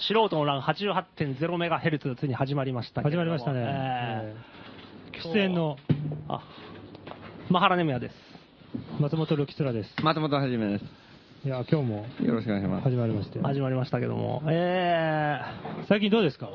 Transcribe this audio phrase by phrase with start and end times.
[0.00, 3.60] 素人の欄 88.0MHz ついに始まりました始まりましたね。
[3.60, 4.60] ええー
[5.34, 5.94] 出演のー
[6.28, 6.40] あ、
[7.50, 8.14] マハラネムヤです。
[8.98, 9.90] 松本るきつらです。
[10.02, 10.84] 松本はじめです。
[11.44, 12.84] いや、今日もよろしくお願いします。
[12.84, 13.38] 始まりまして。
[13.42, 15.40] 始まりましたけども、え
[15.90, 16.48] 最近どうですか？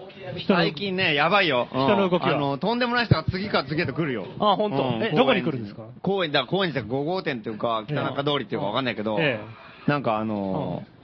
[0.47, 1.67] 最近ね、やばいよ。
[1.69, 4.25] 人の動きあの、とんでもない人が次から次へと来るよ。
[4.39, 4.77] ー、あ、本当？
[4.77, 5.83] うんえ、どこに来るんですか？
[6.01, 9.39] 公園、だから公園じゃ5号店っていうか、北中通りっていうかわかんないけど、え
[9.85, 10.94] なんかあのー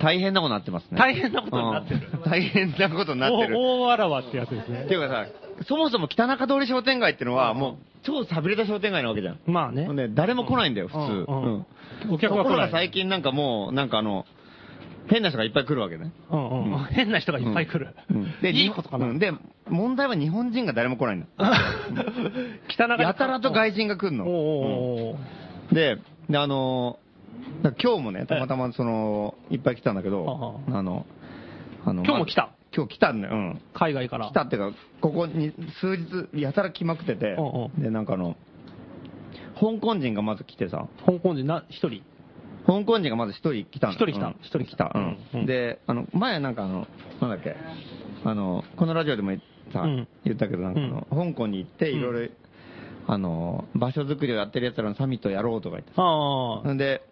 [0.00, 0.98] 大変なことになってますね。
[0.98, 3.54] 大変なことになってるうん大変なことになってる。
[3.56, 4.94] 大大あらわってやつですねって。
[4.94, 5.26] いうかさ、
[5.68, 9.40] そもそも北中通り商店街っていうのは、もう超寂れた商店街なわけじゃん。
[9.46, 9.96] まあねほん。
[9.96, 10.98] で、誰も来ないんだよ、普通。
[10.98, 11.66] うん
[12.10, 12.44] お客は来ない。
[12.44, 14.24] ところが最近なんかもう、なんかあの、
[15.08, 16.12] 変な人がいっぱい来るわけね。
[16.30, 17.94] うんうんうん変な人がいっぱい来る。
[18.10, 19.06] うんで、いいことかな。
[19.06, 19.32] うんで、
[19.68, 21.26] 問題は日本人が誰も来ないんだ。
[22.68, 25.16] 汚中やたらと外人が来るの。
[25.72, 25.98] で、
[26.28, 26.98] で、あの
[27.82, 31.06] 今日もね、たまたまその、いっぱい来たんだけど、はあの、
[31.84, 32.42] あの、今日も来た？
[32.42, 33.34] ま今日来たんだよ。
[33.34, 33.60] うん。
[33.74, 34.28] 海外から。
[34.28, 38.36] 来たっていうか、ここに数日、やたら来まくっててうんう、で、なんかあの、
[39.54, 42.02] 香港人がまず来てさ、香港人な、一人？
[42.66, 43.92] 香港人がまず一人来たの。
[43.94, 44.26] 一人来た？
[44.26, 44.36] うん。
[44.42, 44.92] 一人来た。
[44.94, 45.18] うん。
[45.34, 46.86] うんで、あの、前なんかあの、
[47.20, 47.56] なんだっけ、
[48.24, 49.32] あの、このラジオでも
[49.72, 50.08] さ、うん。
[50.24, 52.32] 言ったけど、なんかあの、香港に行って、いろいろ、
[53.08, 56.02] あの、場所作りをやってる奴らのサミットをやろうとか言ってさ。
[56.02, 56.72] ああ。
[56.72, 57.02] んで、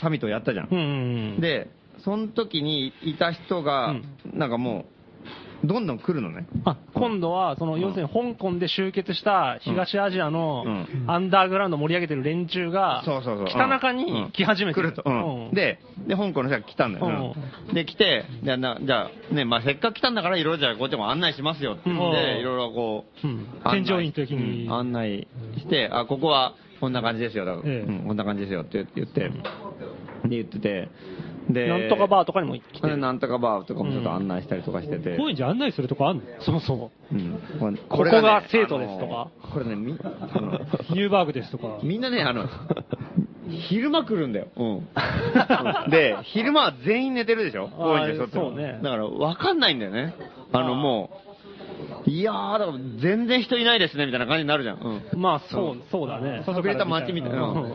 [0.00, 0.68] サミットをやったじゃん。
[0.70, 1.68] うんうんうん。、で、
[2.04, 4.04] その時にいた人が、うん。
[4.34, 6.46] なんかもう、どんどん来るのね。
[6.64, 11.04] あ、今度は、その、要するに香港で集結した東アジアのうん。
[11.06, 13.46] アンダーグラウンド盛り上げてる連中が、そうそうそう。
[13.48, 15.02] 北中に来始めて来ると。
[15.06, 15.46] うん。
[15.46, 15.54] うん。
[15.54, 17.34] で、で、香港の人が来たんだよ。
[17.68, 17.74] うん。
[17.74, 22.40] で、来て、でなじゃあ、ね、まあ、せっかく来たんだから、いろいろじゃあ、こっちも案内しますよって言って、うん。
[22.40, 24.66] いろいろこう、添乗員的に。
[24.66, 24.72] うん。
[24.72, 27.44] 案内して、あ、ここはこんな感じですよ。
[27.44, 29.30] だからええうん、こんな感じですよって言って、で、
[30.30, 30.88] 言ってて、
[31.48, 32.96] で、なんとかバーとかにも来てる。
[32.96, 36.22] なんとかバーとかもちょっと案内したりとかしてて、高円寺案内するとこあんの？
[36.40, 37.14] そうそう。
[37.14, 37.38] うん
[37.88, 39.28] これこが生徒ですとか？
[39.44, 40.58] あのこれね、み、あの、
[40.90, 41.78] ニューバーグですとか？
[41.84, 42.46] みんなね、あの、
[43.68, 44.48] 昼間来るんだよ。
[44.56, 45.90] うん。
[45.90, 47.68] で、昼間は全員寝てるでしょ？
[47.78, 50.14] 高円寺の人ってそうねだから、わかんないんだよね。
[50.52, 51.31] あの、もう、
[52.06, 54.78] いやー、だから全然人いないですね、みたいな感じになるじゃん。
[55.12, 55.20] うん。
[55.20, 56.42] まあ、そう、そうだね。
[56.44, 57.42] 寂れた街みたいな。
[57.42, 57.74] うん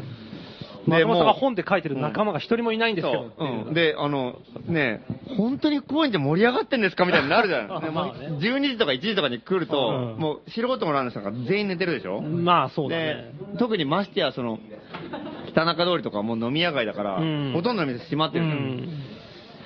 [0.88, 3.32] 松本さんがもう本で書いてる仲間が一人もいないんですけど。
[3.38, 3.68] そう。
[3.68, 3.74] うん。
[3.74, 5.04] で、あの、ね、
[5.38, 7.82] 本当に高円寺盛り上がってんですかみたいになるじゃん。
[7.82, 14.59] で もまあね12時とか1時とかに来ると、うんもう素人のランナーさんが全員寝てるでしょまあ、そうだでね。、特にましてや、その、
[15.50, 18.90] 北中通りとかもう飲み屋街だから、うんほとんどの店閉まってうるじゃん。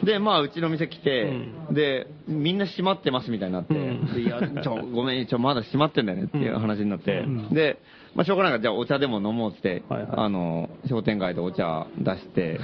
[0.01, 0.05] ん。
[0.05, 1.31] で、まあ、うちの店来て、
[1.71, 4.13] で、みんな閉まってますみたいになって、うん。
[4.13, 7.53] でいや、ちょ、ごめん、ちょ、まだ閉まってんだよねっていう話になって、うん。
[7.53, 7.79] で、
[8.13, 10.11] まあ、しょうがないから、じゃあお茶でも飲もうって、はいはい。
[10.17, 12.59] あの、商店街でお茶出して、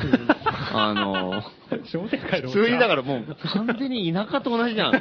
[0.73, 1.41] あの、
[1.87, 3.23] 商店街の普通にだからもう、
[3.53, 4.91] 完全に田舎と同じじゃん。
[4.91, 4.99] そ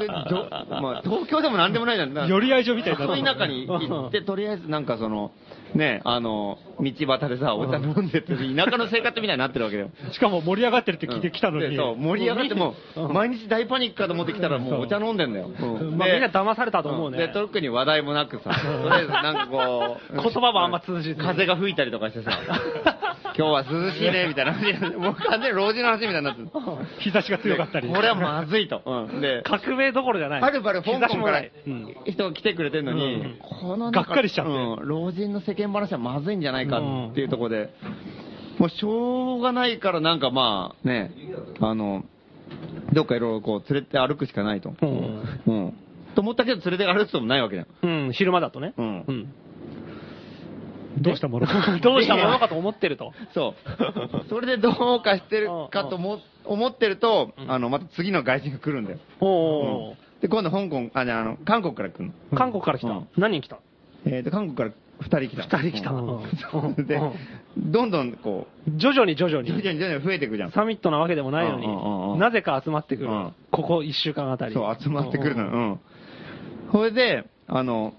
[0.00, 2.28] れどまあ、東京でもなんでもないじゃん。
[2.28, 5.30] 寄り合い所みたいになそう田舎に行って、とりあえずなんかその、
[5.74, 9.90] ね、あの、道端でさ、お茶飲んでって、田舎の生活みたいになってるわけだよ。
[10.12, 11.70] しかも盛り上がってるって聞いてきたのに。
[11.70, 12.74] でそう、盛り上がっても
[13.12, 15.46] 毎日大パニックかと思ってきたらもうお茶飲んでんだよ。
[15.48, 17.18] うんまあ、でみんな騙されたと思うね。
[17.18, 18.50] で、特に話題もなくさ、
[18.82, 22.32] とりあえずなんかこう、言葉もあんま通じず風が吹いたりとかしてさ、
[23.36, 26.48] 今日は涼しいね、みたいな話もう完全に老人の話みたいになってる。
[26.98, 27.88] 日差しが強かったり。
[27.88, 28.82] これはまずいと。
[28.84, 30.40] うんで、革命どころじゃない。
[30.40, 37.70] はるばる香港からうん人が来てくれてるのに、うんこの中がっかりしちゃってうん老人の世間話はまずいんじゃないかっていうところで、
[38.58, 41.12] もうしょうがないからなんかまあね、
[41.60, 42.04] あの、
[42.92, 44.74] どっかいろいろこう連れて歩くしかないと。
[44.82, 45.74] うんうん。
[46.14, 48.06] と思ったけど連れて歩くこともないわけじゃん。
[48.06, 48.74] うん、昼間だとね。
[48.76, 49.34] うんうん。
[50.98, 51.78] どうしたものか。
[51.82, 53.12] どうしたものかと思ってると。
[53.32, 53.54] そ
[54.24, 54.26] う。
[54.28, 58.98] それでどうかしてるかとも思ってると、うんあの、また次の外人が来るんだよ。
[59.20, 59.94] おー。
[60.22, 62.36] で、今度香港、あ、じゃあ、あの、韓国から来るの。
[62.36, 63.08] 韓国から来たうん。
[63.16, 63.58] 何人来た？
[64.04, 64.70] えっと、韓国から
[65.00, 65.58] 二人来た。
[65.58, 65.90] 二人来た。
[65.92, 67.00] うで、
[67.56, 69.74] どんどんこ徐々に徐々う、徐々に。
[69.74, 70.52] に徐々に増えていくじゃん。
[70.52, 73.34] サミットなわけでもないのに、んなぜか集まってくるうん。
[73.50, 74.54] ここ一週間あたり。
[74.54, 75.48] そう、集まってくるのよ。
[75.48, 75.80] うん。
[76.72, 77.94] それで、あの、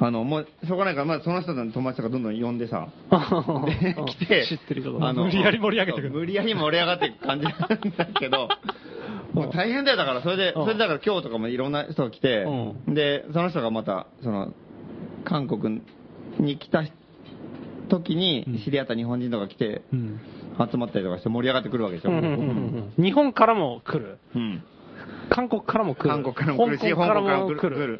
[0.00, 5.04] あの、もう、しょうがないから、まあ、その人の友達とかどんどん呼んでさ、 で、うん来て、知ってるけど。
[5.04, 8.48] あの無理やり盛り上げてくる無理やり盛り上がっていく感じなんだけど、
[9.32, 12.46] もう大変だよ、だから、それで、うんそれでだから今日とかもいろんな人が来て
[12.88, 14.52] う、で、その人がまた、その、
[15.28, 15.82] 韓国
[16.38, 16.84] に来た
[17.88, 20.20] 時に知り合った日本人とか来て、うん。
[20.58, 22.10] 集まったりとかして盛り上がってくるわけでしょ。
[22.96, 24.18] 日本からも来る。
[24.34, 24.62] うん
[25.28, 26.08] 韓国からも来る。
[26.08, 27.98] 韓国からも来るし香港からも来る。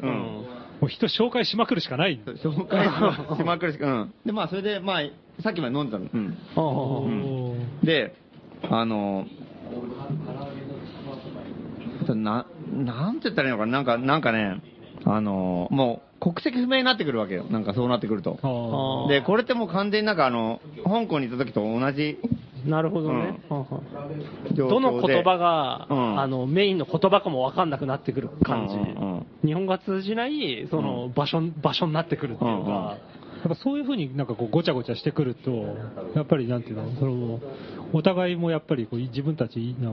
[0.79, 2.19] もう人紹介しまくるしかない。
[2.25, 4.13] 紹介しまくるしか、うん。
[4.25, 5.01] で、まあ、それで、まあ、
[5.43, 7.55] さっきまで飲んでたの。
[7.83, 8.15] で、
[8.63, 9.25] あの、
[12.15, 14.61] な、なんて言ったらいいのかな、なんか、なんかね、
[15.07, 17.45] あの、もう国籍不明になってくるわけよ。
[17.49, 19.07] なんかそうなってくると。
[19.09, 22.19] で、これってもう完全になんかあの、香港にいた時と同じ
[22.65, 23.39] なるほどね。
[23.49, 24.55] うん。
[24.55, 28.75] どの言葉が、うんあの、メインの言葉かもわかんなくなってくる感じ。
[28.75, 32.97] うんうんうん日本語が通じない、その、場所、場所になってくるっていうか、
[33.43, 35.51] やっぱそういうふうになんかこうごちゃごちゃしてくると、
[36.15, 37.39] やっぱりなんていうの、その
[37.93, 39.91] お互いもやっぱりこう自分たちが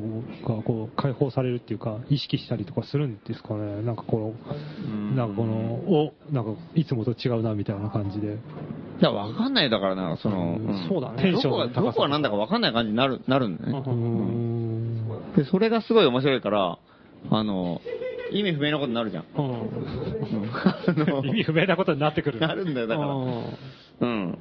[0.62, 4.36] こう解放されるっていうか、意識したりとかするんですかね、なんかこ
[4.82, 5.16] うん。
[5.16, 8.38] の、なんかこの、おなんかいつもと違うなみたいな感じで。
[9.00, 10.88] いや、わかんないだからな、その、ん。
[10.88, 11.22] そうだね。
[11.22, 15.36] テンションどこが、どこがなんだかわかんない感じになる、なるんだよね。
[15.36, 16.78] で、それがすごい面白いから、
[17.30, 17.80] あの、
[18.32, 19.24] 意味不明なことになるじゃん。
[21.26, 22.40] 意味不明なことになってくる。
[22.40, 23.14] なるんだよ、だから。
[24.00, 24.38] うん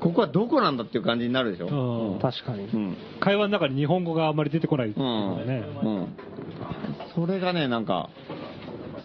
[0.00, 2.14] ここはどこなんだっていう感じになるでしょ。
[2.14, 2.64] うん確かに。
[2.64, 2.96] うん。
[3.20, 4.94] 会話の中に日本語があんまり出てこないね。
[4.96, 6.08] うん。
[7.14, 8.10] それがね、なんか、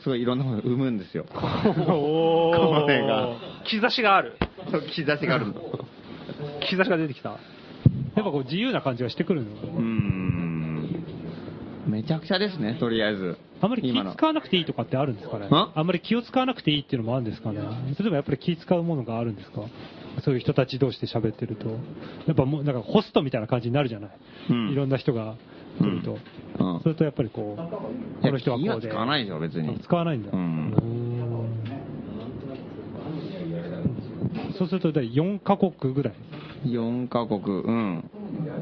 [0.02, 1.26] すごいいろんなものを生むんですよ。
[1.34, 2.52] お
[2.82, 3.36] これが
[3.66, 4.34] 兆しがある。
[4.72, 5.54] そう兆しがあるの。
[6.70, 7.30] 兆しが出てきた。
[7.30, 9.48] やっぱこう自由な感じがしてくるの。
[9.48, 10.45] うーん。
[11.86, 13.38] めちゃくちゃですね、とりあえず。
[13.62, 15.48] あんまり気使わなくていいとかってあるんですかね？
[15.48, 17.60] んあんまり気を使わなくていいっていうのもあるんですかね？
[17.94, 19.62] それともやっぱり気使うものがあるんですか？
[20.24, 21.68] そういう人たち同士で喋ってると。
[22.28, 24.12] やっぱもうなんかホストみたいな感じになるじゃない、
[24.50, 25.36] うんいろんな人が
[25.80, 26.14] 来ると。
[26.14, 26.20] うん
[26.84, 28.88] それとやっぱりこう、この人はこうで。
[28.88, 29.78] 使わないでしょ、別に。
[29.82, 30.32] 使わないんだ。
[30.32, 30.74] うん
[34.58, 36.14] そうすると第4カ国ぐらい。
[36.72, 38.10] 4カ国、うん。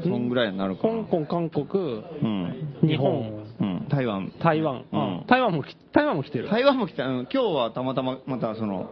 [0.02, 1.02] そんぐらいになるかな。
[1.02, 2.54] 香港、韓国、うん。
[2.82, 3.86] 日本、うん。
[3.88, 4.32] 台湾。
[4.40, 4.84] 台湾。
[4.92, 6.48] うん台湾もき、台湾も来てる。
[6.48, 8.90] 台湾も来た、うん今日はたまたままたその、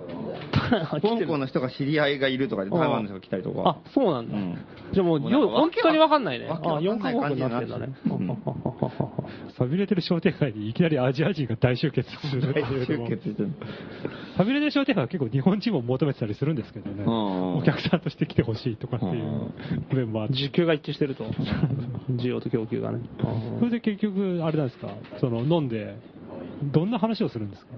[1.01, 3.63] 来てる香港の人が知り合いがいるとかで、台湾の人が来たりとか。
[3.65, 4.37] あ、そうなんだ。
[4.37, 4.59] うん
[4.93, 6.47] じゃあもう、もうなんかよ本当にわかんないね。
[6.49, 8.19] あ、わけわかん4カない感国じになってるになってんだね。
[8.19, 8.39] うん
[9.59, 13.51] 寂れてる商店街にいきなりアジア人が大集結するって大いうのも集結してる。
[14.37, 17.05] 寂れてる商店街は結構日本人も求めてたりするんですけどね。
[17.05, 19.53] うんお客さんとして来てほしいとかっていう
[19.93, 20.35] 面もあって。
[20.35, 21.25] 需給が一致してると。
[22.11, 23.01] 需要と供給がね。
[23.59, 25.97] それで結局、あれなんですか、その飲んで、
[26.63, 27.73] どんな話をするんですか？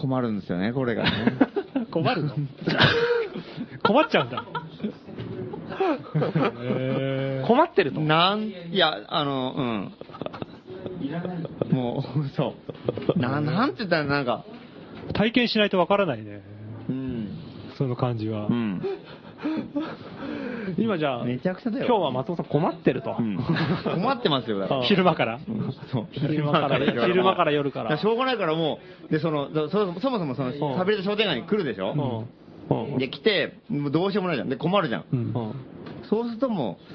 [0.00, 1.10] 困るんですよね、これがね。
[1.90, 2.34] 困るの？
[3.84, 4.44] 困っちゃうんだ。
[7.46, 8.00] 困ってると。
[8.00, 9.92] なん、いや、あの、うん。
[11.76, 12.54] もう、そ
[13.16, 13.18] う。
[13.18, 14.44] な、なんて言ったらなんか、
[15.12, 16.42] 体験しないとわからないね。
[16.88, 17.28] うん。
[17.76, 18.46] その感じは。
[18.46, 18.82] うん。
[20.78, 21.86] 今じゃあ、めちゃくちゃだよ。
[21.86, 23.16] 今日は松尾さん困ってると。
[23.18, 23.36] うん。
[23.84, 24.82] 困ってますよ、だから。
[24.82, 25.38] 昼間から。
[26.12, 28.78] 昼間から昼間から夜からだしょうがないからも
[29.08, 32.24] う、で、その、そそそもそもその、ん食べれた商店街に来るでしょ？
[32.98, 34.48] で、来て、もうどうしようもないじゃん。
[34.48, 35.04] で、困るじゃん
[36.08, 36.94] そうするともう、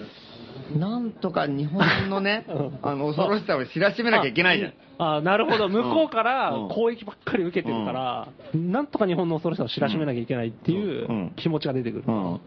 [0.80, 4.74] なんとか日本のね うん、あの、恐ろしさを知らしめなきゃいけないじゃん。
[4.98, 5.68] あなるほど。
[5.68, 12.04] 向こうからうん攻撃ばっかり受けてるから、なんとか日本の恐ろしさを知らしめなきゃいけないっていううん気持ちが出てくる。
[12.08, 12.40] うん。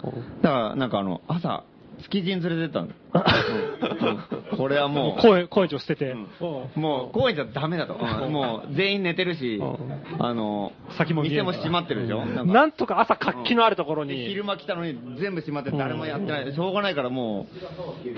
[0.42, 1.64] だから、なんかあの、朝、
[2.02, 2.86] 築地に連れてったの。
[2.86, 4.56] うん。
[4.56, 6.28] これはもう、声、声を捨てて、うん。
[6.80, 7.94] もう、公園じゃダメだと。
[7.94, 8.28] う。
[8.28, 9.76] んもう、全員寝てるしう、
[10.18, 12.24] あの、先も店も閉まってるでしょ。
[12.24, 12.52] なんか。
[12.52, 14.16] なんとか朝活気のあるところに。
[14.16, 16.52] で昼間来たのに全部閉まって誰もやってない。
[16.52, 17.46] しょうがないからも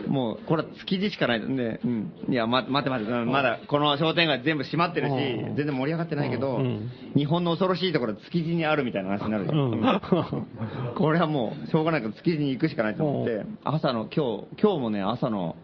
[0.06, 1.40] う、もう、これは築地しかない。
[1.40, 2.12] ん。
[2.28, 9.58] いや、ま、待って待って、うんまだ、この商店街全部閉まってるしうん、全然盛り上がってないけどうん、日本の恐ろしいところは築地にあるみたいな話になるじゃん。
[9.58, 10.94] うん。
[10.94, 15.56] これはもう、しょうがないから築地に行くしかないと思って、朝の、今日、今日もね、朝の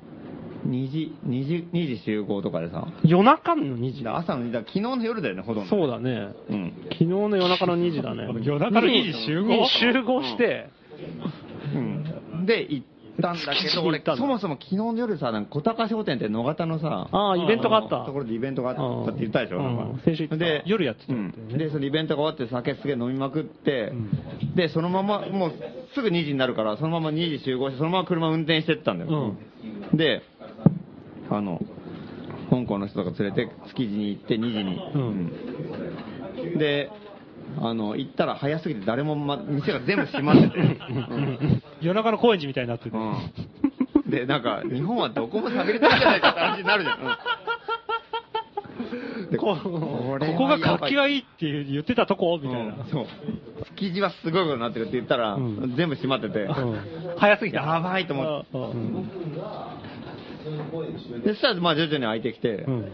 [0.67, 4.17] 2時、2時、2時集合とかでさ、夜中の2時だ。
[4.17, 5.71] 朝の2時、だ昨日の夜だよね、ほとんど。
[5.71, 6.35] そうだね。
[6.51, 6.73] うん。
[6.91, 8.27] 昨日の夜中の2時だね。
[8.43, 10.69] 夜中の2時集合に 集合して、
[11.75, 11.79] う
[12.39, 12.47] ん。
[12.47, 12.87] で、行っ
[13.21, 18.05] たんだけど、俺そもそも昨日の夜さ、なんか小高商店って野方のさ、ああ、イベントがあった。
[18.05, 19.61] ところでイベントがあったって言ったでしょ、
[20.65, 21.57] 夜やってた。
[21.59, 24.55] で、そのイベントが終わって酒すげえ飲みまくって、うん。
[24.55, 25.53] で、そのまま、もう
[25.95, 29.35] すぐ2時になるから、そのまま2時集合して、そのまま車運転してったんだよ。
[29.95, 30.23] で、
[31.31, 31.61] あの、
[32.51, 36.59] 香港の人とか連れて築地に行って2時に。
[36.59, 36.91] で、
[37.61, 40.59] あの、行ったら早すぎて誰も、ま、店が全部閉まってて。
[40.59, 44.11] う ん夜中の高円寺みたいになってて、うん。
[44.11, 47.01] で、なんか、日本はどこも喋りたいじゃないかって話になるじゃん。
[47.01, 47.09] うん
[49.31, 52.39] でここここが活気がいいって言ってたとこ？
[52.43, 52.75] みたいな。
[52.75, 53.07] うんそう。
[53.77, 56.79] 築地はすごいことになってるって言ったら、うん全部閉まってて、うん
[57.17, 57.63] 早すぎた。
[57.63, 58.49] やばいと思って。
[60.47, 62.75] うんで、そしたら、まあ、徐々に空いてきて、うん。
[62.75, 62.85] うん。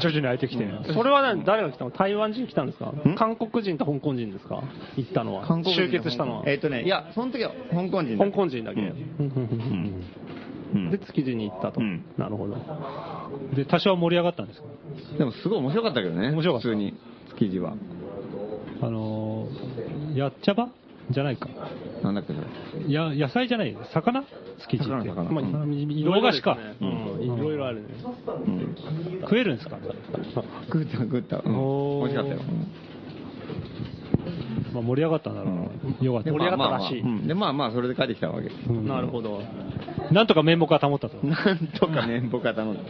[0.00, 0.66] 徐々に空いてきて。
[0.94, 1.90] それはね、誰が来たの？
[1.90, 3.14] 台湾人来たんですかん？
[3.16, 4.62] 韓国人と香港人ですか？
[4.96, 5.46] 行ったのは。
[5.46, 6.44] 韓国人集結したのは。
[6.46, 8.80] えっ、とね、いや、その時は香港人だ香港人だけ。
[10.90, 11.80] で、築地に行ったと。
[11.80, 12.04] うん。
[12.16, 12.56] なるほど。
[13.54, 14.66] で、多少盛り上がったんですか？
[15.18, 16.28] でも、すごい面白かったけどね。
[16.30, 16.68] 面白かった。
[16.68, 16.94] 普通に、
[17.38, 17.74] 築地は。
[18.80, 20.70] あのー、やっちゃば？
[21.12, 21.48] じゃないか。
[22.02, 22.92] なんだっけ、それ。
[22.92, 24.24] や、野菜じゃない魚？
[24.58, 24.84] 築地って。
[24.84, 27.88] 魚魚まあ、洋菓子かうん、いろいろあるね。
[28.46, 28.76] うん。
[29.22, 29.78] 食えるんですか？
[30.66, 31.42] 食った、食った。
[31.44, 32.40] うんおー美味しかったよ。
[34.72, 35.60] まあ盛り上がったんだろうな。
[36.06, 36.32] よかったで。
[36.32, 38.48] 盛り上がったらしいまあまあうんで、まあまあ、それで帰ってきたわけ。
[38.48, 39.42] うんなるほど。
[40.10, 41.26] なんとか面目は保ったと。
[41.26, 42.80] なんとかね、僕は頼んだ。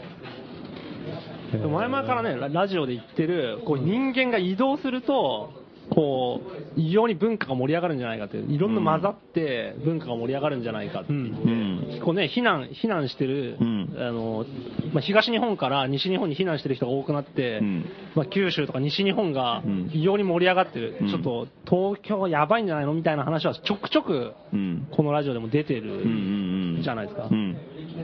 [1.53, 5.51] でも前々からね、ララジオで言ってる、こう人間が移動すると、
[5.93, 6.41] こ
[6.77, 12.01] う、異様に文化が盛り上がるんじゃないかっていう、いろんな混ざって文化が盛り上がるんじゃないかって言って、うん。
[12.03, 14.47] こうね、避難、避難してる、うんあの、
[14.93, 17.85] まあ、東日本から西日本に避難してる人が多くなって、うん
[18.15, 24.89] まあ、九州とか西日本がうん異様に盛り上がってる、うんちょっと東京やばいんじゃないのみたいな話はちょくちょくうん。
[24.91, 26.81] このラジオでも出てるうん。
[26.83, 27.29] じゃないですか。
[27.31, 27.57] うん。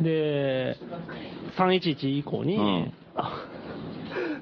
[0.03, 0.77] で、
[1.57, 2.93] 311以降に、うん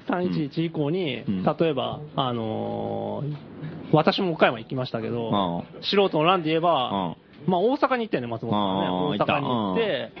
[0.07, 1.43] 311以降に、うん。
[1.43, 3.57] 例えば、あのー
[3.93, 7.15] 私も岡山行きましたけど、うん素人の欄で言えば、
[7.45, 8.89] まあ大阪に行ったよね、松本さんね。
[8.89, 10.11] 大阪に行って、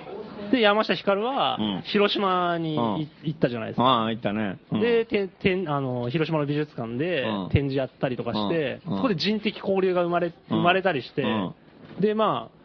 [0.51, 1.81] で、山下ひかるはうん。
[1.83, 3.83] 広島にいうん行ったじゃないですか。
[3.83, 4.57] ああ、行ったね。
[4.71, 4.79] うん。
[4.79, 7.49] で、ててんあの広島の美術館でうん。
[7.49, 8.97] 展示やったりとかして、うん。
[8.97, 11.55] そこで人的交流が生まれ生まれたりして、うん。
[11.99, 12.56] で、まあ、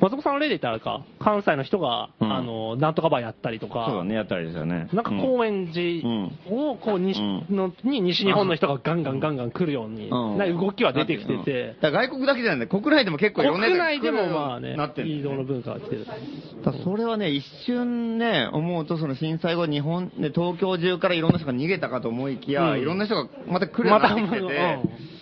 [0.00, 2.32] 松本さんの例で言ったらあれか、関西の人が、うん。
[2.32, 4.88] あの、なんとかバーやったりとか、そうだね、やったらいいですよね。
[4.94, 6.08] なんか高円寺
[6.50, 7.46] をこう西,、うん。
[7.50, 10.38] のに西日本の人がガンガンガンガン来るように、うん。
[10.38, 12.66] な動きは出てきてて、だから外国だけじゃないんだ。
[12.66, 16.06] 国内でも結構いろんな国内でもまあねなって、る移動の文化が来てる。
[16.06, 22.80] だからそれはね、一瞬ね、思うと、その震災後、日本、ね、東京中からいろんな人が逃げたかと思いきや、うん。
[22.80, 25.20] いろんな人がまた来るようになってきてて、うん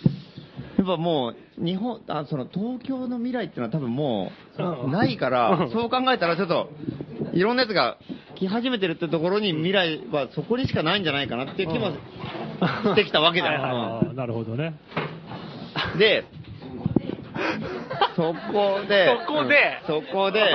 [0.79, 6.69] やっぱもう、日本、あ、その東京の未来っていうのは多分もう、うんないかうらん、そう考えたらちょっと、
[7.33, 7.97] いろんなやつが
[8.35, 14.13] 来始めてるってところに未来はそこにしかないんじゃないかなっていう気もしてきたわけだよ。
[14.13, 14.73] なるほどね。
[14.95, 16.25] うんで、
[18.15, 19.75] そこで、そこで？
[19.87, 20.49] うんそこで、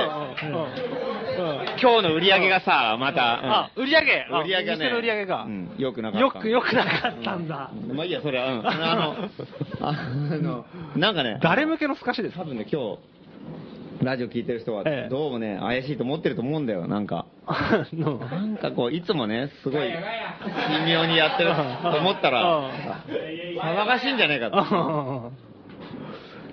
[1.81, 4.27] 今日の売り上げがさ、また、あ、売り上げ？
[4.29, 5.43] うん売り上げがね、店の売り上げが。
[5.43, 6.21] うん、よくなかった。
[6.21, 7.71] よく、よくなかったんだ。
[7.93, 8.67] まあいいや、それは、うん。
[8.67, 9.15] あの、
[9.81, 9.93] あ
[10.37, 10.65] の、
[10.95, 12.97] なんかね、誰向けの透かしです多分ね、今日、
[14.03, 17.25] ラジオ聞いてる人はええ、どうもね、怪しいと思ってると思うんだよ、なんか。
[17.93, 19.89] なんかこう、いつもね、すごい、
[20.67, 22.69] 神妙にやってると思ったら、
[23.09, 25.31] 騒がしいんじゃねえかと。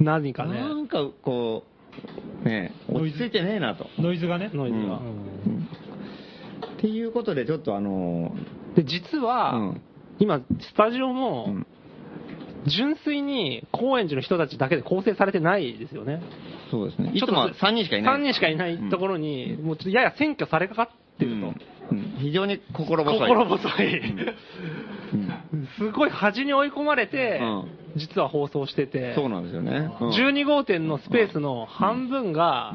[0.02, 0.60] 何かね。
[0.60, 1.64] なんかこ
[2.44, 3.86] う、ね、落ち着いてねえなと。
[3.98, 4.50] ノイズがね。
[4.52, 5.68] ノイズがうん
[6.78, 8.34] っていうことで、ちょっとあの
[8.74, 9.80] で、実は、うん
[10.18, 11.66] 今、スタジオーも、うん
[12.64, 16.22] 純粋に高円寺の人たちだけで構成されてないですよね。
[16.70, 17.10] そうですね。
[17.12, 18.18] いちょっとつも3人しかいない。
[18.18, 21.36] 3人しかいないところに、もうちょっとやや占拠されかかってると。
[21.36, 21.52] うんうん
[22.20, 23.28] 非常に心細い。
[23.28, 24.10] 心細い。
[25.12, 29.90] うんすごい端に追い込まれて、うん実は放送してて、そうなんですよね。
[30.00, 30.10] うん。
[30.10, 32.72] 12号店のスペースの半分が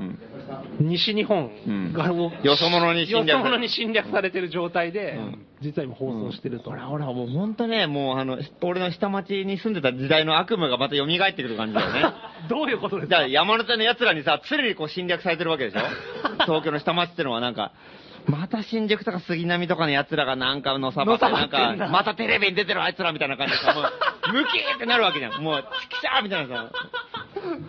[0.79, 0.87] うん。
[0.87, 1.49] 西日本
[1.93, 3.29] がもうよそ者に侵略。
[3.29, 6.69] よそ者に侵略されてる状態でうん、実は今放送してると。
[6.69, 12.03] ほらほら、もう本当ね、もうあの、俺の下町に住んでた時代の悪夢がまた蘇ってくる感じだよね。
[12.49, 15.79] どういうことですじゃかあ山手の奴らにさ、常にこう侵略されてるわけでしょ？
[16.45, 17.71] 東京の下町ってのはなんか、
[18.27, 23.83] また新宿とか杉並とかの奴らがなんかのさばっなんか、またテレビに出てるあいつらみたいな感じでさ、もう、
[24.33, 25.41] ムキーってなるわけじゃん。
[25.41, 26.71] もう、チキシャーみたいなさ。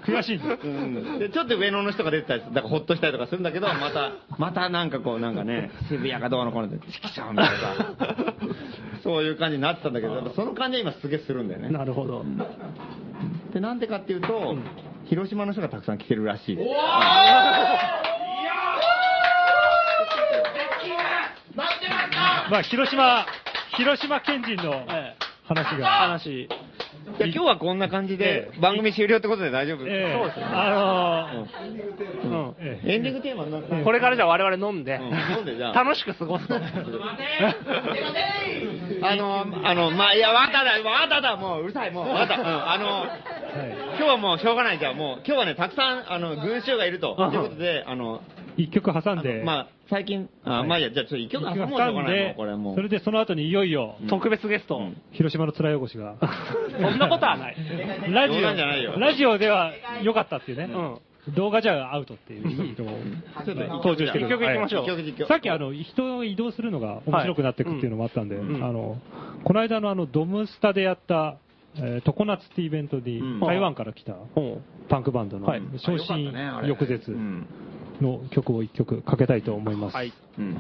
[0.04, 0.36] 悔しい。
[0.36, 7.94] うんで、ちょっと上野の人が出てたりだからほっとしたりとかするんだけど、 また、またなんかこう、なんかね、渋谷がどうのこうので、チキシャーみたいなさ、
[9.04, 11.68] そういう感じになってたんだけど、その感じは今すげえするんだよね。
[11.70, 12.24] なるほど。
[13.52, 14.56] で、なんでかっていうと、
[15.06, 16.58] 広島の人がたくさん来てるらしい。
[22.50, 23.26] まあ、広島、
[23.76, 25.16] 広島県人のええ。
[25.46, 25.78] 話。
[25.78, 25.86] が。
[25.86, 26.26] 話。
[26.44, 26.48] い
[27.18, 29.86] や、今日はこんな感じで、番組終了ってことで大丈夫？
[29.86, 30.12] ええ。
[30.14, 31.30] そうですねあ
[32.24, 32.30] うん。
[32.30, 32.92] のーええ。
[32.94, 35.36] エンディングテーマになってこれからじゃあ我々飲んで、うん。
[35.36, 35.72] 飲んでじゃあ。
[35.72, 36.54] 楽しく過ごすと。
[36.54, 36.60] あ
[39.16, 42.34] の、あの、まあ、いや、わただ、わただ、もう、うるさい、もう、わた。
[42.34, 43.08] うん、あの、はい。
[43.96, 44.78] 今日はもうしょうがない。
[44.78, 47.10] じゃん、もう、今日はね、たくさん、あの、群衆がいると。
[47.32, 48.22] いうことで、あの、
[48.56, 52.74] 一曲挟んで、まあ、最近、あ、まあいいや、じゃあちょっと一曲挟もうしょうがないもう、これもう。
[52.74, 54.80] それでその後にいよいよ、特別ゲスト。
[55.12, 56.16] 広島の面汚しが、
[56.80, 57.56] そんなことはない。
[58.12, 58.92] ラジ冗談じゃないよ。
[58.96, 60.64] オ、ラジオでは良かったっていうね。
[60.64, 60.78] う
[61.30, 61.34] ん。
[61.34, 62.74] 動画じゃアウトっていう。
[62.74, 62.98] 人も
[63.78, 64.26] 登場してる。
[64.26, 65.26] 一曲行きましょう。
[65.26, 68.98] さっきあの、人を移動するのが面白くなっていくっていうのもあったんで、あの、
[69.44, 71.36] この間のあの、ドムスタでやった、
[71.76, 73.40] えー、常夏ってイベントに、うん。
[73.40, 76.32] 台湾から来たほパンクバンドのはい、昇進
[76.64, 77.10] 翌日。
[77.10, 77.46] うん
[78.00, 79.94] の曲を一曲かけたいと思います。
[79.94, 80.12] うはい。
[80.38, 80.58] うん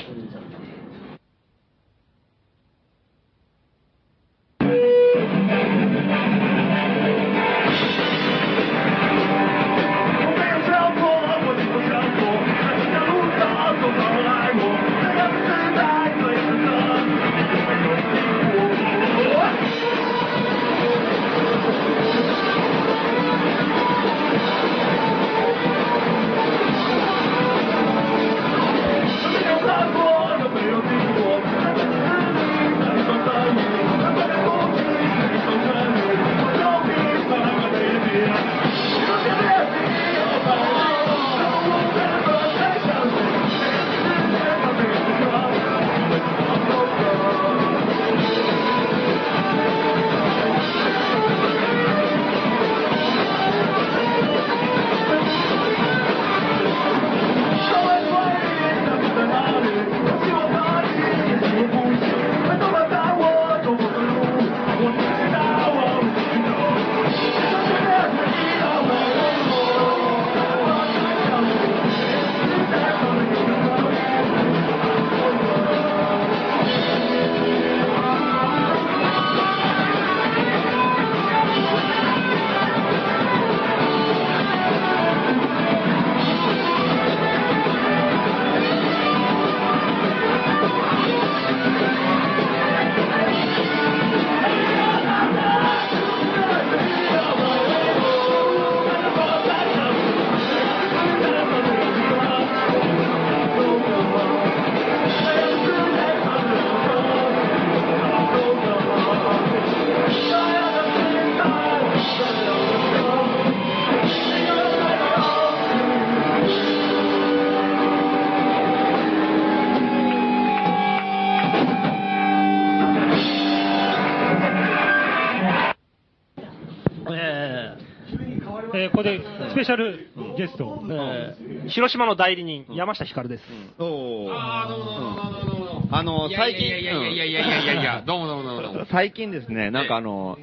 [131.78, 133.42] 広島の代理人、山下ひかるです。
[133.78, 134.32] おー。
[134.32, 135.88] あー、どうもどうもどうも。
[135.88, 135.96] ど。
[135.96, 138.86] あの最近いやいやいやいやいやいやいやいや、どうもどうもどうもどうも。
[138.90, 140.40] 最近ですね、なんかあの、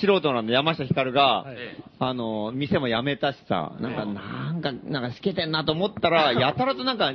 [0.00, 7.12] 素人なんで山下ひかるが、ええあの、店も辞めたしさ、なんか、なんか、なんかしけてんなと思ったら、やたらとなんか、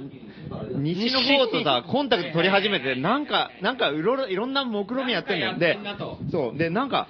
[0.76, 5.58] 西の方とさ、コンタクト取り始めて、なんか、なんかいろいろ、いろんな目論みやってんだよ。
[5.58, 5.80] で
[6.30, 6.58] そう。
[6.58, 7.08] で、なんか、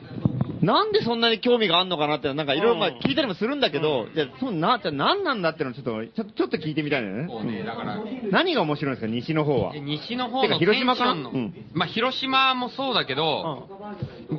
[0.65, 7.63] なんでそんなに興味があんのかなって、なんかいろいろまあ聞いたりもするんだけど、じゃあ、そうな、じゃあ何なんだってのをちょっと、ちょちょっと聞いてみたいんだよこうね、ね。
[7.63, 7.99] だから、
[8.31, 9.73] 何が面白いんですか、西の方は。
[9.73, 9.79] で。
[9.79, 11.53] 西の方の広島かうん。
[11.73, 13.67] まあ広島もそうだけど、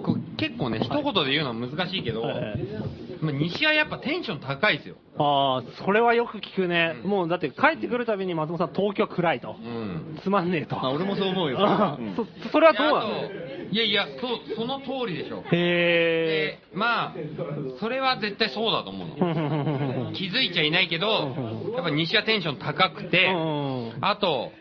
[0.04, 2.58] こう結構ね、一言で言うのは難しいけど、はい
[3.20, 4.96] まあ西はやっぱテンション高いですよ。
[5.18, 6.96] ああ、それはよく聞くね。
[7.02, 9.66] うんもうだって帰ってくるたびに松本さん東京は暗いとう。
[9.66, 10.18] ん。
[10.22, 10.76] つまんねえと。
[10.78, 11.58] あ、俺もそう思うよ。
[12.44, 13.10] そそれはどうなの？
[13.70, 15.42] いやいや、そその通りでしょ。
[15.50, 17.14] へで、まあ、
[17.80, 20.10] それは絶対そうだと思うの。
[20.10, 20.12] え。
[20.14, 21.06] 気づいちゃいないけど、
[21.74, 24.52] やっぱ西はテンション高くて、うんあと、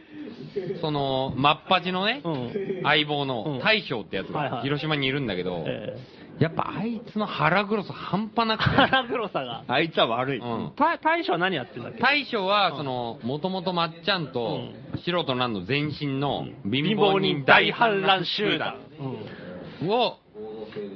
[0.81, 2.81] その、マッパチのね、うん。
[2.83, 3.27] 相棒うん。
[3.27, 4.51] の大将ってやつはいはい。
[4.57, 5.97] が広島にいるんだけど、え
[6.37, 9.63] やっぱあいつの腹黒さ半端なくて、腹黒さが。
[9.69, 10.39] あいつは悪い。
[10.39, 10.71] うん。
[10.75, 11.99] た大将は何やってんだっけ？
[12.01, 14.59] 大将は、その、もともとまっちゃんと、
[15.05, 18.75] 素人なんの前身の貧乏人大反乱集団
[19.87, 20.17] を、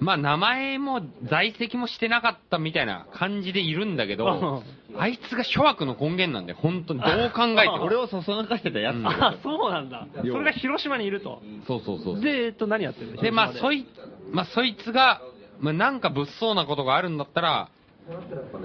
[0.10, 4.64] まあ名前も在籍もしてなかったみたいな感じでいるんだけど、
[4.98, 7.84] あいつが諸悪の根源なんで、本当にどう考えても。
[7.84, 8.96] 俺をそそのかしてたやつ。
[8.96, 10.08] うんあ、そうなんだ。
[10.16, 11.44] それが広島にいると。
[11.68, 12.22] そうそうそう。
[12.22, 13.22] で、えっと、何やってるの？
[13.22, 13.88] で、まあ、そい、い、
[14.32, 15.22] まあ、そいつが、
[15.60, 17.70] まあ、なんか物騒なことがあるんだったら、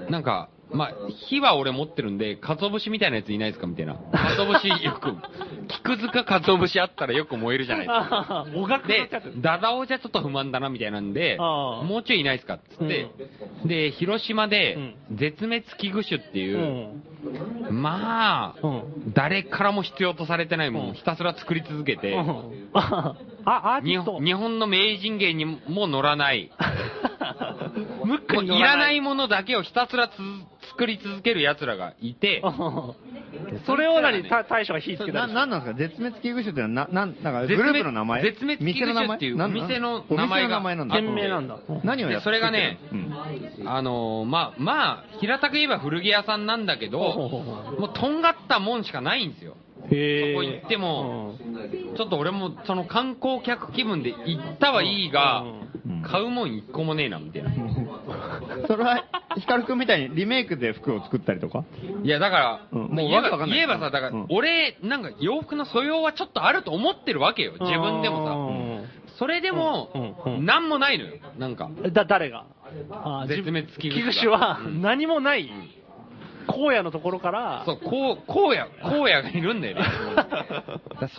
[0.09, 0.93] なんか、まあ、
[1.29, 3.95] 火は俺持ってるんで、鰹節みたいなやついないですかみたいな。
[4.11, 5.15] 鰹節よく、
[5.83, 8.09] 菊塚鰹節あったらよく燃えるじゃないですか。
[8.29, 13.07] ああ、おがくでダダオじゃちょっと不満だなみたいなんで、もうちょいいないですかっつって、
[13.65, 17.03] で、広島でう、絶滅危惧種ってういう、ん。
[17.69, 19.13] まあ、うん。
[19.13, 22.69] 誰からも必要とされてないものをひたすら作り続けて、うん。
[22.73, 26.51] あ、あ日本の名人芸にも乗らない、
[28.03, 30.11] ムックもうに乗いらないものだけをひたすらつ
[30.71, 32.41] 作り続ける奴らがいて、
[33.65, 35.73] それを何、た大将が火つけたりなんなんですか？
[35.77, 38.21] 絶滅危惧種ってのは、な、なん、なんかグループの名前？
[38.23, 40.47] 絶滅危惧種っていう店のお名前が。
[40.47, 40.95] 店の名前なんだ。
[40.95, 41.57] 店名なんだ。
[41.83, 43.13] 何をやってでそれがねうん。
[43.67, 49.55] あのーまあ、まあ、平たく言えば古着屋さんなんだけど、もうとんがったもんしかないんですよ。
[49.91, 51.35] へそこ行っても、
[51.95, 55.64] ちょっと俺もその観光客気分で行ったはいいがうん、
[56.03, 57.51] 買うもん一個もねえな、みたいな。
[58.67, 59.05] それは、
[59.37, 61.63] ヒカルくんみたいにリメイクで服を作ったりとか？
[62.03, 67.53] いや、だから、うんもう言えばわけわかんない言えばさ、だから、うん俺、なんか洋服の素養はちょっとあると思ってるわけよ。
[67.59, 69.15] 自分でもさ。
[69.17, 69.91] それでも
[70.25, 71.13] うんうんう、んなんもないのよ。
[71.37, 71.69] なんか。
[71.83, 71.89] さ。
[71.89, 72.45] だ、誰が？
[72.91, 75.49] あー絶滅危惧種が危惧種はうん何もない、
[76.47, 79.85] 荒野のところから、そう、こう、荒野、荒野がいるんだよね。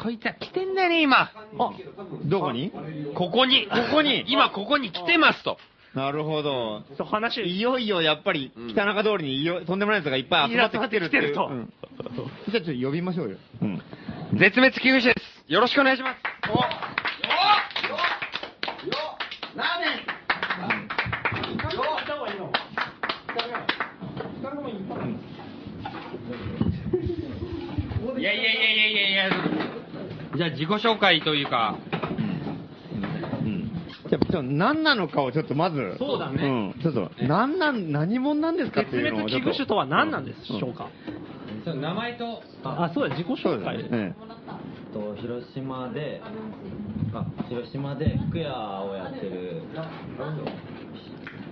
[0.02, 1.30] そいつは来てんだよね、今。
[1.58, 1.72] あ、
[2.24, 2.72] どこに？
[3.14, 3.66] ここに。
[3.66, 4.24] ここに。
[4.28, 5.58] 今ここに来てますと。
[5.94, 6.82] なるほど。
[6.98, 11.34] そう話、いよいよやっぱりうん北中通りにいよとんでもないやつがいっぱい集まってきてるっていう。
[11.34, 11.72] 集まってうん
[12.52, 13.38] じゃあちょっと呼びましょうよ。
[13.62, 13.82] うん。
[14.34, 15.52] 絶滅危惧種です。
[15.52, 16.16] よろしくお願いします。
[20.12, 20.15] い
[28.26, 29.30] やいやいやいやいやいや、
[30.36, 31.76] じゃあ自己紹介というか、
[33.44, 33.70] うん。
[34.08, 35.94] じゃあ、ちょっと何なのかをちょっとまず。
[35.98, 36.74] そうだね。
[36.74, 36.82] うん。
[36.82, 39.44] ちょっと、何なん、何者なんですかって絶いうのをちょっと。
[39.44, 40.90] 滅危惧種とは何なんでしょうか、
[41.64, 43.78] 名前と、あ、そうだ、自己紹介。
[43.78, 44.16] ですね。
[44.92, 46.20] と広島で
[47.12, 49.62] あ広島で服屋をやってる。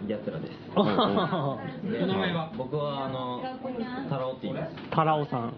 [0.07, 0.53] やつらです。
[0.75, 2.53] あお名前は？
[2.59, 3.41] 僕はあの
[4.11, 4.75] タラオって言います。
[4.91, 5.55] タラオさん、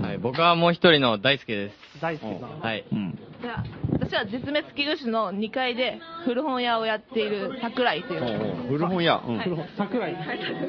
[0.00, 2.00] はい、僕はもう一人の大輔です。
[2.00, 2.60] 大輔さん。
[2.60, 2.84] はい。
[2.92, 3.18] うん。
[3.40, 9.22] じゃあ私は絶滅危惧種の2階で古本屋をやっている桜井という古本屋。
[9.26, 9.40] うん。
[9.76, 10.14] 桜井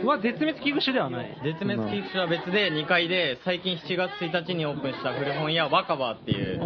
[0.06, 1.38] は絶滅危惧種ではない。
[1.44, 6.60] 絶滅危惧種は別で2階で最近7月1日にオープンした古本屋若葉っていう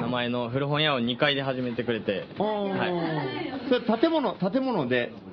[0.00, 5.29] 名前の古本屋を2階で始めてくれて、はそれ建物、建物で、い、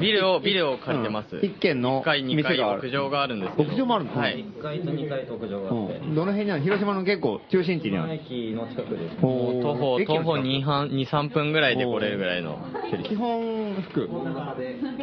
[0.00, 1.36] ビルを、ビルを借りてます。
[1.36, 1.44] うん。
[1.44, 2.80] 一軒の1階、2階店がある。
[2.82, 3.70] 屋上があるんですけど。
[3.70, 4.16] 屋上もあるの？
[4.16, 4.44] はい。
[4.44, 5.96] 1階と2階と屋上があって。
[5.98, 6.14] うん。
[6.14, 6.62] どの辺にある？
[6.62, 8.14] 広島の結構中心地にある。
[8.14, 9.16] 駅の近くです。
[9.16, 9.26] 徒
[9.74, 12.58] 歩、徒歩2、半2 3分ぐらいで来れるぐらいの
[12.90, 13.08] 距離。
[13.08, 14.08] 基本服。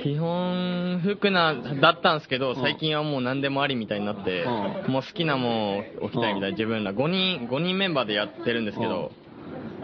[0.04, 4.44] 基本服なだったんですけど最近はもう何でもありみたいになって、
[4.88, 6.94] うもう好きなもんを置きたいみたいな自分ら。
[6.94, 9.12] 5人5人メンバーでやってるんですけど、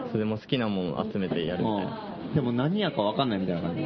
[0.08, 3.82] それでも好きなもんを集めてやるみたいな、うんでも何屋かわかんないみたいな感じ。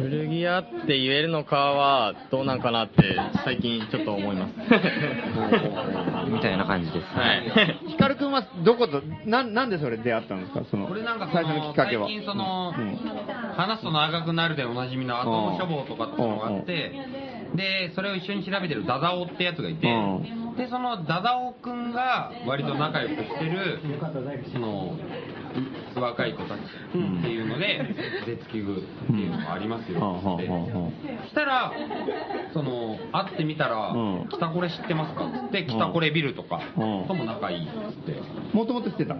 [0.00, 4.52] 古着屋って言えるのかはどうなんかなって最近ちょっと思います。
[6.30, 7.78] みたいな感じですはい。
[7.88, 10.62] ヒカルくんはどこと、な、なんでそれ出会ったんですか？
[10.70, 12.06] その、これなんかそ最初のきのっかけは。
[12.06, 12.96] 最近その、うん。
[13.56, 16.92] 話すと長くなるでおなじみのアトム処方とかっていうのがあって、
[17.54, 23.80] で、それを一緒に調べてるダダオってやつがいて、うで、そのダダオくんが割と仲良くしてる、
[24.52, 24.96] その、
[25.96, 27.94] 若い子たちっていうので、
[28.26, 29.98] 絶危惧っていうのがありますよ。
[29.98, 30.90] ってはあは
[31.28, 31.72] したら、
[32.52, 37.06] その、会ってみたらうん、北これ知ってますかっつって、北これビルとかうん。
[37.06, 38.20] とも仲いいっつって。
[38.52, 39.14] もともと知ってた。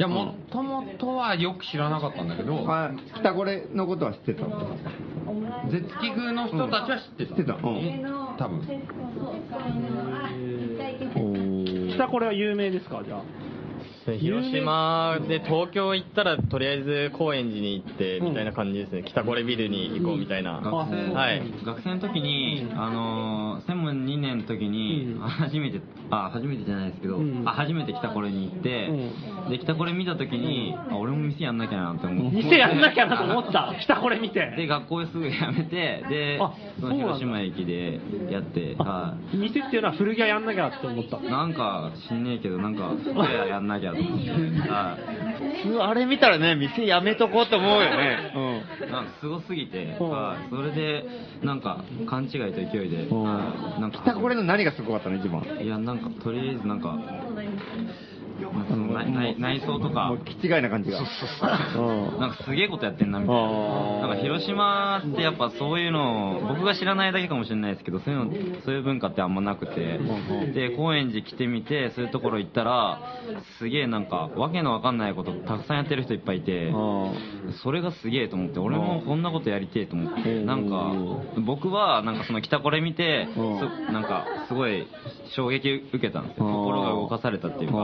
[0.00, 4.46] いや、もともとはよく知らなかったんだけど、あ、北これのことは知ってた。
[5.70, 7.34] 絶危惧の人たちは知ってた。
[7.34, 8.36] 知ってたうん。
[8.38, 8.62] 多分。
[11.94, 13.49] 北これは有名ですか、じゃあ。
[14.18, 21.42] 広島で東京行ったらとりあえず高円寺に行ってみたいな感じですね、北これビルに行こうみたいな、学生はい。
[21.64, 25.20] 学生の時に、あのー専門2年の時に、うん。
[25.20, 27.42] 初めてあ初めてじゃないですけど、うん。
[27.46, 28.88] あ初めて来たこれに行って、
[29.50, 32.36] で来たこれ見た時に、あ俺も店やんなきゃなって思って。
[32.38, 33.74] 店やんなきゃなと思った？
[33.82, 34.40] 北これ見て。
[34.56, 41.18] で学校すぐ辞めてであその広島駅でやってあは店っていうのは古着屋やんなきゃって思った。
[41.18, 44.30] いなんか知んねえけどなんか服屋やんなきゃと思って
[44.68, 45.62] はい。
[45.62, 48.32] 普通あれ見たらね、店やめとこうと思うよね。
[48.90, 51.04] なんかすごすぎて、それで
[51.42, 55.42] なんか勘違いと勢いで、なんか北これの何がすごかったの、一番。
[55.62, 56.98] いやなんかとりあえずなんか
[59.38, 60.16] 内装とか。
[60.24, 61.00] 気違いな感じが。
[61.00, 62.20] うん。
[62.20, 63.46] なんかすげえことやってんなみたいあな。
[63.48, 64.00] ー。
[64.00, 69.98] なんか広島ってやっぱそういうの、僕が知らないだけかもしれないですけど、そういうの、そういう文化ってあんまなくて。
[69.98, 73.00] ん、で、高円寺来てみて、そういうところ行ったら、
[73.58, 76.72] すげえなんか、わけのわかんないことたくさんやってる人いっぱいいて、
[77.62, 80.46] それがすげえと思って、俺もこんなことやりてえと思って、うん。
[80.46, 80.92] なんか、
[81.40, 83.28] 僕はなんかその北これ見て、
[83.92, 84.86] なんかすごい
[85.36, 86.46] 衝撃受けたんですよ。
[86.46, 87.76] うん心が動かされたっていうか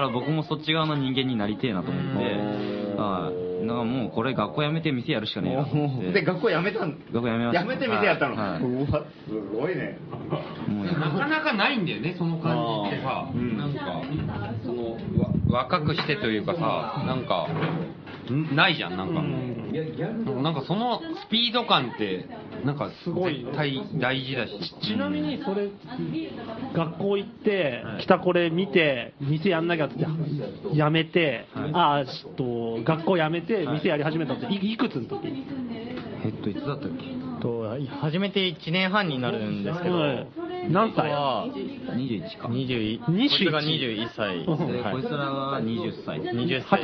[0.00, 6.12] から僕もそっち側の人間になりてえなと思って、はいだからもうこれ学校辞めて店やるしかねえなと思って。
[6.22, 6.98] で、学校辞めたん？
[7.12, 7.62] 学校辞めました。
[7.62, 8.36] 辞めて店やったの？
[8.36, 9.98] はいうわ、すごいね。
[10.68, 12.56] もうやめなかなかないんだよね、その感
[12.90, 13.28] じってさ。
[13.34, 14.02] なんか、
[14.64, 17.97] その、わ若くしてというかさ、なんか、ん
[18.32, 19.22] ないじゃん、なんか。
[20.42, 22.26] なんかそのスピード感って、
[22.64, 24.52] なんかすごい絶対大事だし。
[24.82, 25.68] ちなみにそれ、
[26.74, 30.04] 学校行って、北これ見て、店やんなきゃって
[30.74, 35.28] やめて、ああ、ちょっと、学校辞めて、店やり始めたって、いいくつの時？
[36.24, 37.27] えっと、いつだったっけ？
[37.40, 37.64] と
[38.00, 40.26] 始めて1年半になるんですけど、はい
[40.70, 41.10] 何歳？
[41.10, 42.48] は ?21 か。
[42.48, 46.20] 21 21こいつが21歳、で、はいこいつらが20歳。
[46.20, 46.74] 20歳二十歳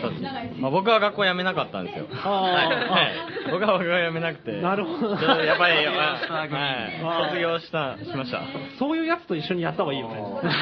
[0.00, 2.06] 歳まあ、僕は学校辞めなかったんですよ。
[2.10, 4.60] はいはい僕は僕は辞めなくて。
[4.60, 8.42] なるほどやっぱり、 したはい、卒業した、しました。
[8.78, 10.14] そういうやつと一緒にやった方がいいよね。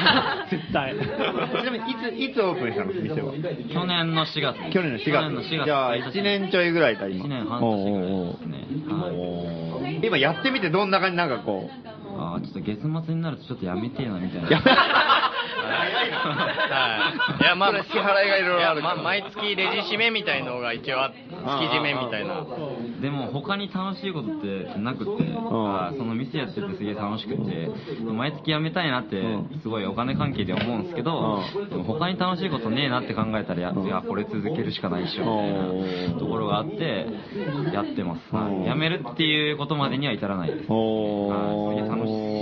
[0.49, 0.95] 絶対。
[0.95, 3.33] ちなみに、いつ、いつオープンしたの店は。
[3.33, 4.57] 去年の4月。
[4.71, 5.11] 去年の4月。
[5.11, 5.65] 去年の4月。
[5.65, 7.25] じゃあ、1年ちょいぐらいか、今。
[7.25, 8.67] 1年半年ぐらいですね。
[9.33, 10.05] はい。
[10.05, 12.19] 今やってみてどんな感じなんかこう。
[12.19, 15.31] ああ、ちょっと月末になるとちょっとやめてえな、みたいな。
[15.63, 17.41] はい。
[17.41, 22.45] いや、まあ、支払いがいろいろあるやまあ、毎月レジ締めみたいのが一応あ、月締めみたいな。
[23.01, 27.69] でも他に楽しいことってなくて、あーその店やっててすげえ楽しくて、
[28.11, 29.21] 毎月辞めたいなって
[29.61, 37.07] すごいお金関係で思うんですけど、でも他に楽しいことねえなって考えたら、やいや、これ続けるしかないっしょ、みたいなところがあって、
[37.73, 38.35] やってます。
[38.35, 38.69] はい。
[38.69, 40.63] 辞めるっていうことまでには至らないです。
[40.63, 42.32] すげえ楽しい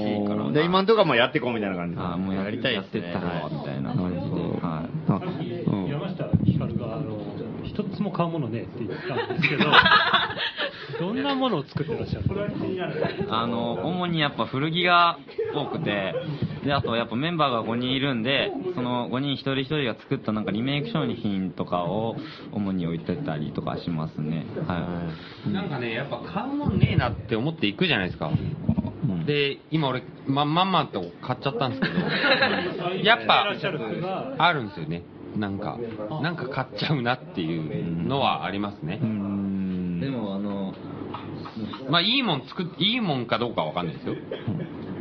[0.52, 0.64] から。
[0.64, 1.98] で、今んとこはもうやっていこうみたいな感じ。
[1.98, 4.90] あーもうややりたいやですねってったら、みたいな感じで、はい。
[5.10, 5.22] あ
[5.72, 7.18] うん山下ひかるが、あの、
[8.02, 9.66] 一つも買うものねえって言ったんですけど、
[11.00, 12.26] どんなものを作ってらっしゃる
[13.30, 15.20] あの、主にやっぱ古着が
[15.54, 16.14] 多くて、
[16.66, 22.18] で、あとやっぱメンバーが5人いるんで、その5人一人一人が作ったなんかリメイク商品とかを
[22.52, 24.48] 主に置いてたりとかしますね。
[24.68, 25.08] は
[25.48, 25.50] い。
[25.52, 28.30] なんかね、やっぱ買うもんねえなって思って行くじゃないですか。
[28.30, 33.46] うんで、今俺、ま、まんまと買っちゃったんですけど、やっぱ
[34.40, 35.04] あるんですよね。
[35.38, 35.78] なんか、
[36.22, 38.98] なんか買っちゃうなっていうのはありますね。
[38.98, 40.74] でもあの、
[41.90, 44.16] まあ、いいもん作っ、いいもんかどうかわかんないですよ。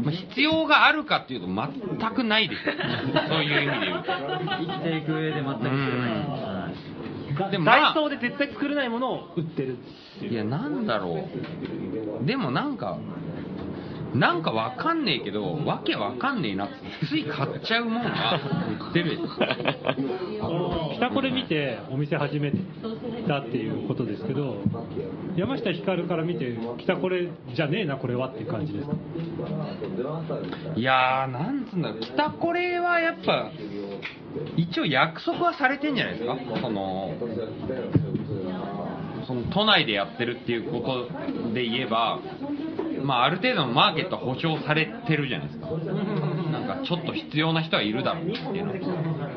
[0.03, 2.75] まあ、必要があるかっていうと全くないですよ。
[3.29, 4.13] そういう意味で言うと。
[4.13, 6.11] 生きていく上で全く必要ない。
[6.11, 7.11] はい
[7.51, 10.33] でもまあダイソーで絶対作れないものを売ってるっていう。
[10.33, 11.29] いや、なんだろ
[12.23, 12.27] う。
[12.27, 12.99] でもなんか、
[14.15, 16.75] なんかわかんねえけど、わけわかんねえなって、
[17.07, 18.41] つい買っちゃうもんが
[18.87, 19.19] 売ってる。
[20.97, 22.53] 北これ見てお店始め
[23.29, 24.57] たっていうことですけど、
[25.37, 28.95] 山下ひかるから見て、北これじゃねえな、これはっていう感じですか？
[30.77, 33.53] いやー、なんつうんだろう、北これはやっぱ、
[34.57, 36.37] 一応約束はされてんじゃないですか？
[36.61, 37.15] その、
[39.27, 41.09] その都内でやってるっていうこと
[41.55, 42.19] で言えば、
[43.03, 45.67] まあある程度のマーケットは保証されてるじゃないですか。
[45.71, 48.73] なんかちょっと必要な人はいるだろうっていうの。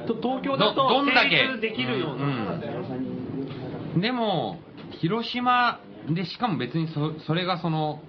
[0.08, 2.26] と東京どだとどんだけできるような。
[2.26, 4.58] うんでも
[5.02, 8.02] 広島でしかも別にそそれがその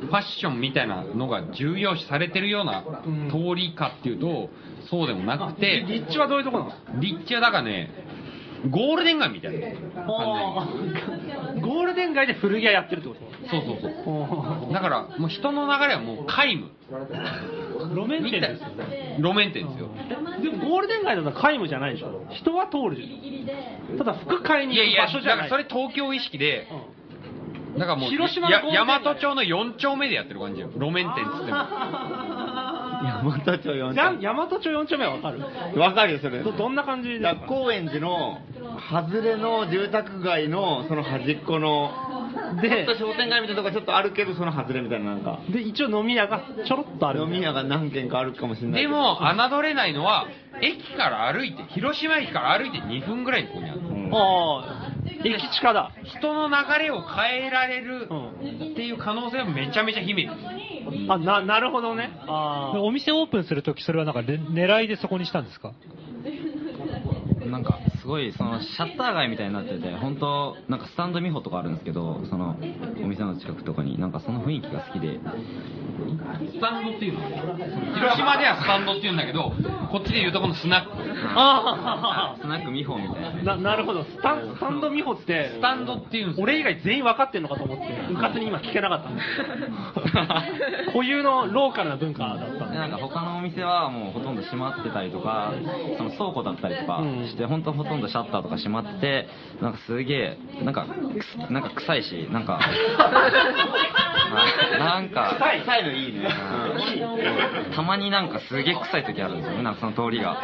[0.00, 2.82] ファッションみたいなのが重要視されてるような
[3.30, 4.48] 通りかっていうと
[4.90, 5.84] そうでもなくて。
[5.86, 7.00] 立地はどういうところなの？
[7.00, 7.90] 立地はだからね
[8.70, 9.68] ゴールデン街みたいな
[11.60, 13.20] ゴールデン街で古着屋やってるってこと？
[13.50, 14.72] そうそうそう。
[14.72, 16.70] だからもう人の流れはもう皆無。
[17.94, 19.16] 路面店ですよね。
[19.18, 19.88] 路面店ですよ。
[20.42, 22.26] でもゴールデン街だったら皆無じゃないでしょ。
[22.30, 23.98] 人は通るじゃん。
[23.98, 25.50] ただ服買いにいやいや行く場所じゃない。
[25.50, 26.68] だからそれ東京意識で
[27.78, 30.68] だからもう広島大和町の4丁目でやってる感じよ。
[30.74, 31.58] 路面店っつっても
[33.04, 35.40] 山田町4じゃん大和町4丁目はわかる。
[35.78, 36.42] わかるよ、それ。
[36.42, 38.40] どどんな感じで高円寺の
[38.90, 41.90] 外れの住宅街のその端っこの
[42.60, 45.08] ちょでっと商店街みたいなとこちょっとあるけどその外れみたいな。
[45.08, 50.26] なんかで一応飲み屋がちょろっとある飲み屋が何軒かあるかもしれないでも、侮れないのは、
[50.60, 53.80] 駅から歩いて、広島駅から歩いて2分ぐらいのところにある。
[53.80, 54.14] うん。
[54.14, 54.18] あ
[54.64, 54.77] あ
[55.24, 55.92] 駅地下だ。
[56.04, 58.14] 人の流れを変えられるう
[58.72, 60.32] っていう可能性はめちゃめちゃ秘める。
[61.08, 62.10] あななるほどね。
[62.28, 65.72] お店オープンするとき、それはなんかれ狙いでそこにしたんですか？
[67.48, 72.56] なんか、すごい、その、シャッター街みたいになってて、本当なんかスタンド美穂とかあるんですけど、その、
[73.02, 77.20] お店の近くとかに、なんかその雰囲気が好きで、スタンドっていうの？
[77.94, 79.52] 広島ではスタンドっていうんだけど、
[79.90, 80.90] こっちで言うとこのスナック。
[81.34, 83.30] あスナック美穂みたいな。
[83.30, 84.04] ーななるほど。
[84.04, 86.44] スタンスタンド美穂ってスタンドっていうんですよ。
[86.44, 89.20] 俺以外全員分かってんのかと思ってうかつに今聞けなかったんで。
[89.22, 89.26] す
[90.92, 92.74] 固有のローカルな文化だったんで。
[92.74, 95.52] でなんか他のお店はもうほとんど閉まってたりとか、
[95.96, 99.28] その倉庫だったりとかしして、本当ほとんどシャッターとか閉まってて、
[99.62, 100.86] なんかすげえ、なんか、
[101.48, 102.58] なんか臭いし、なんか、
[104.78, 106.28] な なんか、臭いのいいね。
[106.32, 110.36] うんたまになんかすげえ臭い時あるんですよね、なんかその通りが。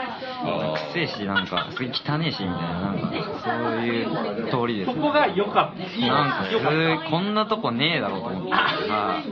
[0.74, 3.10] くせえし、なんか、すげえ汚ねえし、みたいな、なんか、
[3.42, 4.08] そういう
[4.50, 5.82] 通りですそこが良かった。
[5.82, 7.10] いいなんかす。
[7.10, 8.52] こんなとこねえだろうと思って。
[8.52, 9.24] はい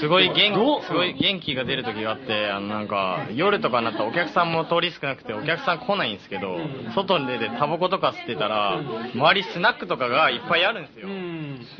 [0.00, 6.58] すごい元気、すごい元気が出る時があって、あのなんか、夜とかになったらお客さんも通り少なくて、お客さん来ないんですけど、
[6.94, 8.80] 外に出てタバコとか吸ってたら、
[9.14, 11.08] 周りスナックとかがいっぱいあるんですよ。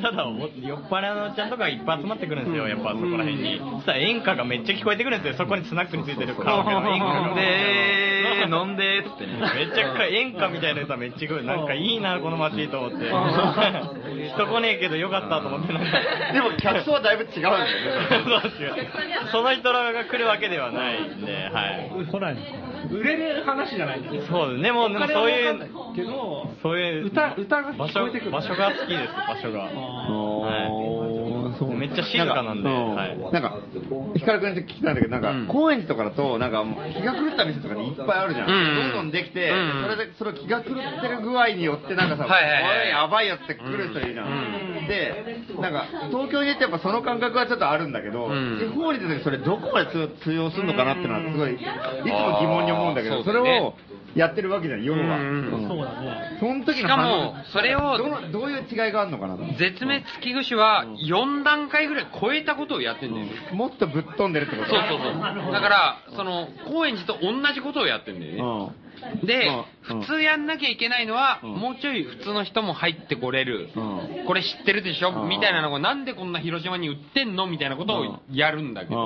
[0.02, 3.58] ただ、お酔っ払いのおっちゃんとかがいっぱい集まってくるんですよ、やっぱそこら辺に。
[3.58, 7.28] そしたら演歌がめっちゃ聞こえてくるんですよ、そこにスナックについてるカラオケの演歌が。
[7.28, 9.32] 飲んでー、飲んでーってね。
[9.54, 11.44] めっちゃ演歌みたいな歌めっちゃ来る。
[11.46, 13.06] なんかいいな、この街と思って。
[14.34, 16.32] 人来ねえけどよかったと思ってなんか。
[16.32, 17.70] でも客層はだいぶ違うんだよね。
[18.24, 18.74] そうですよ。
[19.32, 21.66] その人らが来るわけではないんで、は
[22.02, 22.06] い。
[22.06, 22.46] 来ないのか。
[22.90, 25.58] 売れる話じゃないですそうですね、もうでもそういう、
[25.94, 28.30] けど、そういう、歌歌が場所聞こえてくる。
[28.30, 29.70] 場所が好きです、場所が。
[31.58, 31.74] そう。
[31.74, 32.68] めっちゃ静かなんで。
[32.68, 33.58] なんか、
[34.14, 35.46] ヒカル君に聞きたいんだけど、なんか、うん。
[35.46, 38.46] 高円寺とかだと、なんか、気が狂った店とかにいっぱいあるじゃん。
[38.46, 39.82] どんどんできて、うん。
[39.82, 42.82] それで、それを気が狂ってる具合によって、なんかさ、はいはいはい。
[42.82, 44.26] おいやばいよって来る人いるじゃん。
[44.26, 44.30] う
[44.84, 44.88] ん。
[44.88, 48.58] で、なんか、東京にいてやっぱその感覚はちょっとあるんだけど、うん。
[48.58, 53.74] 地方に出てそれどこまで通通用するのかなってのはすごい、いつも疑問に思うんだけど、それを
[54.18, 55.16] やってるわけじゃん、夜は。
[55.16, 56.36] うんうんそうだね。
[56.40, 63.32] その時のしかもそれをどのどういう違いがあるのかなと絶滅危惧種は4段階ぐらい超えたことをやってんだよね。
[63.52, 65.52] もっとぶっ飛んでるってことそうそうそう。
[65.52, 68.72] だから、その、高円寺と同じことをやってんだよね。
[69.20, 69.48] うんで
[69.90, 71.50] うん、普通やんなきゃいけないのは、うん。
[71.54, 73.70] もうちょい普通の人も入ってこれる。
[73.74, 74.24] うん。
[74.26, 75.10] これ知ってるでしょ？
[75.10, 75.28] うん。
[75.28, 77.46] みたいなのが、なんでこんな広島に売ってんの？
[77.46, 78.96] みたいなことをやるんだけど、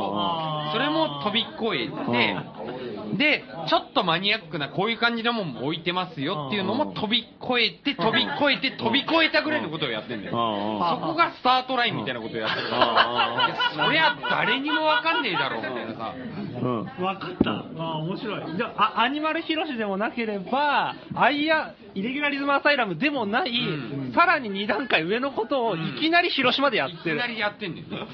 [0.73, 10.33] それも飛び越えて、で、ちょっとマニアックなこういう感じのもんも置いてますよっていうのも飛び越えて、飛び越えて、飛び越えたぐらいのことをやってんだよ。
[10.33, 16.15] そこがスタートラインみたいなことをやってるから、いやそりゃ誰にもわかんねえだろうみたいなさ。
[16.63, 17.05] うん。
[17.05, 17.51] わかった。
[17.51, 18.57] ああ、面白い。
[18.57, 27.17] じゃあ、あアニマルヒロシでもなければ、アイア、イレギュラリズムアサイラムでもない、うんさらに2段階上のことをいきなり広島でやってる。
[27.17, 28.07] いきなりやってんだよ。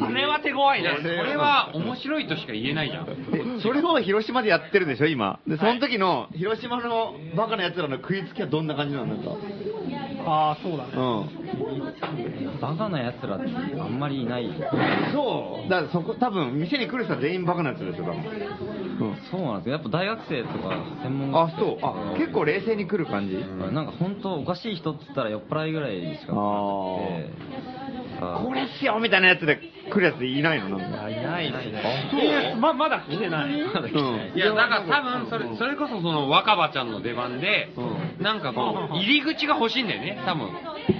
[0.00, 0.96] これは手強いねいや、。
[0.96, 3.06] それは面白いとしか言えないじゃん。
[3.06, 5.40] でそれを広島でやってるでしょ、今。
[5.46, 9.30] で、その時の、広島のバカな奴らの食いつきはどんな感じなのなんか。
[10.24, 10.92] ああ、そうだね。
[10.96, 12.60] うん。
[12.60, 13.46] バカな奴らって
[13.78, 14.50] あんまりいない。
[15.12, 15.70] そう。
[15.70, 19.08] だからそこ、多分、店に来る人は全員バカな奴らでしょ、多分。
[19.08, 19.16] うん。
[19.30, 19.74] そうなんですよ。
[19.74, 21.78] やっぱ大学生とか専門学あ、そう。
[21.82, 23.34] あ、結構冷静に来る感じ？
[23.72, 26.34] なんか本当おかしい人って言ったら酔っ払いぐらいしかなくて。
[28.20, 29.60] あこれっすよみたいなやつで
[29.92, 30.76] 来るやついないの？
[30.76, 31.08] なんか。
[31.08, 31.82] いないですね。
[32.50, 33.50] えーま、まだ来てない。
[33.52, 34.36] うん。
[34.36, 37.68] いや、だから多分、それ、それこそその若葉ちゃんの出番で、
[38.18, 40.50] なんかこう、入り口が欲しいんだよね、多分。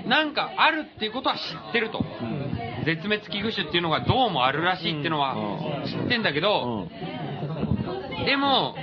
[0.08, 2.04] なんかあるっていうことは知ってると。
[2.84, 5.34] 絶滅危惧種っていうのがどうもあるらしいっていうのは
[5.86, 6.88] 知ってんだけど、
[8.24, 8.74] でも、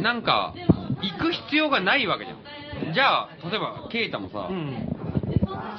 [0.00, 0.54] なんか、
[1.02, 2.92] 行く必要がないわけじゃん。
[2.92, 4.99] じゃあ、例えば、ケイタもさ、うん。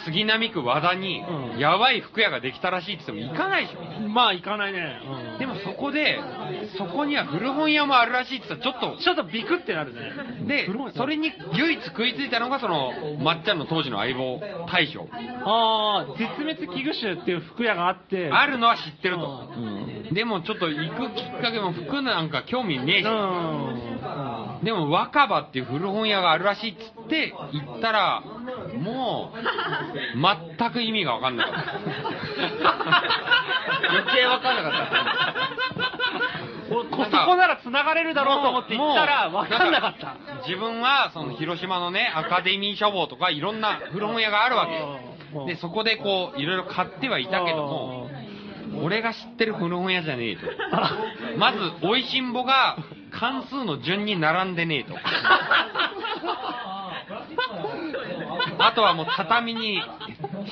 [0.06, 4.10] 杉並区和田にう、んやばい服屋ができたらしいって言っても行かないでしょ。
[4.10, 5.00] まあ、行かないね。
[5.06, 6.20] うんでもそこで、
[6.78, 10.00] そこには古本屋もあるらしいって言ったらちょっと、ちょっとビクってなるね。
[10.48, 14.40] で、それに唯一食いついたのがその、まっちゃんの当時の相棒、
[14.72, 15.08] 大将。
[15.46, 18.30] ああ、絶滅危惧種っていう服屋があって。
[18.32, 19.50] あるのは知ってると。
[19.56, 20.14] うん。
[20.14, 23.06] でもちょっと行くきっかけも服なんか興味ねえし。
[23.06, 24.64] うん。
[24.64, 28.24] でも若葉っていう古本屋があるらしいっつって行ったら、
[28.78, 29.38] もう、
[30.58, 31.60] 全く意味がわかんなかった。
[33.90, 35.52] 余計わかんなかった。
[36.72, 40.16] ここそこなら繋がれるだろうと思って行ったら分かんなかった。
[40.48, 45.46] 自分は、その広島のね、アカデミー書房とかいろんな古本屋があるわけよ。
[45.48, 48.10] で、そこでこう、いろいろ買ってはいたけども、
[48.84, 50.42] 俺が知ってる古本屋じゃねえと。
[51.38, 52.78] まず、美味しんぼが
[53.12, 54.94] 関数の順に並んでねえと。
[58.66, 59.82] あとはもう畳に、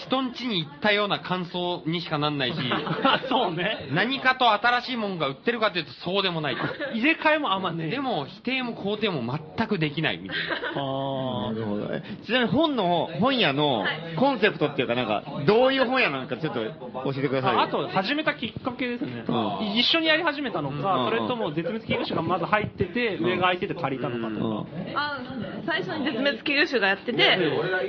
[0.05, 2.57] 人ん家に行ったような感想にしかなんないし、
[3.29, 3.89] そうね。
[3.91, 6.61] 何かと新しいもんが売ってるかというとそうでもないと。
[6.93, 7.89] 入れ替えもあんまねえ。
[7.89, 10.37] でも、否定も肯定も全くできないみたい
[10.75, 10.81] な。
[10.81, 13.85] あなるほどえちなみに本の、本屋の
[14.17, 17.59] コンセプトっていうかなんか、どういう本屋なのかちょっと教えてくださいよ。
[17.61, 19.23] ああと、始めたきっかけですね。
[19.27, 24.65] うん一緒にやり始めたのか、うんそれとも絶滅危惧種がまず入ってて、上が空いてて借りたのかとか。
[24.95, 25.19] あ
[25.65, 27.37] 最初に絶滅危惧種がやってて、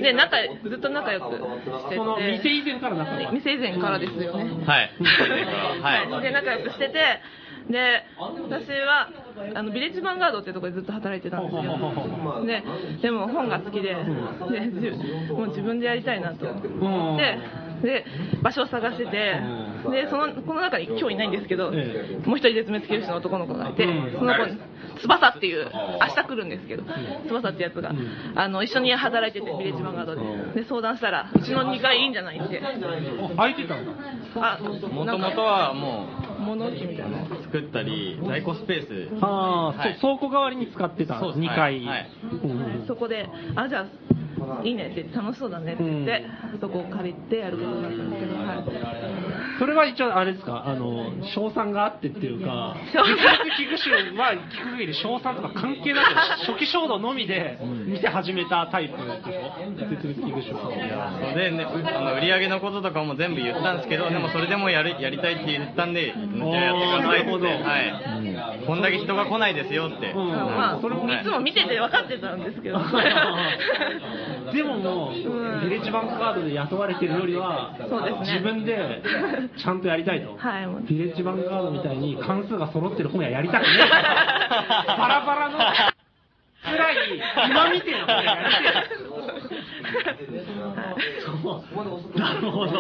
[0.03, 0.37] で、仲、
[0.69, 1.33] ずっと仲良くし
[1.85, 1.97] てて。
[1.97, 4.65] その店以前から仲良く店以前からですよね。
[4.67, 4.91] はい。
[5.83, 6.23] はい。
[6.23, 7.21] で、仲良くしてて、
[7.71, 9.11] で、私は、
[9.55, 11.63] あのビレッジヴァンガードっていうところでずっと働いてたんですよ。
[12.45, 12.63] で
[13.03, 13.95] でも本が好きで。
[13.95, 17.39] でじもう自分でやりたいなと思って
[17.83, 18.05] で
[18.43, 19.41] 場所を探してて
[19.91, 24.13] でそのこの中に今日いないんですけど、えもう一人絶滅危惧種の男の子がいて、うん。
[24.19, 24.59] その子に
[25.01, 26.85] 翼っていう明日来るんですけど
[27.29, 27.93] 翼ってやつが、
[28.35, 30.63] あの一緒に働いててビレッジヴァンガードで。
[30.63, 32.61] で相談したらうちの2階いいんじゃないって。
[33.37, 33.93] 空いてたんだ。
[34.37, 36.07] あもともとはも
[36.41, 37.23] 物置みたいな。
[37.23, 39.25] う作ったり在庫スペース。
[39.25, 39.99] ああ、はい。
[40.01, 41.21] そう倉庫代わりに使ってた。
[41.21, 41.41] そうです。
[41.41, 41.85] 2階。
[41.85, 42.11] はい。
[42.87, 43.87] そこで、あ、じゃあ、
[44.65, 46.25] いいねって楽しそうだねって言って、
[46.61, 48.65] そこを借りてやることになったんですけど、はい。
[49.59, 56.15] それは一応あれですか、あの、賞賛があってっていうか、賞賛絶滅危惧種は聞く限り賞賛とか関係なく、
[56.47, 59.51] 初期衝動のみで見て始めたタイプでしょ
[59.89, 61.13] 絶滅危惧種は。
[61.33, 68.67] それで、ね、うあの売り上げのこととかも全部言ったんですけど、でもそれでもやるやりたいって言ったんで、じゃあやってくださいってはい。
[68.67, 70.13] こんだけ人が来ないですよって。
[70.13, 72.79] うんまあ、それもいつも見てて分かってたんですけど。
[74.53, 77.77] でももう、うんビレッジバンクカードで雇われてるよりは、
[78.21, 79.03] 自分で
[79.57, 80.37] ちゃんとやりたいと。
[80.37, 84.97] はいビレッジバンクカードみたいに関数が揃ってる本屋やりたくねえから。
[84.99, 86.97] バラバラの、くらい、
[87.51, 88.61] 今見てる本屋やりて
[89.27, 89.30] え。
[92.17, 92.73] なるほど。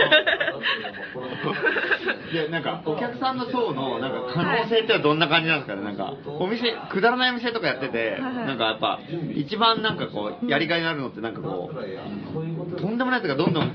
[2.33, 5.83] で、なんか、お客さんの層の、なんか、可能性ってはどんな感じなんですかね。
[5.83, 9.01] なんか、お店、くだらない店とかやってて、なんかやっぱ、
[9.35, 13.71] 一番なんかこう、やりがいのあるのってなんかこう、とんでもないやつがどんどん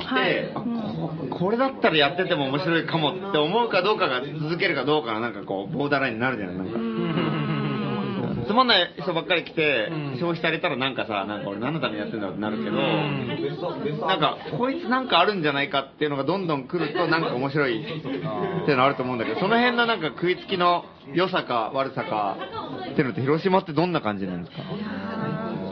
[0.00, 6.56] 来て、ここれだったらやってても面白いかもって思うかどうかが続けるかどうかのなんかこう、ボーダーラインになるじゃない。
[6.56, 7.35] なんか。
[8.46, 9.88] つまんない人ばっかり来て、
[10.18, 12.76] 消費されたらなんかさ、なんか俺何のためにやってんだろうってなるけど、
[14.06, 18.08] なんか、こいつなんかあるんじゃないかっていうのがどんどん来るとなんか面白いって
[18.70, 22.36] いうのあると思うんだけど、その辺のなんか食いつきの良さか悪さか
[22.92, 24.62] っていうのって広島ってどんな感じなんですか？
[24.62, 25.15] そ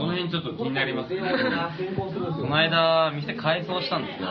[0.06, 1.20] の辺ちょっと気になりますね。
[1.20, 4.28] この間、店改装したんですよ。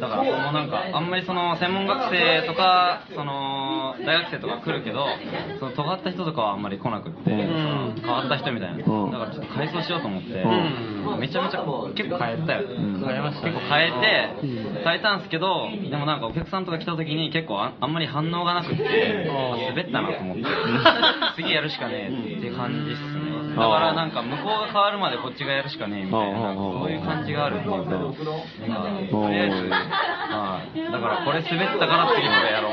[0.00, 5.06] だから、そのなんか、あんまりその、専門学生とか、その、大学生とか来るけど、
[5.58, 8.78] その、尖った人とかはあんまり来なくって、変わった人みたいな。
[8.78, 9.10] だうん。
[9.10, 12.68] からちょっと改装しようと思って、うめちゃめちゃ、結構変えたよ。
[12.68, 13.52] 変えましたね。
[13.52, 20.44] 結構変えて、変えたんですけど、でもなんかお客さんとか来た時に結構ああんまり反応がなくって、あ滑ったなと思って、
[21.36, 23.15] 次やるしかねえっていう感じっすね。
[23.56, 27.94] だからなんか向こうが変わるまでこっちがやるしかねえみたいな、そういう感じがあるんで、まあと
[29.30, 30.80] りあえず、はい。
[30.92, 32.72] だからこれ滑ったから次これやろう。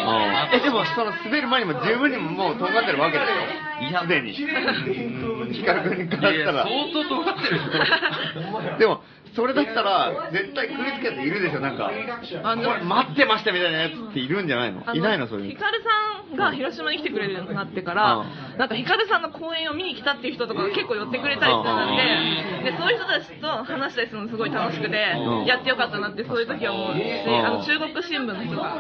[0.53, 3.89] え、でもその滑る前にも十分にもう尖ってるわけですよ。
[3.89, 4.01] いや。
[4.01, 4.33] すでに。
[4.33, 4.45] ヒ
[5.63, 6.63] カル君からしたら。
[6.63, 7.63] 相当尖ってるよ。
[8.79, 9.01] でも、
[9.35, 11.89] それだったら、絶対食いつけているでしょ、なんか。
[12.43, 14.83] あのこれ待ってましたみたいなやつっているんじゃないの？
[14.85, 15.89] あいないのそういうヒカルさ
[16.33, 18.25] んが広島に来てくれるようになってから、
[18.57, 21.95] なんかヒカルさんの公演を見に来たっていう人とかが結構寄ってくれたりしてたん
[22.63, 25.45] で、でそういう人たちと話したりするのすごい楽しくて、うん。
[25.45, 27.45] やってよかったなってそういう時は思うし、ん。
[27.45, 28.77] あの中国新聞の人が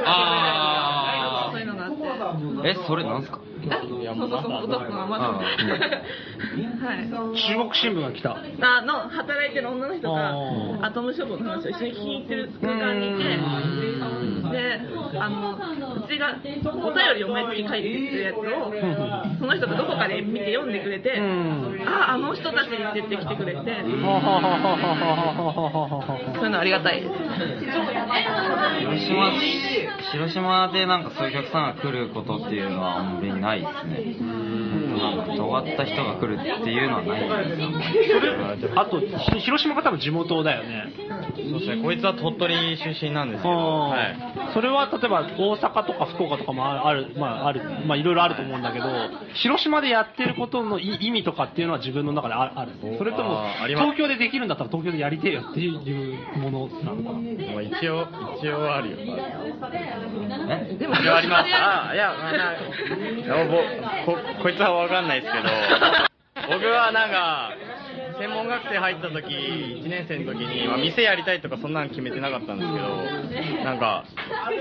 [1.51, 1.93] そういうのがあっ
[2.63, 2.69] て。
[2.69, 3.39] え、それなんすか？
[3.63, 5.25] そうそうそう、お父さんがまだ。
[5.25, 5.43] あ は
[6.99, 7.07] い。
[7.09, 8.35] 中国新聞が来た。
[8.35, 10.33] あの働いてる女の人が
[10.81, 13.23] アトム処方の話を一緒に聞きに行ってる空間にいて
[14.51, 14.79] で
[15.19, 18.43] あのうちがお便りを毎月書いてるやつを
[19.39, 21.83] その人がどこかで見て読んでくれてん。
[21.87, 23.97] ああの人たちに出てきてくれてそうい
[26.47, 27.13] うのありがたいです。
[28.79, 29.31] 広島、
[30.11, 34.42] 広島でなんかそういうお客さんが来ることっていうのはあんまりないですね。
[35.03, 38.73] なんか尖った人が来るっていうのはないです。
[38.75, 40.93] あと、ひ広島が多分地元だよね。
[41.23, 44.53] そうですね、こいつは鳥取出身なんですけど、はい。
[44.53, 48.85] それは例えば大阪とか福岡とかもある、まあある、まあいろいろあると思うんだけど、
[49.35, 57.53] 広島でやってることの意意味とかっていうのは自分の中でああるそれとも東京でできるんだったら東京でやりてえよっていうものなのかな。
[57.53, 58.07] まあ、一応、
[58.39, 58.97] 一応あるよ。
[58.99, 60.77] え？
[60.77, 61.53] でも一応あります。
[61.53, 65.49] ああ、いや、まあこ、こいつはわかんないですけど、
[66.57, 67.51] 僕はなんか、
[68.19, 69.33] 専門学生入った時、
[69.83, 74.05] 1年生の時に、まあ、店やりたいとかそんなの決めてなかったんですけど、なんか、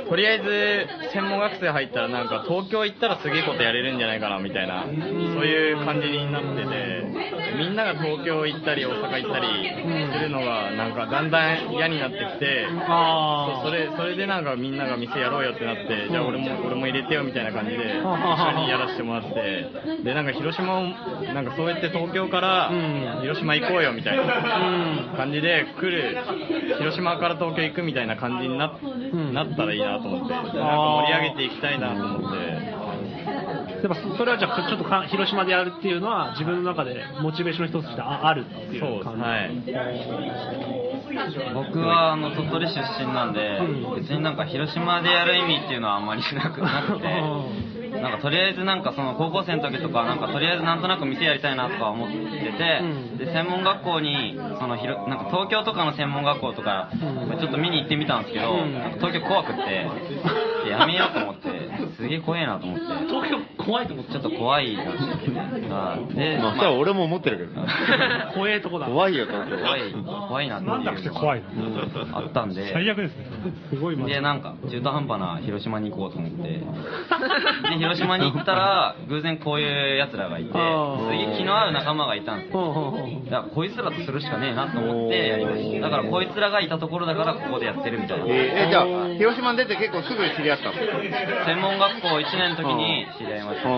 [0.09, 4.97] とりあえず専門学生入ったらなんか東京行ったらすげえことやれるんじゃないかなみたいな、そう
[5.47, 7.03] いう感じになってて、
[7.59, 9.47] みんなが東京行ったり大阪行ったり
[10.15, 20.83] するのがなんかだんだん嫌になってきて、あそれそれでなんかみんなが店やろうよってなって、じゃあ俺も俺も入れてよみたいな感じで、一緒にやらせてもらって、でなんか広島を、
[21.35, 22.71] なんかそうやって東京から
[23.21, 25.15] 広島行こうよみたいな。
[25.17, 26.17] 感じで来る、
[26.79, 28.79] 広島から東京行くみたいな感じにな,、
[29.33, 32.83] なったらいいなと思って、なんか盛り上げていきたいなと思って。
[33.83, 39.73] やっぱそれはじゃあちょっとか広島でやるっていうのは自分の中でモチベーションの一つとしてああるっていう感じ。
[41.53, 43.59] 僕はあの鳥取出身なんで、
[44.01, 52.83] 別になんか広島でやる意味っていうのはあんまりなくなくて、 なんかとりあえずなんかその高校生の時とかなんかとりあえずなんとなく店やりたいなとか思ってて、
[53.19, 56.91] で専門学校にそのひろなんか東京とかの専門学校とか
[57.41, 59.87] ちょっと見に行ってみたんですけど、なんか東京怖くって
[60.65, 61.49] でやめようと思って
[61.97, 62.85] すげえ怖えなと思って。
[63.09, 67.67] 東京怖いと思ってちょっと怖いなってで、まあ、それは俺も思ってるけどな。
[68.35, 68.87] 怖えとこだ。
[68.87, 69.57] 怖いよ、東京。
[69.59, 69.81] 怖い
[70.29, 71.43] 怖いなっていうなんなくて怖い
[72.13, 73.27] あったんで最悪ですね。
[73.71, 80.55] すごい街で、なんか、中途半端な広島に行こうと思って、で、広島に行ったら、偶然こういう奴らがいて、す
[81.11, 82.95] げえ気の合う仲間がいたんですよ。
[83.31, 85.89] だから、こいつらとするしかねえなと思ってやりました。
[85.89, 88.25] だから、こいつらがいたところだから、ここでやってるみたいな。
[88.27, 88.85] えーえじゃあ、
[89.19, 90.73] 広島に出て結構すぐ知り合ったの？
[91.47, 93.69] 専門学校1年の時に知り合いました。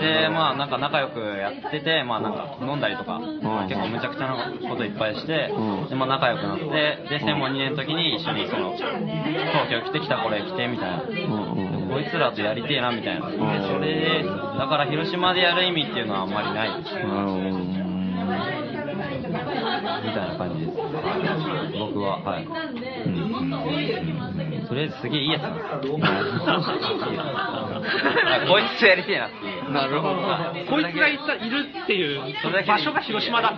[0.00, 4.36] で、まあ、なんか仲良くやってて、まあ、なんか飲んだりとか、まあ結構むちゃくちゃな
[4.68, 5.48] こといっぱいして、
[5.88, 6.64] で、まあ、仲良くなって、
[7.08, 11.02] で、専門2年の時に一緒に、その、東京来てきたこれ来て、みたいな。
[11.90, 13.30] こいつらとやりてえな、みたいな。
[13.30, 13.36] で、
[13.66, 16.94] それで、だから広島でやる意味っていうのはあんまりないです。
[19.30, 19.38] み
[20.12, 20.76] たいな感じです。
[21.78, 22.46] 僕は、はい。
[24.68, 25.68] とりあえずすげえいいやつなんです
[28.46, 29.72] こいつとやりてえなっていう。
[29.72, 30.16] なるほど。
[30.70, 32.20] こいつがいたいるっていう
[32.66, 33.56] 場所が広島だ。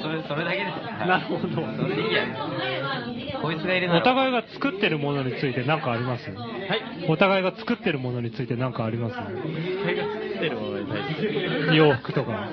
[0.00, 0.70] それ、それだけです。
[0.70, 1.48] はいなるほど。
[1.76, 2.26] それでいいや。
[3.42, 3.92] こいつがいる。
[3.94, 6.30] お互いが作ってるものについて何かあります？
[6.30, 7.06] はい。
[7.08, 9.14] お互いが作ってるものについて何かあります？
[9.14, 9.16] っ
[10.38, 11.76] てるものに対して。
[11.76, 12.48] 洋服とか。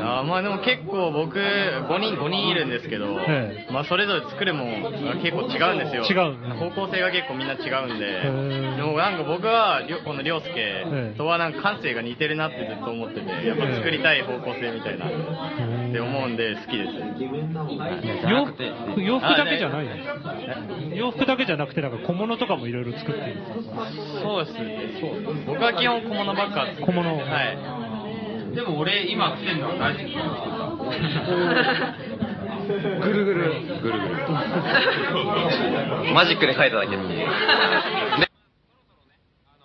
[0.00, 4.64] あーまあでも結構僕5人5人いるんですけど、えまあそれぞれ作るも
[5.22, 6.04] 結構違うんですよ。
[6.04, 6.48] 違う。
[6.48, 8.04] ね方向性が結構みんな違うんで。
[8.22, 15.06] ーでもなんか僕はこの涼介えとはなんか感性が似てるなってずっと思っててやっぱ作りたい方向性みたいな。
[15.08, 16.90] って思うんで好きです。
[18.28, 18.62] 洋服
[19.00, 19.86] 洋服だけじゃない
[20.90, 20.94] の？
[20.96, 23.36] 洋服だけじゃなくてなんか小物とかもいろいろ作ってる
[24.22, 24.78] そうですね。
[25.46, 27.58] 僕は基本小物ばっか小物はい
[28.54, 31.28] でも俺今着てるのは大丈夫
[32.98, 33.52] ぐるぐる。
[33.82, 34.14] ぐるぐる。
[36.14, 37.28] マジックで書いただけっていう。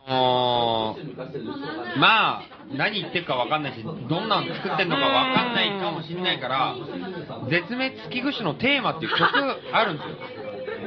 [0.05, 2.43] あのーまあ、
[2.75, 6.75] 何言ってるか分かんないし、どんなの作ってるのか分かんないかもしれないから、
[7.49, 9.21] 絶滅危惧種のテーマっていう曲
[9.73, 10.42] あるんですよ。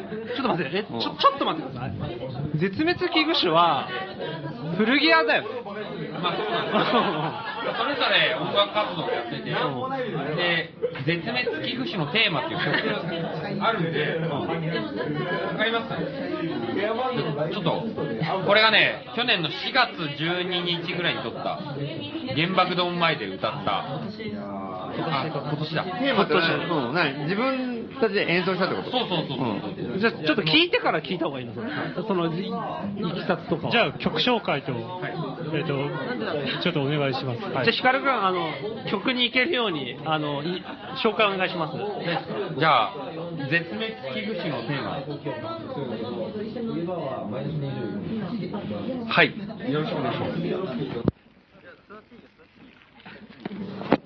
[0.07, 2.59] ちょっと待って、え、ちょ、ちょっと待ってください。
[2.59, 3.89] 絶滅危惧種は、
[4.77, 5.43] 古着屋だよ。
[5.43, 5.49] ね。
[6.23, 7.75] まあそうなんですよ。
[7.77, 10.71] それぞれ音楽活動をやってて、で、
[11.05, 12.67] 絶滅危惧種のテーマっていう曲。
[13.63, 15.89] あるんで、わかります。
[15.89, 15.97] か
[17.51, 17.85] ちょっと、
[18.47, 19.91] これがね、去年の4月
[20.23, 21.61] 12日ぐらいに撮った、
[22.35, 23.85] 原爆ドーム前で歌った、
[25.03, 25.85] あ、今年だ。
[25.85, 27.25] テーマって、うん、何？
[27.25, 28.91] 自分たちで演奏したってこと？
[28.91, 29.39] そうそうそう。
[29.99, 31.61] じゃあ、ちょっと聞いてから聞いた方がいいのそ
[32.15, 32.53] の、いい
[33.15, 33.73] きさつとかは。
[33.73, 34.73] じゃあ曲紹介と、
[35.55, 35.75] えっ、と、
[36.63, 37.43] ちょっとお願いします。
[37.43, 38.53] はいじゃあ、ヒカル君、あの、
[38.91, 40.63] 曲に行けるように、あの、い
[41.03, 41.77] 紹介お願いします。
[42.59, 42.95] じゃあ、
[43.51, 44.91] 絶滅危惧種のテーマ。
[49.09, 49.29] はい。
[49.73, 50.27] よろしくお願いしま
[54.01, 54.06] す。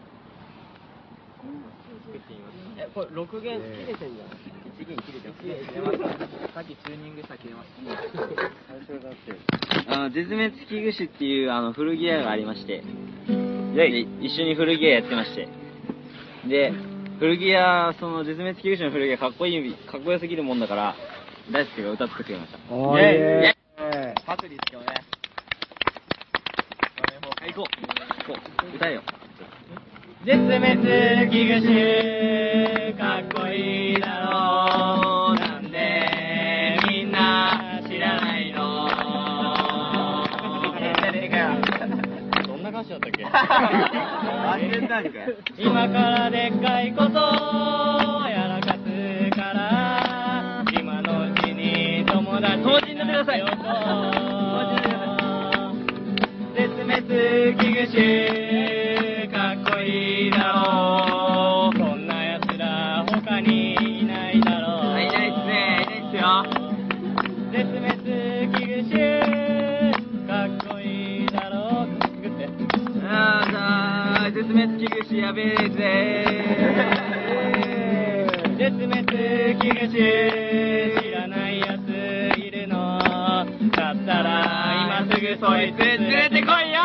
[1.41, 2.83] 作ってみました。
[2.83, 4.29] え、これ6弦切れてんじゃん。
[4.81, 5.41] 1弦切れてます。
[5.41, 6.09] 切れました。
[6.53, 7.69] さっきチューニングしたら切れまし
[9.87, 9.93] た。
[9.93, 12.83] あの、絶滅危惧種っていうあの古着屋がありまして、
[13.75, 13.87] で
[14.21, 15.47] 一緒に古着屋やってまして。
[16.47, 16.73] で、
[17.19, 20.95] 古着屋、その絶滅危惧種の古着屋かっこいい、かっこよすぎるもんだから、
[21.51, 22.59] 大輔が歌ってくれました。
[22.73, 23.53] おイェイイ
[24.25, 24.87] パクリですけどね。
[27.39, 28.31] はい、行こう。
[28.31, 28.39] 行こ
[28.73, 28.75] う。
[28.75, 29.03] 歌えよ。
[30.23, 30.59] 絶滅
[31.29, 35.35] 危惧種かっこいいだろう。
[35.39, 38.87] なんでみんな知らないの。
[42.47, 43.25] どんな歌詞だったっけ？
[45.63, 50.63] 今からでっかいことをやらかすから。
[50.79, 53.43] 今のうちに友達当時になってください。
[56.55, 58.50] 絶滅危惧種
[60.53, 65.01] そんな奴ら他にいないだろう。
[65.01, 66.43] いないっすね、いないっすよ。
[67.51, 68.03] 絶滅
[68.49, 68.99] 危惧種、
[70.27, 71.87] かっこいいだろう。
[72.21, 72.49] グッて。
[73.07, 75.79] あーさー、絶滅危惧種やべえぜ。
[78.57, 78.91] 絶滅
[79.55, 79.93] 危惧種、
[81.01, 81.87] 知らないやつ
[82.37, 82.99] いるの。
[83.71, 86.79] だったら、今すぐそいつ連れてこいよ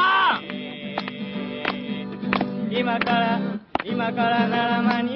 [2.78, 3.40] 今から
[4.06, 5.15] la cara a la.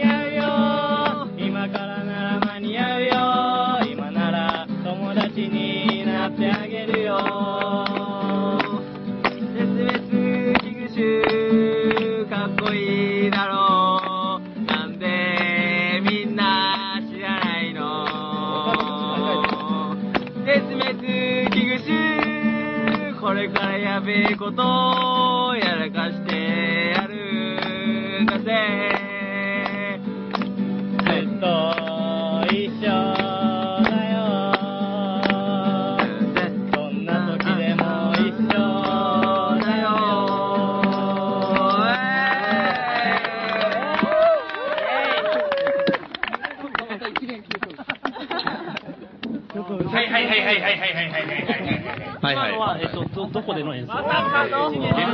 [53.27, 53.93] ど、どこでの演奏？
[53.93, 54.03] 原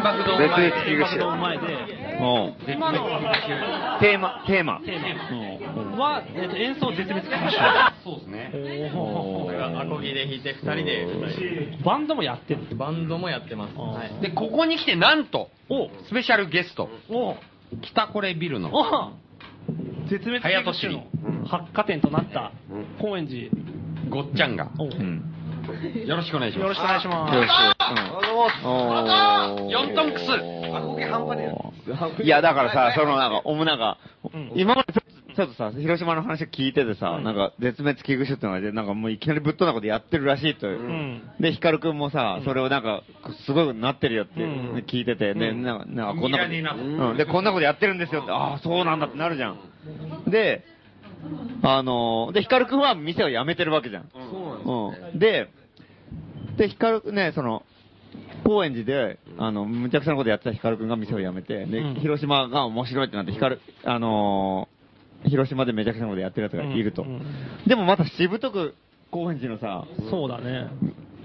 [0.03, 1.63] 爆ドーム別前々危惧種原爆ドーム前で、
[2.17, 2.23] う
[2.71, 2.73] ん。
[2.73, 2.99] 今の。
[4.01, 4.81] テーマ、テーマ。
[4.81, 5.01] テー
[5.97, 5.97] マ。
[5.97, 7.59] は、えっと、演奏絶滅危惧種。
[8.05, 8.53] そうですね。
[8.95, 11.79] これがアコギで弾いて二人で。
[11.85, 12.77] バンドもやってる。
[12.77, 13.77] バンドもやってます。
[13.77, 14.23] はい。
[14.23, 15.89] で、ここに来てなんと、お。
[16.09, 17.37] スペシャルゲスト、お。
[17.83, 18.71] 北コレビルの。
[18.73, 19.13] お。
[20.09, 21.05] 絶滅危惧種の
[21.49, 22.53] 発火点となった
[23.01, 23.51] 高円寺。
[24.09, 24.85] ごっちゃんが、お。
[24.85, 25.33] うん。
[26.07, 26.63] よろしくお願いします。
[26.63, 27.76] よろしくお願いします。
[27.91, 28.67] よろしく。
[28.67, 28.69] う
[29.65, 29.69] ん。
[29.69, 30.27] ヨントンクス。
[32.23, 33.99] いや、だからさ、そのなんか、おもなんか
[34.35, 40.79] うん、今までちょっとさ、広島の話を聞いててさ、なんか、絶滅危惧種ってのがで、なんかもういきなりぶっ飛んだことやってるらしいという。
[40.79, 41.23] ん。
[41.39, 43.03] で、ヒカルくんもさ、それをなんか、
[43.45, 44.85] すごいなってるよってうん。
[44.87, 46.51] 聞いてて、で、なんか、なんかこんなこと、
[47.11, 49.59] うん、で、こんなことやってるんですよって、ああ、そうなんだってなるじゃん。
[50.27, 50.65] で、
[51.63, 54.09] あのー、で、ヒカルくんは店を辞めてるわけじゃん。
[54.15, 55.19] うん。
[55.19, 55.51] で、
[56.57, 57.63] で、ヒカル、ね、その、
[58.45, 64.77] 高円寺で、あの、むちゃくちゃなことやってたヒカルくんが店を辞めて、で、うん広島が面白いってなって、ヒカル、あのー
[65.25, 67.05] 広島でめちゃくちゃなことやってるやつがいると。
[67.67, 68.75] でもまたしぶとく、
[69.11, 70.69] 高円寺のさ、そうだね。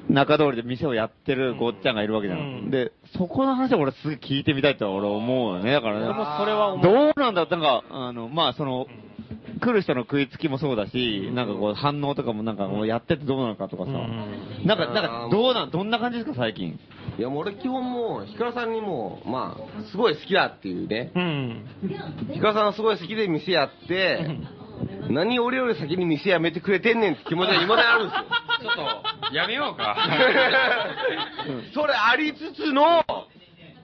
[0.10, 2.40] 中通りで店をやってるごっちゃんがいるわけじゃん。
[2.40, 5.72] うんで、そこの話を俺すげえ聞いてみたいと俺思うよね。
[5.72, 6.06] だからね。
[6.40, 8.88] それはどうなんだなんか、あの、まあその、
[9.62, 13.92] 来る人の食いつきもそうだし、なんかこう反応とかもなんかこうやっててどうなのかとかさ。
[13.92, 16.80] うんなんか、なんかどうなん、どんな感じですか最近？
[17.18, 21.12] いやもう俺基本もう、ヒカルさんにもう、まあ、すごい好きだっていうね。
[21.16, 21.66] うん。
[22.34, 24.40] ヒカルさんがすごい好きで店やって、
[25.10, 28.26] 何俺より先に店辞めてくれてんねんって気持ちが未だにあるんですよ。
[28.62, 29.98] ちょっと、やめようか。
[31.74, 33.04] それありつつの、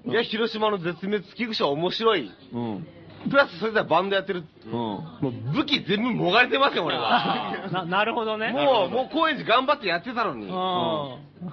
[0.06, 2.32] いや、広島の絶滅危惧種は面白い。
[2.54, 2.88] うん。
[3.30, 4.44] プラスそれではバンドやってる。
[4.66, 4.72] うん。
[4.72, 7.70] もう武器全部もがれてますよ、俺は。
[7.72, 8.52] な、なるほどね。
[8.52, 10.48] もう、もう高円寺頑張ってやってたのに。
[10.48, 10.52] う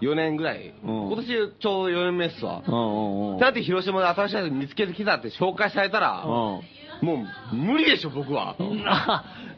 [0.01, 0.75] 4年ぐらい。
[0.83, 1.27] うん今年
[1.61, 2.63] ちょうど4年目っすわ。
[2.67, 3.39] うんうんうん。
[3.39, 6.61] だって広島で新しいやつ見つけてきたって紹介されたら、うん。
[7.05, 8.57] もう無理でしょ、僕は。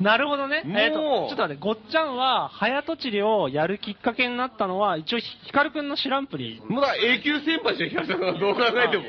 [0.00, 0.62] なるほどね。
[0.64, 9.04] もうえっと、ちょっと待って、ごっちゃんは、早とちりをやるきっかけになったのは、一応、ヒカルくんの知らんぷり、もうだ永久先輩でしょ、ヒカルさんがどう考えても。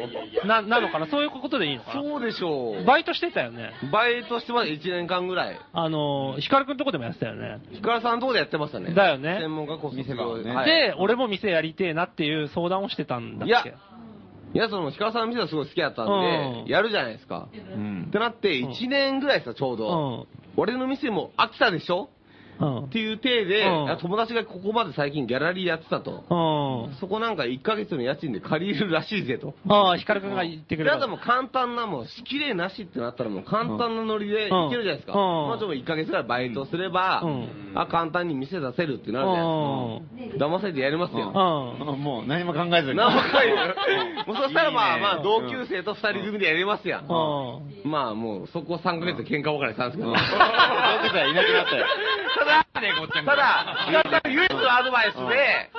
[0.45, 1.07] な、なのかな？
[1.07, 2.01] そういうことでいいのかな？
[2.01, 2.85] そうでしょう。
[2.85, 3.71] バイトしてたよね。
[3.91, 5.59] バイトしてまだ1年間ぐらい。
[5.73, 7.59] あの、ヒカルくんとこでもやってたよね。
[7.71, 8.93] ヒカルさんのとこでやってましたね。
[8.93, 13.69] だよね専門学校卒業店がねはいで、俺も店やりてえなっていう相談をしてたんだっけ？
[13.69, 13.77] いや
[14.57, 17.47] いや、その、ヒカルさんの店がすごい好きだったんうんで、やるじゃないですか。
[17.53, 18.11] うんっ。
[18.11, 19.95] てなって、1年ぐらいですよ、ちょううど。
[20.23, 20.27] ん。
[20.57, 22.09] 俺の店も飽きたでしょ？
[22.09, 22.16] うん
[22.59, 22.89] っ。
[22.89, 23.65] ていう体で、
[24.01, 26.23] 友達がここまで最近ギャラリーやってたと。
[26.29, 26.95] うん。
[26.99, 29.55] そこなんか1ヶ月の家賃で借りるらしいぜと。
[29.67, 30.97] ああ、ヒカルくんが言ってくれた。
[30.97, 35.13] であともう簡単な、もう仕切れなしってなったらもう簡単なノリでいけるじゃないですか。
[35.13, 40.45] うんまあちょっと1ヶ月ぐらいバイトすれば、うんあ、簡単に店出せるってなるじゃないですか。
[40.47, 41.29] 騙せてやりますよ。
[41.29, 42.01] うん。
[42.01, 42.97] もう何も考えずに。
[42.97, 43.47] 何もかい
[44.27, 47.03] もうそしたらまあまあ同級生と二人組でやりますやん。
[47.03, 47.89] うん。
[47.89, 50.09] まあもうそこ3ヶ月で喧嘩別れしたんですけど。
[50.09, 50.21] 同級
[51.13, 51.85] 生いなくなったよ。
[53.25, 55.69] ただ、ただ、唯一のアドバイスで、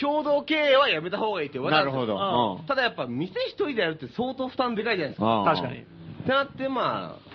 [0.00, 2.00] 共同経営はやめた方がいいって言われたんですよ。
[2.06, 2.64] なるほど。
[2.68, 5.26] ただやっぱ店一人でやるって相当負担でかいじゃないですか。
[5.26, 5.78] うん確かに。
[5.78, 5.84] っ
[6.24, 7.27] てなってまあ、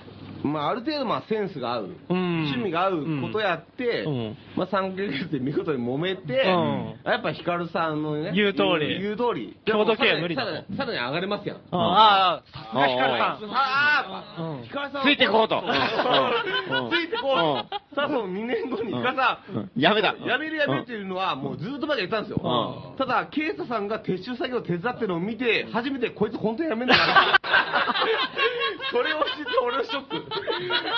[0.47, 2.17] まあある程度まあセンスが合う、うん。
[2.45, 4.37] 趣味が合うことやって、うん。
[4.55, 6.95] まあ3ヶ月で見事に揉めて、うん。
[7.05, 9.01] やっぱヒカルさんのね、言う通り。
[9.01, 9.57] 言う通り。
[9.65, 11.57] 共同経営は無理だとさらに上がれますやん。
[11.71, 13.51] ああ、さすがヒカルさん。
[13.51, 14.63] ああ、うん。
[14.63, 15.63] ヒカルさんはついてこうと。
[16.91, 17.95] ついてこう。
[17.95, 19.71] さあ、その2年後にヒカルさん、うん。
[19.75, 20.15] やめだ。
[20.25, 22.95] やめるやめるっていうのは、もうずっと前から言ったんですよ。
[22.97, 27.39] ただ、ケイタさんが撤収作業を手伝ってるのを見て、初めてこいつ本当にやめんだな。
[28.91, 30.23] それを知って俺のショック。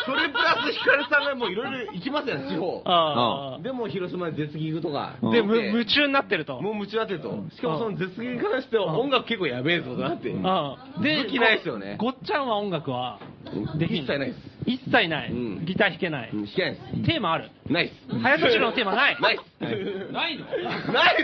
[0.05, 2.81] それプラスヒカルさんがもういろいろ行きますよね、地方。
[2.85, 5.15] あでも広島で絶技とか。
[5.21, 5.31] あ。
[5.31, 6.61] で、む夢中になってると。
[6.61, 7.29] もう夢中になってると。
[7.55, 10.29] しかもその絶技に関しては音楽結構やべえぞとなって。
[10.29, 13.19] で、武器ないですよねごっちゃんは音楽は
[13.77, 14.54] できん一切ないです。
[14.65, 15.31] 一切ない。
[15.31, 16.29] うんギター弾けない。
[16.31, 17.03] うん弾けないです。
[17.05, 17.51] テーマある。
[17.69, 18.19] ないっす。
[18.19, 19.21] 早とちりのテーマない。
[19.21, 20.11] ないっす。
[20.11, 20.45] ないの？
[20.93, 21.17] ないっ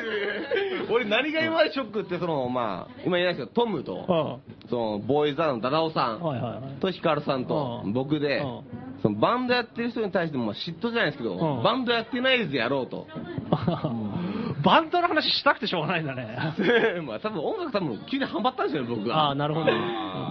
[0.88, 6.80] す俺何が今までショックって、その、まあ、今言えないですけど、トムと、その、ボーイズのダダオさん、はいはいはい。
[6.80, 8.62] とヒカルさんとうん僕でうん、
[9.02, 13.08] そのバンドやってる人に対してもまあ嫉妬じゃないですけど、うんバンドやってないでやろうと。
[14.64, 16.38] バンドの話したくてしょうがないんだね。
[17.06, 19.36] まあ多分音楽多分急にハマったんですよね、僕ああ、が。
[19.36, 19.66] なるほど。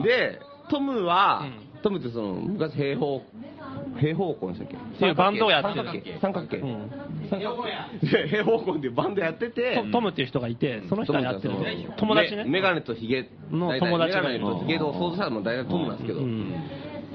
[0.02, 3.22] で、トムは、うんトムってその、昔平方、
[3.98, 4.76] 平方根でしたっけ？
[4.76, 6.18] っていうバンドをやってる三角形。
[6.20, 6.56] 三角形。
[6.58, 6.90] うん。
[7.30, 8.06] 三角形。
[8.06, 11.54] で平方根っていうバンドやってて、トトムっていう人がいて、その人がやってる
[11.96, 12.44] 友達ね。
[12.44, 13.28] メメガネとヒゲ。
[13.50, 16.54] の友達がメガネとヒゲを想像したらもう大体トムなんですけど、うん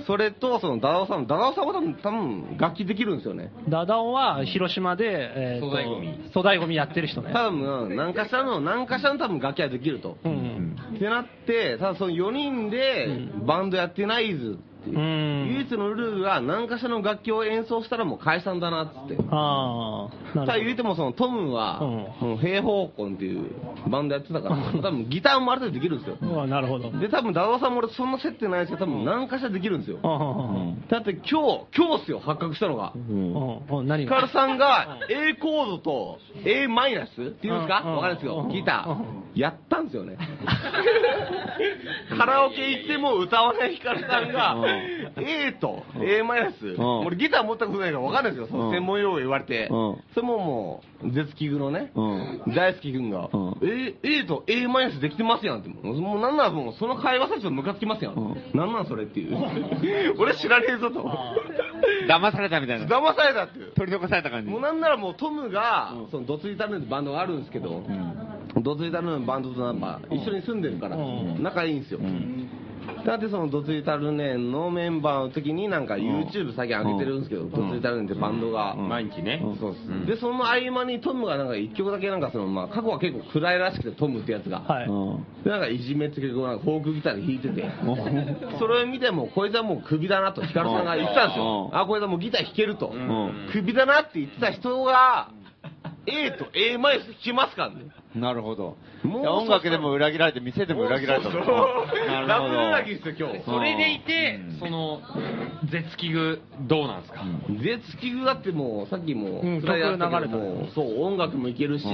[0.06, 3.52] それとそのダダオさん、ダダオさんは多分多分楽器できるんですよね。
[3.70, 7.32] ダダオは広島で、えーと粗大ゴミ粗大ゴミやってる人ね。
[7.34, 10.18] 多分、何かしらの、何かしらの多分楽器はできると。
[10.24, 10.96] うんうん。
[10.96, 13.08] ってなって、ただその4人で
[13.46, 15.00] バンドやってないずっていう。
[15.00, 19.18] うん唯一のルールが何かしらの楽器を演奏したらもう解散だなっつって。
[19.32, 21.80] ああ、なただる言うてもそのトムは、
[22.22, 23.50] うん平方根っていう
[23.90, 26.18] バンドやってたから、多分ギターもある程度できるんですよ。
[26.20, 26.32] ほど。
[26.34, 26.92] うわなるほど。
[26.92, 30.00] で、多分ダダさんも俺そんな接点ないですけど、多分何かしらできるんですよ。
[30.90, 31.32] だって今日、
[31.76, 32.94] 今日っすよ、発覚したのが。
[32.96, 34.16] うんうん何が？
[34.16, 37.76] ヒカルさんが A コードと A マイナスっていうんですか？
[37.88, 38.46] わかるんですよう。
[38.48, 39.40] んギタうんー。
[39.40, 40.18] やったんですよね。
[42.18, 44.56] カラオケ行っても歌わないヒカルさんが
[45.18, 46.76] A と A マイナス。
[46.80, 48.48] 俺ギター持ったことないからわかんないですよ。
[48.48, 49.68] その専門用語言われて。
[49.68, 51.92] それももう、絶キグのね、
[52.56, 53.30] 大好き君が、
[53.62, 55.70] A, A と A マイナスできてますやんって。
[55.70, 58.16] もうなんならもうその会話させてムカつきますやん。
[58.54, 59.38] なんなんそれっていう。
[60.18, 61.06] 俺知らねえぞと。
[62.08, 62.86] 騙されたみたいな。
[62.86, 63.72] 騙されたっていう。
[63.74, 64.50] 取り残された感じ。
[64.50, 67.84] もうなんならもうトムが、そのドツイタルーンってバンドがあるんですけど、
[68.62, 70.98] ドツイタルーンバンドとなんか一緒に住んでるから、
[71.40, 72.00] 仲いいんですよ。
[73.06, 79.42] だってそのドツイタルネンのメンバーの時になんか YouTube 最近上げてるんですけど、ドツイタルネンってバンドが、毎日ね。
[79.60, 84.62] そうです、で、その合間にトムがなんか一曲だけなんかその、まあ過去は結構暗いらしくてトムってやつが。
[84.62, 84.88] はい。
[85.44, 87.70] で、なんかいじめって曲をなんかフォークギターで弾いてて、
[88.58, 91.70] それを見ても、こいつはもうクビだなとヒカルさんが言ってたんですよ。
[91.74, 92.92] あ、こいつはもうギター弾けると。
[93.52, 95.30] クビだなって言ってた人が、
[96.08, 97.86] A と A マイナス弾きますからね。
[98.16, 98.78] なるほど。
[99.04, 101.46] もういや音楽でも裏切られて、店でも裏切られたそうと。
[101.46, 103.06] そうなるほダブル裏切りど。
[103.06, 103.46] ですよ、今日。
[103.46, 105.02] それでいて、その、
[105.66, 107.24] 絶器具、どうなんですか？
[107.62, 111.86] 絶器具だってもう、さっきも、うん流れたねもう、そう、音楽もいけるし、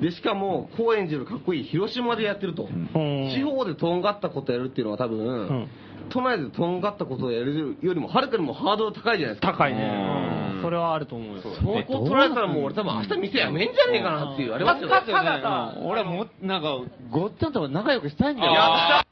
[0.00, 2.64] で、しかも、高円寺のかっこいい広島でやってると。
[2.64, 5.68] うん地方でとんがったことやるっていうのは多分、ん
[6.10, 9.52] 都内でとんがったことをやるよりも、はるかにもハードル高いじゃないですか。
[9.52, 10.22] 高いね。
[10.22, 11.42] うんそれはあると思うよ。
[11.42, 14.94] そこ取られたらもう俺多分明日店やめんじゃねえかなっていう、ありますよね。
[15.06, 16.78] たださ、俺はもう、なんか、
[17.10, 18.52] ごっちゃんとか仲良くしたいんだよ。
[18.52, 19.06] やった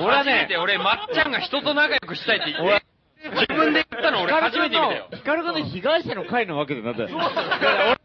[0.00, 2.86] 俺はね、俺、まっちゃんが人と仲良くしたいって言って、
[3.30, 5.08] 自分で言ったの俺初めて見たよ。
[5.12, 7.18] ヒカル君の被害者の会のわけでなんだよ。
[7.18, 7.95] だから俺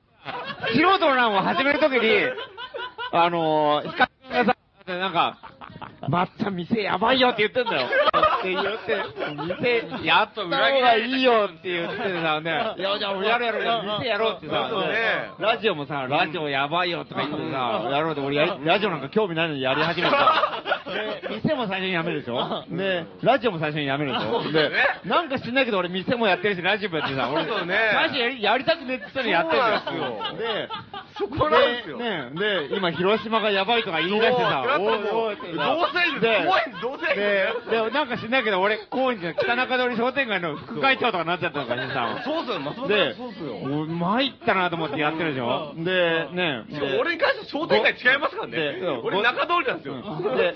[0.67, 1.99] 素人の欄を始めるときに、
[3.11, 4.57] あのー、ヒカル君がさ、
[4.87, 5.37] なんか、
[6.07, 7.87] まっちゃん店やばいよって言ってんだよ。
[8.41, 14.69] って言って、店やった方がいいよって言ってさ、ね、いや、じゃあやるやるやる、店やろうってさ、
[15.39, 20.63] ラジオもさ、ラジオやばいよとか言ってさ、やろうって俺ラジオなんか興味ないのにやり始めた。
[20.91, 22.65] で、店も最初にやめるでしょ？
[22.69, 24.51] で、ラジオも最初にやめるでしょ？
[24.51, 24.71] で、
[25.05, 30.37] なんか知んないけど俺店もやってるし、ラジオもやってさ、俺、最初やりたくねって言ったのにやってるんですよ。
[30.37, 30.69] で、
[31.17, 31.97] そこなんですよ。
[31.97, 42.23] ね、で、今広島がやばいとか言い出してさ、おいおいってさ同性で高円寺同性で、で、なんんないけど俺、高円寺の北中通り商店街の副会長とかなっちゃったのかしさ。
[42.23, 43.55] そうっすよ、松本さんで、そうっすよ。
[43.57, 46.63] お参ったなと思ってやってるでしょで、ね、
[46.99, 48.87] 俺に関して商店街違いますからねで。
[49.03, 50.01] 俺中通りなんですよ。
[50.35, 50.55] で、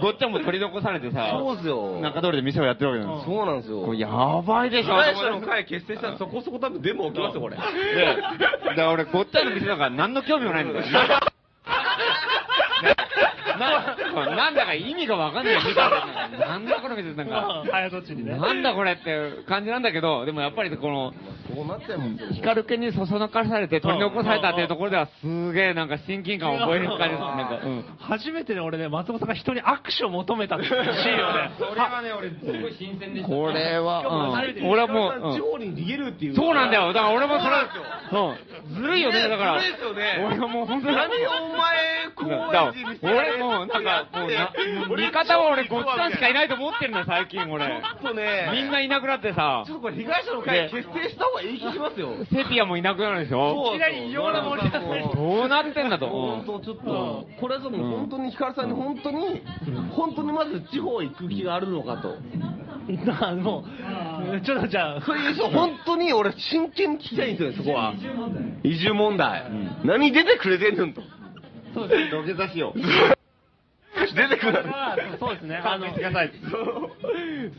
[0.00, 2.00] ごっちゃんも取り残されてさ、そうっすよ。
[2.00, 3.36] 中通りで店をやってるわけなんですよ。
[3.36, 3.82] そうなんですよ。
[3.82, 4.08] これや
[4.46, 7.56] ばいでしょ被害者の会結成したらそこそこ多分デモ起きますよ、これ。
[7.56, 10.84] で、で俺、ごっちゃんの店なんか何の興味もないんだよ。
[12.82, 13.96] な
[14.36, 16.06] なんだか意味がわかんないたら
[16.38, 17.64] なんだこの店なんか。
[17.70, 18.36] 早とちりね。
[18.38, 21.12] なんだこれって感じなんだけど、でもやっぱりこの、
[21.54, 21.64] こ。
[22.34, 27.20] 光系にそそのかされて取り残されたっていうところではすげえなんか親近感を覚える感じです。
[27.20, 27.84] なんか、うん。
[27.98, 31.50] 初めてね、俺ね、松本さんが人に握手を求めたっていうシーンをね。
[31.58, 33.28] それはね、俺、すごい新鮮でした。
[33.28, 34.32] これは、うん。
[34.32, 36.34] 俺俺はもう、地うん方に逃げるっていう。
[36.36, 36.92] そうなんだよ。
[36.92, 37.56] だから俺もそれ
[38.12, 38.74] そうなんですよ、うん。
[38.74, 39.60] ずるいよね、だから。
[39.60, 40.96] ずるいですよね俺はもう本当に。
[40.96, 41.76] 何お前、
[42.16, 42.65] 高だ
[43.02, 44.52] 俺もうなんか、こうな、
[44.94, 47.82] 味方は俺ごっつぁんしかいないと思ってるんだよ、最近俺。
[48.02, 48.50] そうね。
[48.52, 52.12] みんないなくなってさちょ、っとこれ被害者の会結成した方がいい気しますよ。
[52.32, 56.08] セピアもいなくなるでしょいきなり異様な盛り上がりどうなってんだと。
[56.08, 59.42] 本当ちょっと、これはでも本当にヒカルさんに本当に、
[59.90, 62.16] 本当にまず地方行く気があるのかと。
[62.88, 63.64] なも
[64.32, 67.94] う、ちょっとじゃあ、それいう人、本当に俺真剣に聞きたいんですよ、そこは。
[68.62, 69.44] 移住問題。
[69.84, 71.02] 何出てくれてんのんと。
[71.76, 72.10] そうですね。
[72.10, 72.80] 土下座しよう。
[74.14, 74.64] 出てくる。
[75.18, 75.56] そうですね。
[75.56, 75.86] あの、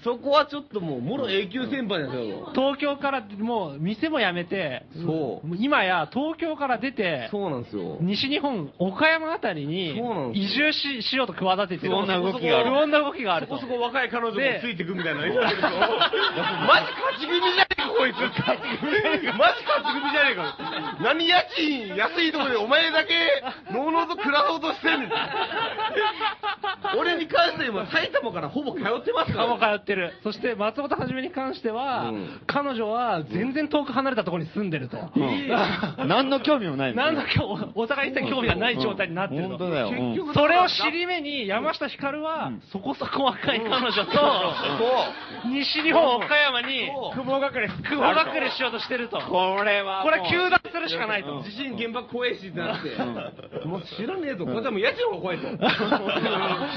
[0.04, 2.52] そうそこはちょっともう、もろ永久戦敗なんですよ。
[2.56, 5.56] 東京からもう店も辞めて、そう。
[5.58, 7.98] 今や東京から出て、そうなんですよ。
[8.02, 11.94] 西日本、岡山あたりにそうなんです移住ししようと企ててる。
[11.94, 13.56] 不穏な動きがある不穏な動きがあると。
[13.60, 15.22] そこそこ若い彼女もでついてくみたいな。
[15.22, 15.60] マジ勝
[17.20, 18.18] ち組じゃねこいつ。
[18.40, 19.38] 勝ち組じゃねえか。
[19.38, 20.98] マジ勝ち組じゃねえか。
[21.02, 25.12] 何家賃安いところでお前だけ、のうのうと暮らそうとしてんねん。
[26.98, 29.48] 俺に関して今、埼玉からほぼ通ってますから。
[29.48, 30.14] もう通ってる。
[30.24, 34.98] そして松本はじめに関しては、うん彼女は全然遠く離れたところに住んでると。
[36.06, 39.50] 何の興味もないなんだ今日、お互い一切興味がない状態になってると。
[39.50, 39.90] 本当だよ。
[39.90, 44.12] うん局それを尻目に山下ひかるは、そこそこ若い彼女と、
[45.46, 49.18] 西日本岡山に、雲隠れ、雲隠れしようとしてると。
[49.20, 50.04] これは。
[50.04, 51.44] これ糾弾するしかないと。
[51.44, 52.90] 地震原爆怖いしってなって、
[53.66, 55.48] もう知らねえと、これでも家賃の方が怖いと。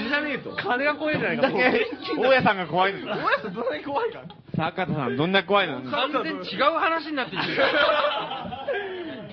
[0.05, 0.51] 知らねえと。
[0.57, 1.43] 金が怖いじゃないか。
[1.43, 1.87] だけ、
[2.19, 3.17] 大家さんが怖いんだよ。
[3.25, 4.21] おやつどんなに怖いか。
[4.57, 5.81] 坂田さん、どんな怖いの？
[5.91, 7.63] 完全に違う話になってきてる。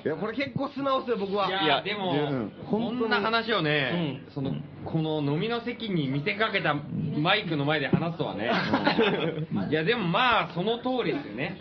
[0.07, 1.49] いや、これ結構素直っすよ、僕は。
[1.49, 4.51] いや、でもうん、こんな話をね、その、
[4.85, 8.49] この飲みの席に見せかけたマイクの前で話すとはね。
[9.69, 11.59] いや、でもまあ、その通りですよね。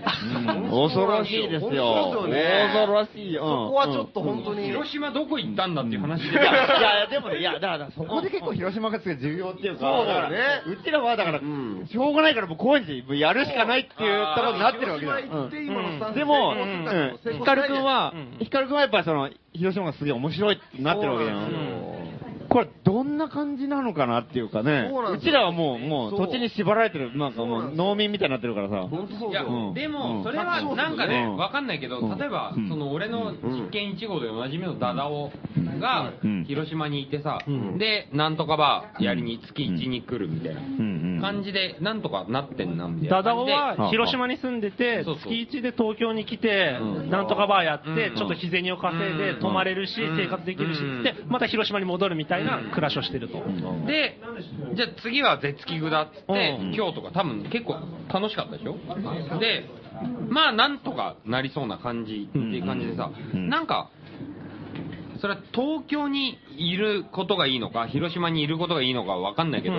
[0.71, 2.27] 恐ろしいですよ。
[2.29, 2.71] ね。
[2.73, 3.43] 恐ろしいよ。
[3.43, 4.67] そこはちょっと本当に。
[4.67, 6.23] 広島どこ行ったんだっていう話。
[6.23, 6.31] で。
[6.31, 10.39] いや、いや、でもね、いや、だから、そこで結構広島が重要っていうか、そうだよね。
[10.67, 11.87] うちらはだから、ん。
[11.91, 15.51] しょうがないからもう高円寺やるしかないっていうところになってるわけだよ。
[16.15, 16.55] でも、
[17.33, 21.39] ヒカル君はうん、ヒカル君はやっぱりその、広島がすげえ面白いってなってるわけだよ。
[22.57, 24.89] これ、どんな感じなのかなっていうかね。
[24.91, 25.31] そうなん、ですよ。
[25.31, 28.89] うちらはもう、もう土地に縛られてる、なんかもう農民みたいになってるからさ。
[28.89, 31.37] 本当そうでも、それはうんなんかね、うん。
[31.37, 32.19] わかんないけど、うん。
[32.19, 32.67] 例えば、うん。
[32.71, 35.31] その俺の実験1号でおなじみのダダオ
[35.79, 36.45] がうん。
[36.45, 40.61] 広島にいてさん、で、なんとかバーやりに月1に来るみたいな
[41.21, 43.45] 感じで、なんとかなってんな、みたいなダダオ。
[43.45, 47.11] は広島に住んでて、月1で東京に来て、うん。
[47.11, 48.17] なんとかバーやって、うん。
[48.17, 49.41] ちょっと日銭を稼いでうん。
[49.41, 50.17] 泊まれるし、うん。
[50.17, 51.03] 生活できるし、うん。
[51.03, 53.43] で、また広島に戻るみたいな暮らしをしてると。
[53.87, 54.19] で、
[54.75, 56.75] じゃあ次は絶キグだっつって、うん。
[56.75, 57.77] 今日とか多分結構
[58.13, 58.77] 楽しかったでしょ？
[59.39, 59.65] で、
[60.29, 63.49] まあなんとかなりそうな感じっていう感じでさ、うん。
[63.49, 63.91] なんか、
[65.21, 69.75] それは東京にいることがいいのか、広島にいることがいいのかわかんないけど、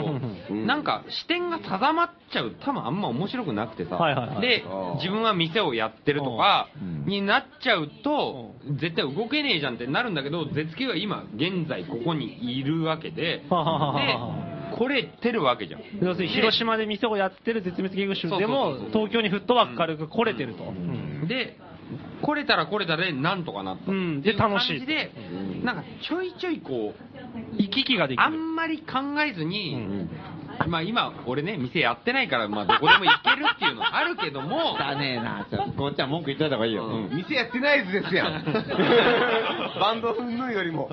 [0.49, 0.67] うん。
[0.67, 4.41] なんか視点が定まっちゃう、多分あんま面白くなくてさ、はいはいはい。
[4.41, 4.63] で、
[4.95, 7.05] 自分は店をやってるとかうん。
[7.05, 13.43] になっちゃうと、絶対動けねえじゃんってなるんだけど、絶景は今現在ここにいるわけで、で、
[14.77, 15.81] 来れてるわけじゃん。
[16.01, 20.73] 要するに広島で店をやってる絶滅危惧種でも東京にフットワーク軽く来れてると。
[21.27, 21.57] で、
[22.21, 23.91] 来れたら来れたでなんとかなった。
[23.91, 25.11] うんっていうで楽しい感じで、
[25.63, 28.37] なんかちょいちょいこう、行き来ができある。
[28.37, 30.07] んまり考えずに、
[30.65, 36.85] まあ今、俺ね、店やってないから、まあどこでも行けるっていうのはあるけども、 だねえな、ちょっと、こっちは文句言っといた方がいいよ。
[36.87, 38.43] うん店やってない図ですやん。
[39.79, 40.89] バンド云々よりも。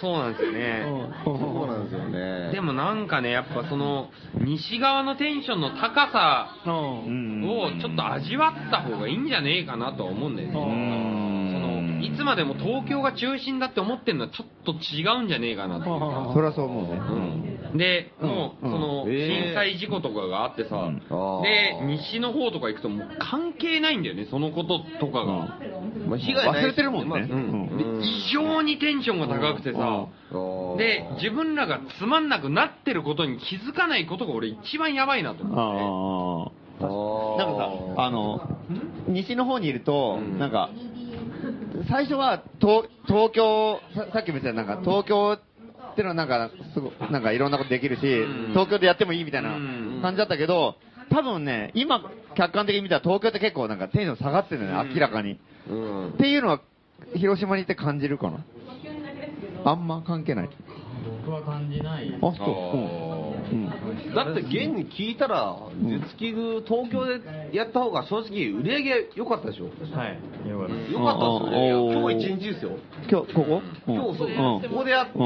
[0.00, 0.86] そうなんですよね。
[1.24, 2.52] そうなんですよね。
[2.52, 10.54] でもなんかね、やっぱその、西側のテンションの高さうんをちょっと味わった方がいいんじゃねえかなとは思うんだよね。
[10.54, 16.32] その、いつまでも東京が中心だって思ってるのはちょっと違うんじゃねえかなと。
[16.32, 17.00] そりゃそう思うね。
[17.00, 18.72] うんで、もう、うん。
[18.72, 19.44] その、えー。
[19.46, 20.90] 震災事故とかがあってさ、
[21.42, 25.58] で、西の方とか行くともう関係ないんだよね、そのこととかが。
[26.06, 27.28] まあ被害忘れてるもんね。
[28.02, 30.06] 異常にテンションが高くてさ、
[30.76, 36.54] で、自分らがつまんなくなってることに気づかないことが俺一番やばいなと思って。
[36.54, 36.68] ああ。
[36.80, 38.40] なんかさ、あの、
[39.08, 40.70] 西の方にいると、なんか、
[41.88, 45.38] 最初は東東京、ささっきも言ったようになんか東京
[45.98, 48.50] ってのはなんか、すごなんかいろんなことできるし、ん。
[48.50, 49.98] 東京でやってもいいみたいなうん。
[50.00, 50.76] 感じだったけど、
[51.10, 55.40] 多分ね、今、客観的に見たら東京って結構なんかテンション下がってるんだよね、明らかに。
[55.68, 56.08] うん。
[56.10, 56.60] っていうのは、
[57.16, 58.44] 広島に行って感じるかな？
[59.64, 60.48] あんま関係ない。
[61.24, 62.36] 僕は感じないあ、そう。
[64.14, 67.20] だって現に聞いたら、絶キグ東京で
[67.52, 69.66] やった方が正直売り上げ良かったでしょ。
[69.66, 69.70] は
[70.06, 70.18] い。
[70.48, 70.92] よかったです。
[70.92, 71.60] 良かったですよ。
[71.60, 71.70] ね。
[71.72, 71.92] うん。
[72.02, 72.70] 今日一日ですよ。
[73.10, 73.62] 今日、ここ？
[73.86, 74.34] 今日そう、うん。
[74.34, 75.18] ここでやって、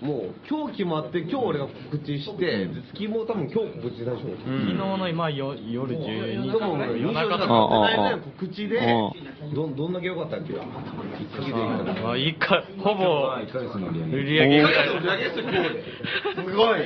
[0.00, 4.14] もう今日決まって、今日俺が告知して、絶キも多分今日告知でしょ。
[4.16, 8.80] 昨日の今よ夜12時でも夜夜中中だだかからら告知で、
[9.54, 10.52] どどんだけ良かったっけ？
[10.52, 10.58] 一
[11.40, 12.02] 日で言ったら。
[12.02, 14.62] まあ一回ほぼ1ヶ月の売り上げ。
[14.62, 16.80] すごい。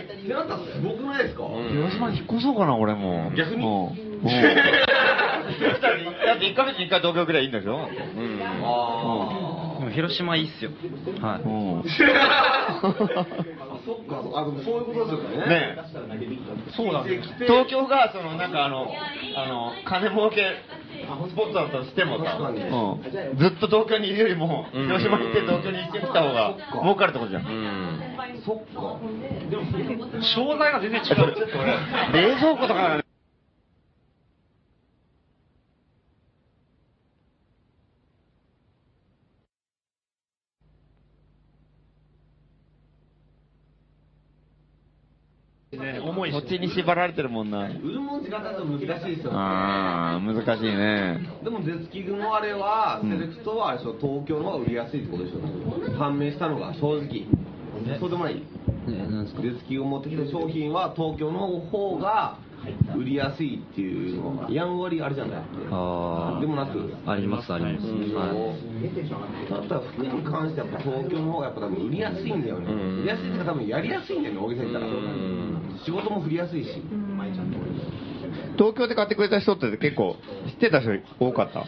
[0.77, 1.43] すごくないですか？
[1.71, 3.31] 広島に引っ越そうかな、俺も。
[3.37, 3.63] 逆に？
[6.27, 8.41] だって1ヶ月に1回東京ぐらいいいんでしょうん。
[8.43, 10.71] あでも広島いいっすよ
[11.23, 11.43] はい。
[13.87, 15.47] そっか、あ、でもそういうことですよね。
[15.47, 15.79] ね
[16.75, 18.89] そうなんです東京が、その、なんかあの、
[19.37, 20.57] あの、金儲け
[21.29, 27.47] スポットだったとしてもさ、うんずっと東京にいるよりも、うん広島行って東京に行ってきた方が儲かるってことじゃん。
[27.47, 28.01] うん。
[28.45, 28.99] そっか。
[30.35, 31.35] 商材が全然違う。
[32.13, 33.01] 冷蔵庫とか
[45.77, 47.69] ね、重いし土地に縛られてるもんな。
[47.69, 49.39] 売るもん違ったら難しいですよね。
[49.39, 51.21] ああ、難しいね。
[51.43, 55.99] でも、絶キグのあれは、セレクトはあれでしょ東京の方が売りやすいってことでしょ。
[55.99, 57.27] 判明したのが正直。
[58.01, 58.43] そうでもない。
[58.87, 62.39] 絶キグを持ってきた商品は東京の方が
[62.97, 65.43] 売りやすいっていうのは、やんわりあれじゃない？
[65.71, 66.93] あでもなく。
[67.07, 72.73] ありますあります、はいだったら服に関してはやっぱ東京の方がやっぱ多分売りやすいんだよね。
[72.73, 74.93] うん売りやすいっていうか多分やりやすいんだよね、大げさに言ったら。
[75.85, 76.83] 仕事も振りやすいし。
[78.57, 80.17] 東京で買ってくれた人って結構
[80.49, 80.91] 知ってた人
[81.21, 81.65] 多かった？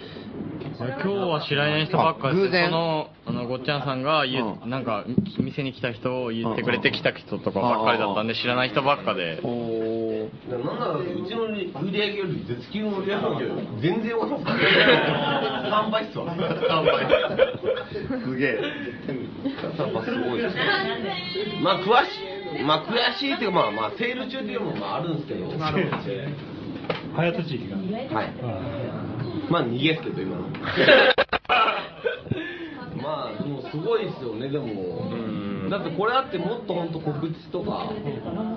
[0.79, 5.05] 今日は知らない人ばっかりであ偶然そのあのごっちゃんさんが言う、うんなんか
[5.39, 14.53] 店に来た人を言ってくれて来た人とかばっかりだったんで知らない人ばっかでおなんならうちの売り上げより絶キグの売り上げより全然多かった。
[14.53, 16.35] 3倍っすわ。
[16.35, 16.39] 3
[16.85, 18.21] 倍。
[18.23, 18.55] すげえ。
[18.57, 20.63] やっぱすごいですね。
[21.63, 25.47] まあ詳しい、まあ悔しいっていうかまあまあセール中っていうのもまああるんですけど。
[25.59, 26.03] なるほど。
[27.17, 27.77] 早とちりが。
[27.77, 29.08] はい。
[29.51, 30.43] まあ逃げっすけど今の。
[33.01, 34.69] まあでもすごいですよねでも。
[35.71, 37.93] だってこれあってもっと本当告知とか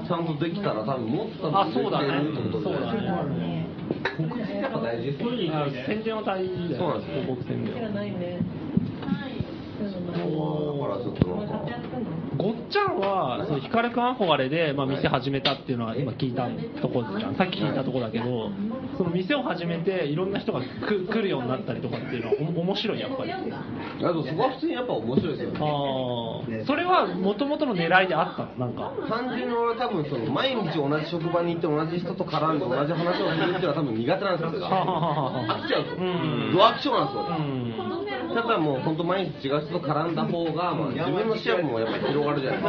[0.07, 3.67] ちゃんとできたら多分もっとあそうだね売れてるってことでそうだね
[4.17, 5.51] 告知ってやっぱ大事ですよね。
[5.53, 6.77] あ宣伝は大事だよ。
[6.77, 7.79] そうなんですよ広告宣伝は。
[7.81, 8.01] だか
[10.87, 12.20] らちょっとなんか。
[12.37, 16.47] ごっちゃんは、そのヒカルくん憧れで、まあ、店始めたっていうのは今聞いた
[16.81, 17.35] とこじゃん。
[17.35, 18.49] さっき聞いたとこだけど、
[18.97, 23.31] その店を始めていろんな人がく来るようになったりとかっていうのはお面白い、やっぱり。
[23.33, 25.59] あいやでもそこは普通にやっぱ面白いですよね。
[25.59, 26.65] あ。
[26.65, 28.67] それは元々の狙いであったの？
[28.67, 28.93] なんか。
[29.09, 34.49] 単純に俺は多分その毎日同じ職場に行って同じ人と絡んで同じ話をするっていうのは多分苦手なんですよ。
[34.49, 35.95] それが飽きちゃうと。
[35.95, 37.27] うんド飽き性なんですよ。
[37.27, 38.20] うん。
[38.33, 42.61] だからもう本当毎日違う人と絡んだ方が、まあ、自分の視野もやっぱり広がるじゃない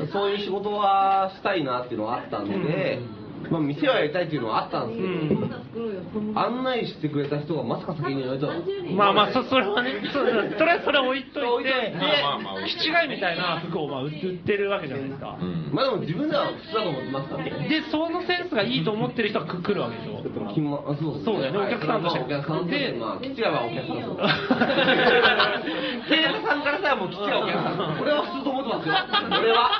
[0.00, 0.18] ですか。
[0.18, 3.00] そういう仕事はしたいなっていうのはあったんで、
[3.50, 8.52] まあ店はやりたいっていうのはあったんですけど、案内してくれた人がまさか先に言われたの。
[8.94, 14.12] まあまあ、そそれはね、そとりあえずそれは置いといて、でまあまあまあ、気違いみたいな服をまあ売っ
[14.44, 15.38] てるわけじゃないですか。
[15.72, 17.68] まあでも自分では普通だと思ってますからね。
[17.68, 20.20] で、そのセンスがいいと思ってる人が来るわけでしょ。
[20.20, 23.96] そうそうだよねお客さんとしてお客さんとして、まあ、吉谷はお客さん。
[26.10, 28.00] 店店員さんからさ、もう吉谷はお客さん。
[28.00, 28.94] 俺は普通と思ってますよ。
[29.40, 29.70] 俺は。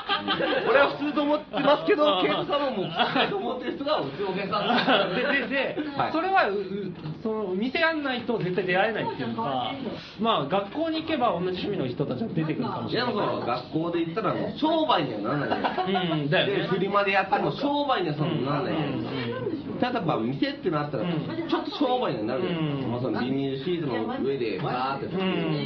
[0.69, 2.95] 俺は普通と思ってますけど、ケイトさんはもう普
[3.25, 5.09] 通と思ってる人が普通お客さん。
[5.15, 6.93] ででで、はいそれはうう
[7.23, 9.71] その店やんないと絶対出会えないっていうか、
[10.19, 13.25] まあ学校に行けば同じ趣味の人たちが出てくるかもしいや、れない。
[13.27, 16.67] その学校で言ったらもう商売にはならないじゃんうん、だよで、ね。
[16.67, 21.25] フリマでやっても商売にはそんなならないじゃんうんただまあ店ってなったら、うん。
[21.49, 22.91] ちょっと商売になるじゃん、うん。
[22.91, 25.19] まあ、そのビニールシートの上でバーって作っ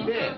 [0.07, 0.31] て、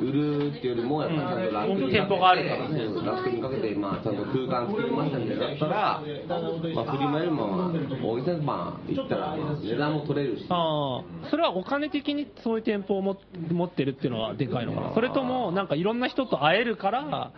[0.00, 2.78] 売るっていうよりもやっぱりちゃんとラックに店舗があるからね。
[2.88, 6.02] そうラックにかけて、まあ、ちゃんと空間作りましたみたいなだったら、
[6.74, 7.70] まあ、フリマよりもまあ
[8.02, 10.46] 大げさにまあ言ったら値段も取れるし。
[10.48, 14.94] ああ、それはお金的にそういう店舗をも持ってるっていうのはでかいのかな。
[14.94, 17.32] それとも、なんかいろんな人と会えるから、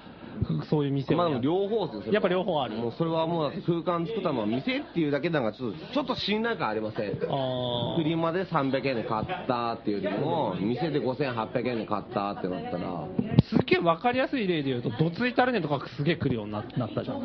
[0.71, 2.13] そういう店をまあ両方ですよ。
[2.13, 2.77] やっぱ両方ある。
[2.77, 13.07] もうそれはもう空間作ったのは店っていうだけなんかちょっとちょっと信頼感ありませんあフリマで300円で買ったっていうよりも店で5800円で買ったってなったらあ、
[13.49, 17.21] すっげえわかりやすい例で言うと、どついたるねとかすげえ来るようにななったじゃん。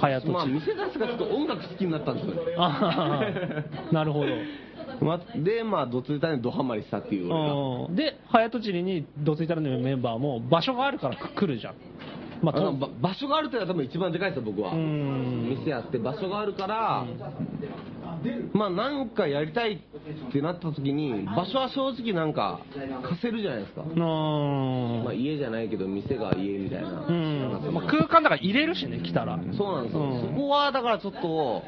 [0.00, 0.32] 早とち。
[0.32, 3.20] まあ店出すがちょっと音楽好きになったんですよあ
[3.90, 4.26] あ、なるほど。
[5.04, 7.54] までまあどついたねドハマりしたっていう俺が
[7.88, 11.74] うんで、早とちりにどついたるねのメンバーも場所があるから来るじゃん。
[12.42, 14.72] まああのば場所があるっていうのは多分一番でかいですよ、僕は。
[14.74, 17.06] 店やって場所があるから、
[18.52, 19.74] まあなんかやりたい
[20.28, 22.60] ってなった時に、場所は正直なんか
[23.08, 23.82] 貸せるじゃないですか。
[23.82, 27.06] まあ家じゃないけど店が家みたいな。
[27.08, 27.70] うん。
[27.72, 29.38] まあ、空間だから入れるしね、来たら。
[29.56, 30.20] そうなんですよ。
[30.20, 31.62] そこはだからちょっと、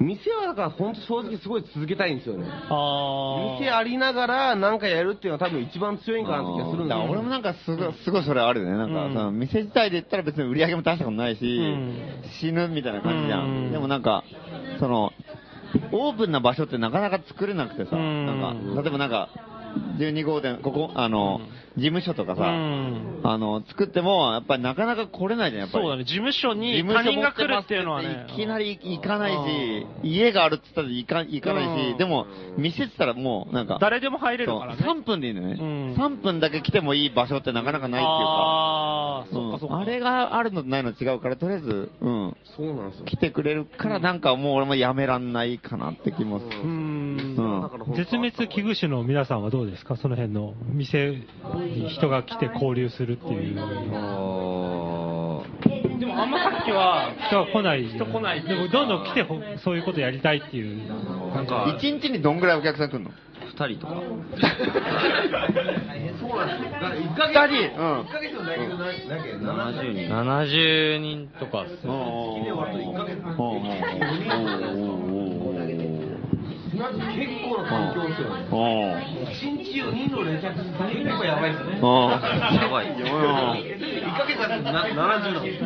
[0.00, 2.46] 店はだから本当正直すごい続けたいんですよね。
[2.48, 8.76] あ店ありながらなんかやるっていうのは多分一番強いんかなって気がするんだだから俺もなんかすごい、すごいそれあるよね。
[8.76, 11.60] なんか、店自体で言ったら別に売り上げも大したことないし、
[12.40, 13.72] 死ぬみたいな感じじゃん。
[13.72, 14.24] でもなんか、
[14.78, 15.12] その、
[15.92, 19.28] オープンな場所ってなかなか作れなくてさ、なんか、例えばなんか、
[19.98, 21.40] 12号店、ここ、あの、
[21.76, 25.84] 事務所とかさ、あの、作っても、やっぱりなかなか来れないじゃん、やっぱり。
[25.84, 28.26] そうだね、事務所に事務所他人が来るっていうのはね。
[28.30, 34.82] いきなり行かないし、家があるって言ったら行か行かないし、うんでも、店って言ったらもう、なんか、誰でも入れるからね。
[34.82, 38.24] そう3分でいいんだよね、3分だけ来てもいい場所ってなかなかないっていうか。
[38.26, 39.76] ああ、そっかそっか。
[39.76, 42.36] うんあれがあるのとないの違うから、とりあえず、うん。
[42.56, 43.04] そうなんですよ。
[43.04, 46.60] 来てくれるから、なんかもう俺もやめらんないかなって気もする。
[46.62, 47.16] うん。
[47.94, 49.96] 絶滅危惧種の皆さんはどうですか？
[49.96, 51.26] その辺の店に
[51.90, 53.54] 人が来て交流するっていう。
[55.98, 57.88] でもあんまさっきは、人が来ない。
[57.88, 60.86] 人来ないでもどんどん来てほそういうことやりたいっていう。
[61.34, 63.10] なんか、一日にどんぐらいお客さん来るの？
[63.46, 63.94] 二人とか。
[66.20, 66.72] そうなんですよ。
[66.72, 68.92] だから1ヶ二月、人うん1ヶ月のだけど、なだ
[69.22, 70.08] けど70人。
[70.12, 71.78] 70人とかっすね。
[71.78, 71.86] 月
[72.44, 73.16] でと1ヶ月。
[76.76, 78.46] なんか結構な環境ですよね。
[78.50, 81.76] 1日4人の連着結構やばいですね。
[81.76, 82.88] やばい。
[82.92, 85.64] 1ヶ月だとな70なんです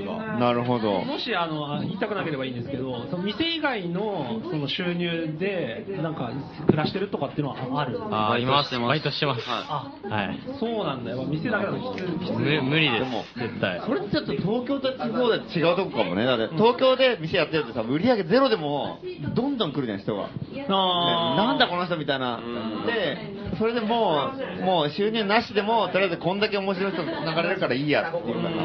[0.00, 0.18] よ。
[0.38, 1.00] なるほど。
[1.00, 6.30] もしあのあ言いたくなければいいんですけど、その店以外のその収入でなんか
[6.66, 7.98] 暮らしてるとかっていうのはある。
[8.10, 8.72] あー、います。
[8.78, 9.68] ババイトしてますイトしてます。
[9.68, 10.38] あ、はい。
[10.58, 11.24] そうなんだよ。
[11.24, 12.32] 店だけだときつい。
[12.32, 13.40] 無無理です。
[13.40, 13.80] 絶対。
[13.84, 16.24] それってちょっと東京と地方で違うとこかもね。
[16.24, 19.00] だって東京で店やってるとさ、売り上げゼロでも、
[19.34, 20.27] どんどん来るじゃん、人が。
[20.70, 22.40] あーなんだこの人みたいな。
[22.86, 23.16] で、
[23.58, 27.10] それでもう、もう収入なしでも、とりあえずこんだけ面白い人が
[27.42, 28.56] 流れるからいいやっていうかさ、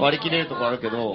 [0.00, 1.14] 割り切れるとこあるけど、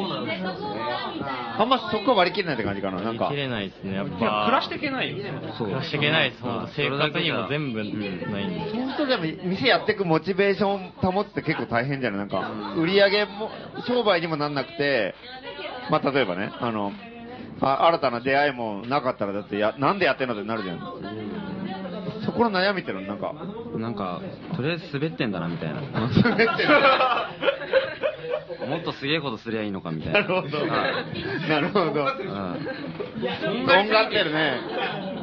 [1.59, 3.01] あんまそこは割り切れないって感じかな。
[3.01, 3.35] なんか切。
[3.35, 3.95] れないですね。
[3.95, 4.15] やっぱ。
[4.15, 5.31] 暮らしていけないよね。
[5.57, 6.43] 暮らしていけないです。
[6.43, 8.71] 本当生活にも全部ないんで。
[8.71, 12.19] そうするとでも店やっていくモチベーション保つって結構大変じゃない？
[12.19, 13.49] なんか、売り上げも、
[13.87, 15.15] 商売にもなんなくて、
[15.89, 16.91] まあ例えばね、あの、
[17.61, 20.79] あ新たな出会いもなかったらだってや、なんでやってんのってなるじゃん。
[22.25, 23.33] そこの悩みってのなんか、
[23.77, 24.21] なんか、
[24.55, 25.81] とりあえず滑ってんだなみたいな。
[25.81, 26.69] 滑ってる。
[28.67, 30.21] もっとすげえことすりゃいいのかみたいな。
[30.21, 30.57] なるほど。
[30.57, 31.85] はいなるほど。
[31.85, 31.93] うん
[33.65, 34.59] とんがってるね。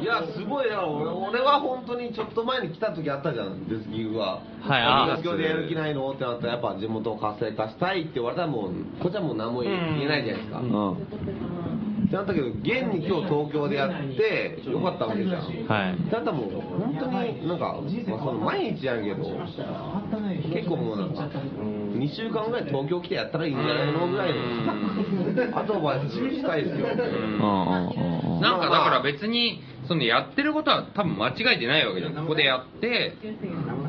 [0.01, 4.41] いや、すごいな、俺俺は本当にちょっと前に来た時あったじゃん、デスギグは。
[4.61, 10.59] はいあ東京でやる気ないのってなったら、やっぱ地元を活性化したいって言われたらもう、こっちはもう何も言えないじゃないですか。
[10.59, 11.94] うん。
[12.05, 15.41] ってなったけど、現に今日東京でやって、よかったわけじゃん。
[15.41, 15.97] はい。
[16.11, 19.23] ただもう、本当になんか、まあ、その毎日やるけど、
[20.53, 26.87] 結構もうなんか、2週間ぐらい東京来てやったらいいんじゃないのぐらいの、アドバイスしたいですよ。
[26.87, 32.13] なんかだから別に、そのやってることは多分間違えてないわけじゃん。
[32.15, 33.13] ここでやって、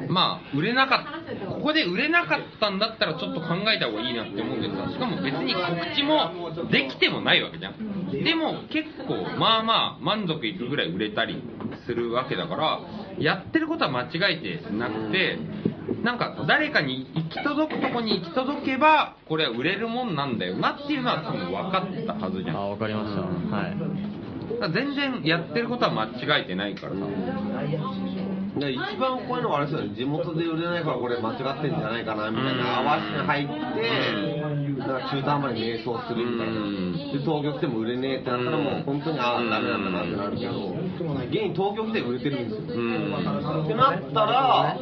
[0.08, 5.64] まあ、売れなかった、ここで売れなかったんだったらちょっと考えた方がいいなって思うけどさ、しかも別に告
[5.96, 8.10] 知もできてもないわけじゃん。
[8.10, 11.42] でも結構、まあまあ満足いくぐらい売れたり
[11.86, 12.80] するわけだから、
[13.18, 15.38] やってることは間違えてなくて、
[16.02, 22.56] なんか誰かに行き届くとこに行き届けば、これは売れるもんなんだよなっていうのは多分分かったはずじゃん。
[22.56, 23.22] あ、わかりました。
[23.22, 24.15] はい。
[24.72, 26.98] 全然やってることは間違えてないからさ。
[28.56, 33.52] で一番こういうのはあれですよね、地元で売れないからこれ間違ってんじゃないかなみたいな、合わせに入って、
[34.80, 36.64] か中途半端に迷走するみたいな。
[37.12, 42.64] で、東京来ても売れねえってなったらもう本当に、ああ、ダメなんだなってなるけど、現に東京来て売れてるんですよ。
[42.64, 44.76] ってなったら、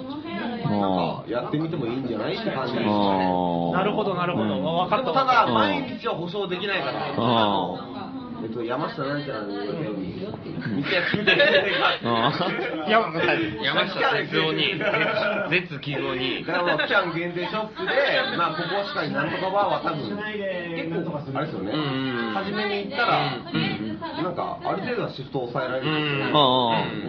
[0.65, 3.73] なんかやってみてもいいんじゃないって感じですよね。
[3.73, 4.63] なるほど、なるほど。
[4.63, 5.13] 分かった。
[5.13, 7.11] ただ、毎日は保証できないから、
[8.45, 10.21] えっと、山下なんちゃらのように、
[10.77, 11.33] 店やってみて
[13.65, 14.77] 山下哲夫に、
[15.49, 16.45] 絶記号に。
[16.45, 20.13] だから期間限定ショップで、まあ、ここしかになんとかバーは多分、
[20.77, 21.73] 結構、あれですよね、
[22.35, 23.33] 初めに行ったら、
[24.23, 26.25] なんか、ある程度はシフトを抑えられるんですよね。
[26.25, 26.37] う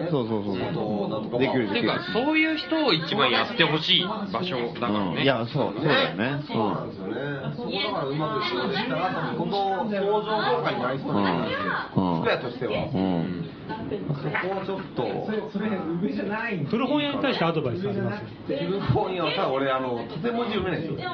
[0.00, 1.10] うんそうそうそうそう。
[1.10, 5.22] なんとかバーできるっていうか、そういう人を一番やってほしい場所だからね。
[5.22, 6.40] いや、そう、そうだよね。
[6.46, 7.14] そうなんですよね。
[7.56, 11.25] そこだからうまく使用できたら、多分ここ、工場効果になりそうな
[11.94, 12.90] 服屋としては。
[12.92, 13.50] うん。
[13.66, 13.94] そ
[14.46, 15.02] こをちょっと、
[16.70, 20.96] 古本屋に対してアドバイスあります古本屋はただ俺、あの、縦文字読めないですよ。
[20.96, 21.12] 同じよ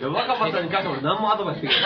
[0.00, 0.14] うに。
[0.14, 1.80] 若葉さんに関しては俺何もアドバイスできない。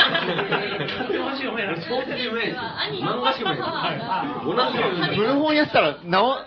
[1.08, 1.76] 縦文字読めない。
[1.82, 3.10] 小説読めないですよ。
[3.10, 4.46] 漫画しか読めない。
[4.46, 5.16] 同じように。
[5.16, 6.46] 古本やったら、なお、あ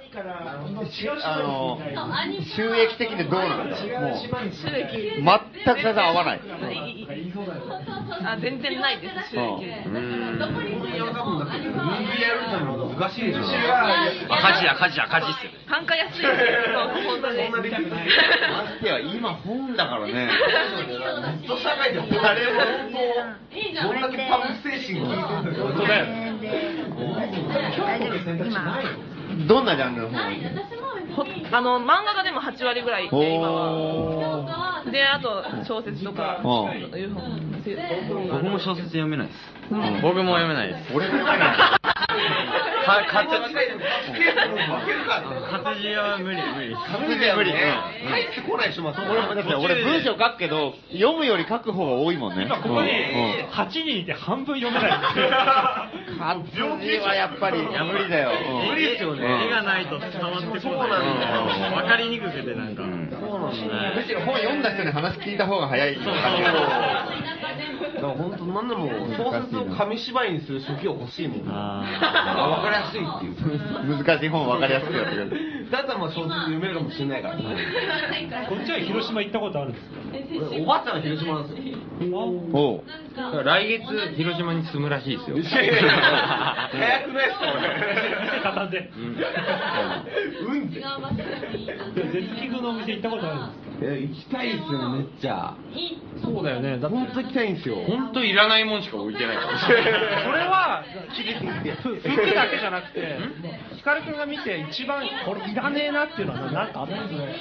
[1.43, 1.77] の、
[2.55, 6.41] 収益的にどうなんだもう、収益全く全然合わない。
[8.25, 9.72] あ全然ないです収益
[12.93, 13.41] 難しいでしょ。
[13.41, 13.49] 火
[14.53, 15.51] 事や火事や火事っすよ。
[15.67, 17.69] 単価安い本当にまし
[18.81, 20.13] てや、今本だからね。
[20.13, 22.91] ネット社会で誰も本
[23.73, 25.65] 当、どんだけパンク精神が効いてるんだよ。
[25.65, 26.05] 本当だよ。
[29.47, 36.41] どんなジャンルの本あの漫画がでも8割ぐらいで今はであと小説とか
[36.75, 37.41] いう本
[38.31, 39.39] 僕も小説読めないです。
[40.01, 40.79] 僕も読めないです。
[40.93, 41.57] 俺も読めない。
[42.83, 43.49] か、活活
[45.81, 46.75] 字は無理無理。
[46.75, 47.51] 活字は無理。
[47.53, 52.43] 入ってこない人も俺もだって俺文章書くけど、読むより書く方が多いもんね。
[52.45, 52.95] 今ここにうん
[53.51, 54.91] 8人いて半分読めない。
[54.91, 55.03] 活
[56.85, 58.31] 字はやっぱり無理だよ。
[58.69, 59.45] 無理ですよね。
[59.47, 60.61] 絵がないと伝わってこない。
[60.61, 60.95] そうなんだ
[61.69, 61.75] よ。
[61.75, 62.83] わかりにくくてなんか。
[62.83, 63.09] む
[64.03, 66.03] しろ本読んだ人に話聞いた方が早い感
[66.37, 66.51] じだ
[68.01, 68.87] から本当なんでも
[69.17, 71.49] 小説を紙芝居にする初期を欲しいもん。
[71.49, 71.83] あ
[72.49, 73.97] わかりやすいっていう。
[74.05, 75.69] 難しい本分かりやすくやってくれる。
[75.71, 77.35] だったらまあ小説読めるかもしれないから。
[78.47, 79.99] こっちは広島行ったことあるんですか？
[80.51, 81.77] 俺おばあちゃんは広島なんですよ。
[82.53, 82.83] おう
[83.43, 83.83] 来月、
[84.17, 85.37] 広島に住むらしいですよ。
[85.43, 85.69] 早
[87.01, 87.45] くないですか
[88.43, 88.89] 畳んで。
[90.47, 90.59] 俺。
[90.59, 90.81] うんって。
[92.11, 95.55] 絶キグのお店行ったことあるんですかえ行きたいですよね、めっちゃ。
[96.23, 96.79] そうだよね。
[96.79, 97.75] だって本当行きたいんですよ。
[97.87, 99.59] 本当いらないもんしか置いてないから。
[99.59, 99.77] それ
[100.47, 100.83] は、
[101.81, 103.17] ふ服だけじゃなくて、
[103.75, 107.35] ヒカルくんが見て一番これいらねえなっていうのは何かあったんですね？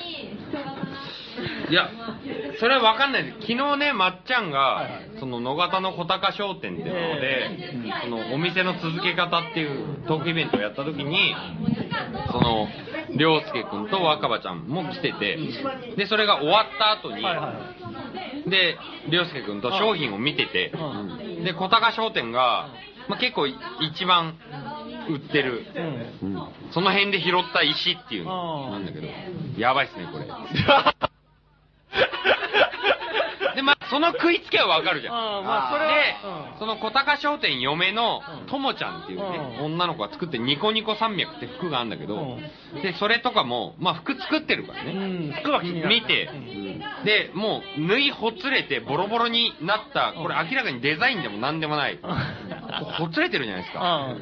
[1.71, 1.89] いや、
[2.61, 3.41] それはわかんないです。
[3.41, 7.51] 昨日ね、まっちゃんが、その野方の小高商店っていうので、
[8.05, 11.35] そのお店の続け方っていうトークイベントをやった時に、
[12.31, 12.69] その、
[13.17, 15.39] りょうすけくんと若葉ちゃんも来てて、
[15.97, 17.23] で、それが終わった後に、
[18.51, 18.77] で、
[19.09, 20.73] りょうすけくんと商品を見てて、
[21.45, 22.69] で、小高商店が、
[23.09, 24.39] まあ、結構一番
[25.09, 25.67] 売ってる、
[26.73, 29.09] その辺で拾った石っていうのなんだけど、
[29.59, 30.27] やばいっすね、これ。
[33.93, 35.15] その食いつけはわかるじゃん。
[35.45, 42.39] まあそれはで、その小高商店嫁のともちゃんっていうね、女の子が作ってるニコニコ山脈って服があるんだけど、
[42.83, 44.93] で、それとかも、まあ服作ってるからね。
[44.93, 44.97] う
[45.29, 45.95] ん、服は気になる。
[45.95, 46.31] 見て、
[47.05, 51.99] で、もう、縫いほつれてボロボロになった、これ明らかにデザインでも何でもない。
[52.99, 54.17] ほつれてるじゃないですか。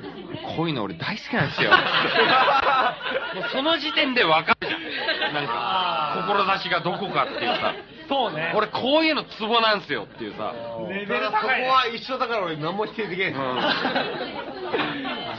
[0.56, 1.70] こういうの俺大好きなんですよ。
[3.34, 5.34] もうその時点でわかるじゃん。
[5.34, 7.74] なんか、志がどこかっていうさ。
[8.10, 8.52] そうね。
[8.56, 10.52] 俺こういうのツボなんすよっていうさ。
[10.90, 11.68] レベル高いね。
[11.68, 13.42] は一緒だから俺何も否定できないです。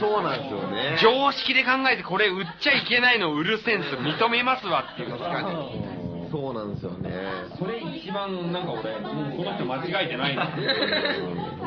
[0.00, 0.96] そうなんですよね。
[1.02, 5.24] 常識で考えてこれ売っちゃいけないのを売るセンス認めますわっていうさ。
[6.32, 7.10] そうなんですよね。
[7.58, 10.46] それ一番なんか俺、この人間違えてないな。
[10.46, 10.56] だか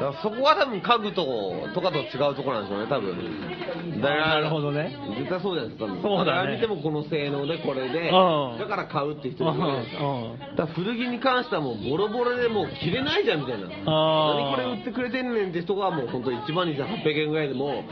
[0.01, 1.23] らそこは多分家具と
[1.75, 4.01] とかと違うところなんでしょうね、多分。
[4.01, 4.97] だからなるほどね。
[5.19, 6.01] 絶対そうじゃないですか、多分。
[6.01, 10.03] そうだね誰見てもこの性能でこれで、うんだから買うって人いるじゃないですか。
[10.03, 13.67] うんだから古着に関してはもうボロボロでもう着れないじゃんみたいな。
[13.85, 17.83] あー何これ売ってくれてんねんって人がもう本当1万2800円ぐらいでも、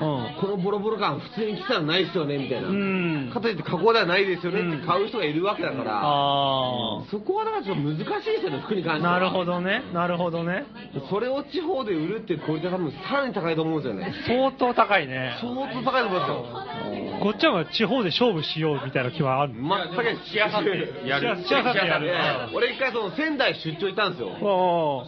[0.42, 2.70] このボロボロ感普通に着たらないですよねみたいな。
[2.70, 3.32] うん。
[3.34, 6.63] かといって加工ではないですよねって買う人がいるわけだから、あ
[7.10, 8.98] そこはだからちょっと難しいですよね、服に関あ。
[8.98, 9.14] しては。
[9.14, 9.84] なるほどね。
[9.94, 10.66] なるほどね。
[11.10, 14.14] それを地方で売るってクオリティは多分さらに高いと思うんですよね。
[14.28, 15.38] 相当高いね。
[15.42, 17.20] 相当高いと思いますよ。
[17.22, 19.54] こっちは地方で勝負しようみたいな気はある。
[19.54, 20.70] 全くしあさって
[21.08, 21.44] やる。
[21.44, 22.12] しあさってやる
[22.54, 24.28] 俺一回その仙台出張行ったんですよ。
[24.30, 25.06] お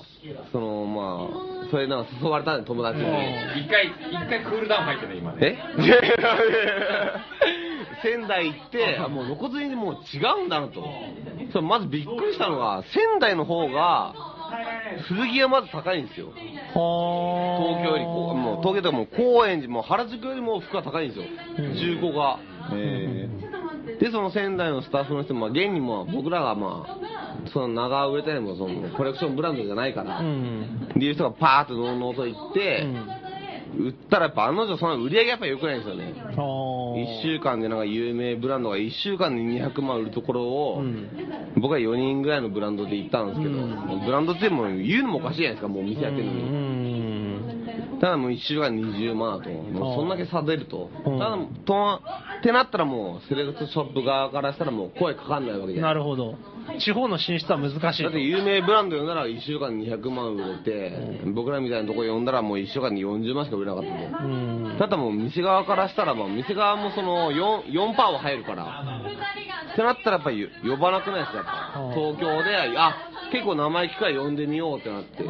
[0.51, 3.05] そのまあ、それなんか誘われたんで友達に。
[3.05, 3.93] 一回、一
[4.27, 5.37] 回クールダウン入ってね、今ね。
[5.41, 5.57] え？
[8.05, 10.83] 仙台行って、あもう露骨にもう違うんだなと。
[11.51, 14.13] それまずびっくりしたのが、仙台の方が、
[15.07, 16.27] 古着がまず高いんですよ。
[16.35, 16.75] 東
[17.83, 21.25] 京よりこう、もう東京とかもう高円寺、もう原宿よりも服が高いんですよ。
[21.57, 22.39] 中古が。
[23.99, 30.89] で、その仙台のスタッフの人も、まあ現にもう僕らがまあ、その長売れたりもそのコレクションブランドじゃないから、うん。
[30.91, 32.87] っていう人がパーッとのうのうと行って、
[33.77, 36.13] 売ったらやっぱ案の定その売り上げやっぱ良くないんですよね。
[36.17, 40.83] あー1週間でなんか有名ブランドが1週間で200万売るところを、
[41.57, 43.53] 僕は4人ぐらいのブランドで行ったんですけど、
[44.05, 47.64] ブランドってもう言うのもおかしいじゃないですか、もう店やってるのに。
[47.99, 50.89] ただもう1週間20万だと、もうそんだけ差出ると。
[51.05, 52.01] うんただ、と、
[52.39, 55.83] ってなったらもう、セレクトショップ側からしたらもう声かかんないわけじゃん。
[55.83, 56.35] なるほど。
[56.79, 64.25] 地方の進出は難しいだって有名ブランド呼んだら1週間に200万売れて、僕らみたいなとこ呼んだらもう1週間に40万しか売れなかったと。
[64.25, 64.75] うん。
[64.79, 68.65] ただもう店側からしたら、まあ店側もその 4, 4%は入るから。
[69.73, 71.93] ってなったらやっぱり呼ばなくないですか、やっぱ。
[71.93, 72.95] 東京で、あ、
[73.31, 75.23] 結構名前聞くから呼んでみようってなって。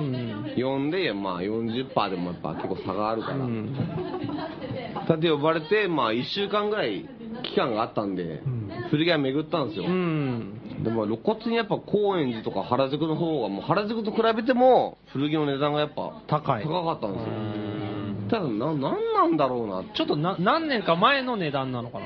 [0.61, 3.37] 呼んで、まあ40%でもやっぱ結構差があるから。
[5.07, 7.07] だって呼ばれて、まあ1週間ぐらい
[7.43, 8.41] 期間があったんで、
[8.89, 9.85] 古着屋巡ったんですよ。
[9.85, 10.83] うん。
[10.83, 16.63] でも露骨にやっぱ高円寺とか原宿の方がもう原宿と比べても古着の値段がやっぱ高い。
[16.63, 17.29] 高かったんですよ。
[18.29, 18.77] ただな、なん
[19.13, 19.83] なんだろうな。
[19.95, 22.05] ちょっとな何年か前の値段なのかな。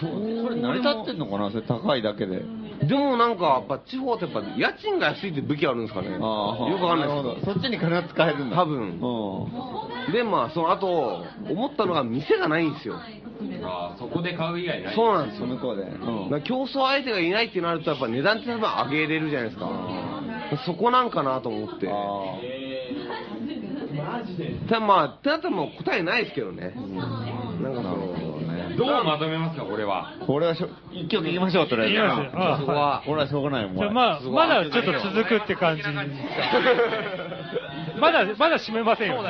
[0.00, 2.42] そう、これ成り立ってんのかなそれ高いだけで。
[2.82, 6.10] でもなんかやっぱ地方ってやっぱ家賃が安いって武器あるんですかね。
[6.12, 7.54] よくわかんないですけど。
[7.54, 8.56] そっちに金が使えるんだ。
[8.56, 8.98] 多分。
[10.12, 12.96] で、まあ、その後、思ったのが店がないんですよ。
[13.62, 14.94] あーそこで買う以外ない。
[14.94, 15.46] そうなんですよ。
[15.46, 15.84] 向こうで。
[15.84, 15.96] だか
[16.30, 19.68] ら競争相手がいないってなると、やっぱ値段って多分上げれるじゃないですか。
[20.66, 21.86] そこなんかなと思って。
[24.68, 26.72] ただまあ、ってなったらもう答えないですけどね。
[27.62, 28.14] なんかその、
[28.80, 30.14] どうまとめますか、これは。
[30.26, 31.94] これはしょ、一曲いきましょう、とりあえず。
[31.94, 33.76] いきますよあそこは、これはしょうがないもん。
[33.76, 35.82] じゃあまあ、まだちょっと続くって感じ。
[38.00, 39.28] まだ、まだ閉めませんよ、ね。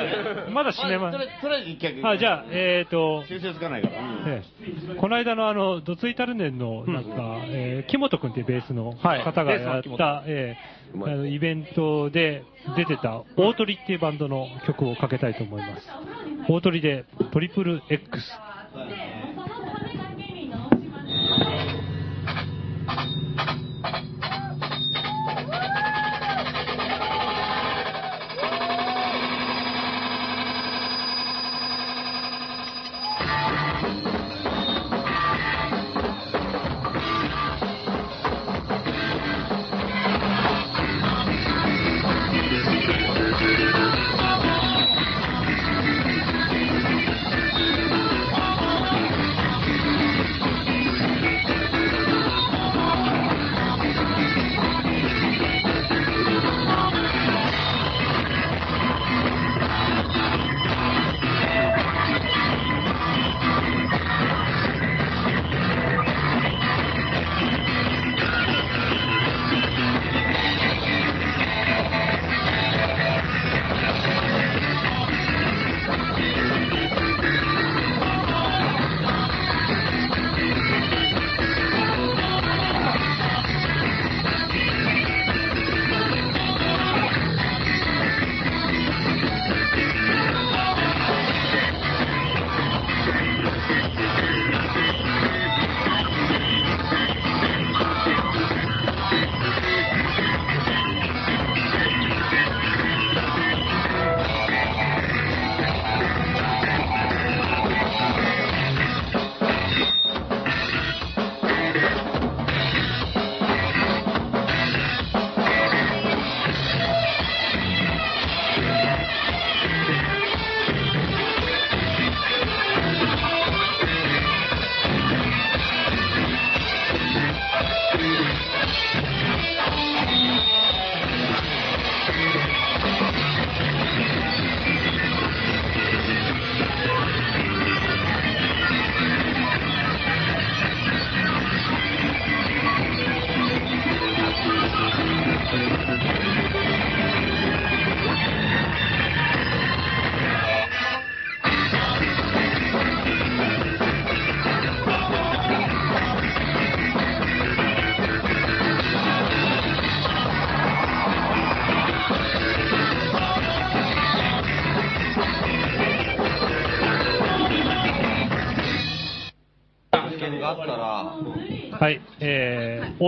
[0.53, 2.07] まだ閉めまとりあえずとりあえず一曲。
[2.07, 3.95] あ、じゃあ、えっ、と、修正つかないから。
[4.27, 12.43] ええこの間のあの、ドツイタルネンの、なんか、えー木本くんっていうベースのはい方がやった、えーあのイベントで
[12.75, 15.87] 出てた、大鳥っていうバンドの曲をかけたいと思います。
[16.49, 18.31] 大鳥で、トリプル X。
[18.73, 18.97] 对，
[19.35, 19.60] 我们。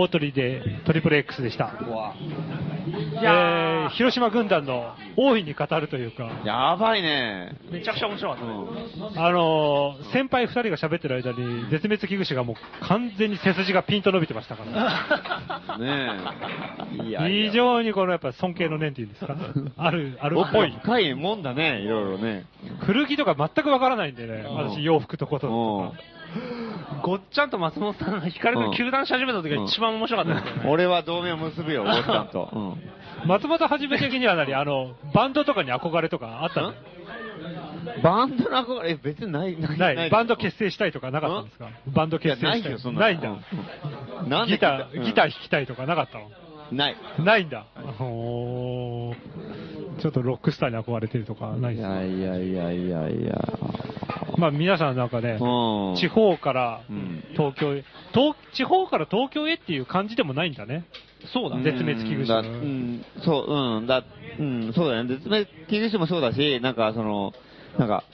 [0.04, 1.72] 大鳥でトリプル X でした。
[3.22, 7.56] えー、広島軍団の大いに語るというか、やばいね。
[7.70, 8.50] めちゃくちゃ面白かったね。
[9.16, 12.56] あのー先輩二人が喋ってる間に、絶滅危惧種がもう
[12.86, 15.78] 完全に背筋がピンと伸びてましたから。
[15.78, 16.10] ね
[17.02, 17.04] え。
[17.06, 19.34] いやいや非常にこのやっぱ尊敬の念っていうんですか？
[19.78, 20.72] ある、あるっぽい。
[20.82, 22.44] 深いもんだね、いろいろね。
[22.80, 26.13] 古着とか全くわからないんでね、私洋服とこととか。
[27.02, 30.68] ごっちゃんと松本さんが光の球団し始めた時が一番面白かったですよね。
[30.72, 32.76] 俺は同盟を結ぶよ、おっさんと。
[33.26, 34.52] 松本はじめ的には何？
[34.56, 36.74] あの、バンドとかに憧れとかあったの？
[38.02, 39.78] バンドの憧れ、え別にない、ない。
[39.96, 40.10] ない。
[40.10, 41.68] バンド結成したいとかなかったんですか？
[41.88, 42.62] バンド結成したい。
[42.62, 43.28] ないよそんなないんだ。
[43.30, 43.32] う
[44.26, 46.30] んなんでギター、うんギター弾きたいとかなかったの？
[46.72, 46.96] ない。
[47.18, 47.64] ないんだ。
[48.00, 49.16] おー
[50.00, 53.34] ちょっとロックスターに憧れてるとかないいですかやいやいやいやいや。
[54.36, 55.96] まあ皆さんなんかね、うん。
[55.96, 57.24] 地方からうん。
[57.32, 60.84] 東京へ、東地方から東京へっていう感じでもないんだね。
[61.32, 61.62] そうだね。
[61.64, 62.28] 絶滅危惧種。
[62.28, 64.04] だうん、そう、うん、だ、
[64.38, 65.08] うん、そうだね。
[65.08, 67.32] 絶滅危惧種もそうだし、なんかその、
[67.78, 68.04] なんか、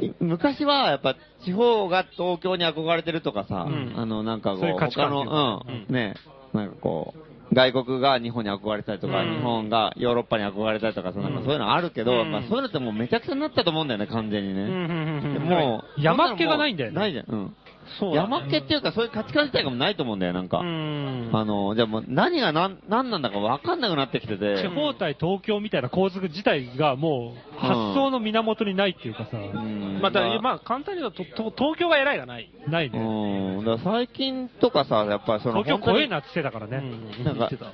[0.00, 3.92] い昔はやっぱ地方が東京に憧れてるとかさ、うん。
[3.96, 6.14] あのなんかこう、そういう価値他の、うん、ね、
[6.52, 7.21] なんかこう、
[7.52, 9.36] 外国が日本に憧れたりとか、うん。
[9.36, 11.34] 日本がヨーロッパに憧れたりとかさ、なん。
[11.34, 12.30] かそういうのあるけど、うん。
[12.32, 14.62] まあそういうのってもうめちゃくちゃになったと思うんだよね、完全にね。
[14.62, 15.42] うんうんうんうん。
[15.42, 16.96] もう、山っ気がないんだよね。
[16.96, 17.54] ないじゃん。
[17.92, 17.98] うん。
[17.98, 20.58] そうだね山っ気っていうか、そういう価値観自体がもうないと思うんだよ、なんか。
[20.58, 21.30] うん。
[21.32, 24.62] あの、じゃあもう何が何、何なんだか分かんなくなってきてて。
[24.62, 32.50] 地方対東京みたいな構図自体がもう発想の源にないっていうかさ、うんまあ、だまあ、簡単に言うと、と東京が偉いがない。
[32.68, 32.98] ないね。
[32.98, 33.64] うん。
[33.64, 36.78] だから最近とかさ、やっぱりその、東京本当に怖えなって言ってたからね。
[37.18, 37.66] うんなんか言ってた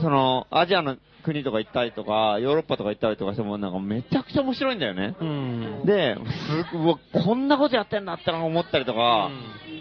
[0.00, 5.16] その、アジアの国とか行ったりとか、ヨーロッパとか行ったりとかしても、なんかめちゃくちゃ面白いんだよね。
[5.20, 5.82] うん。
[5.84, 6.16] で、
[6.72, 9.30] すうわこんなことやってんだっての思ったりとか、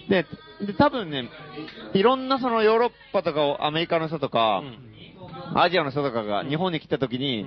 [0.09, 0.25] で、
[0.65, 1.29] で、多分ね、
[1.93, 4.63] いろんなそのヨーロッパとかをアメリカの人とか、
[5.55, 7.45] アジアの人とかが日本に来た時に、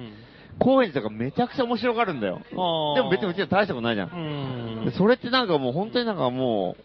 [0.59, 2.41] 高円寺とかめちゃくちゃ面白がるんだよ。
[2.51, 4.93] でも別にうちは大したことないじゃん。
[4.97, 6.85] それってなんかもう本当になんかもう、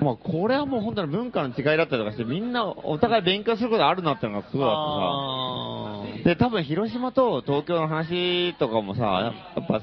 [0.00, 6.28] まあこれはもう本当に文化の違いだったりとかして、みんなお互い勉強することあるなってのがすごいあってさ。
[6.30, 9.82] で、多分広島と東京の話とかもさ、やっぱ、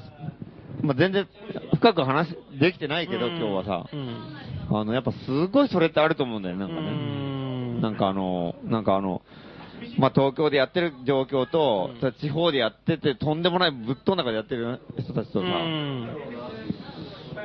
[0.82, 1.26] まあ全然
[1.74, 3.86] 深く話できてないけど、今日はさ、
[4.70, 7.80] あの、やっぱすごいそれってあると思うんだよね、なんかね。
[7.80, 9.22] なんかあの、なんかあの、
[9.98, 15.46] まあ東京でやってる状況と、地方でやっててとんでもないぶっ飛んだ中でやってる人たちとさ、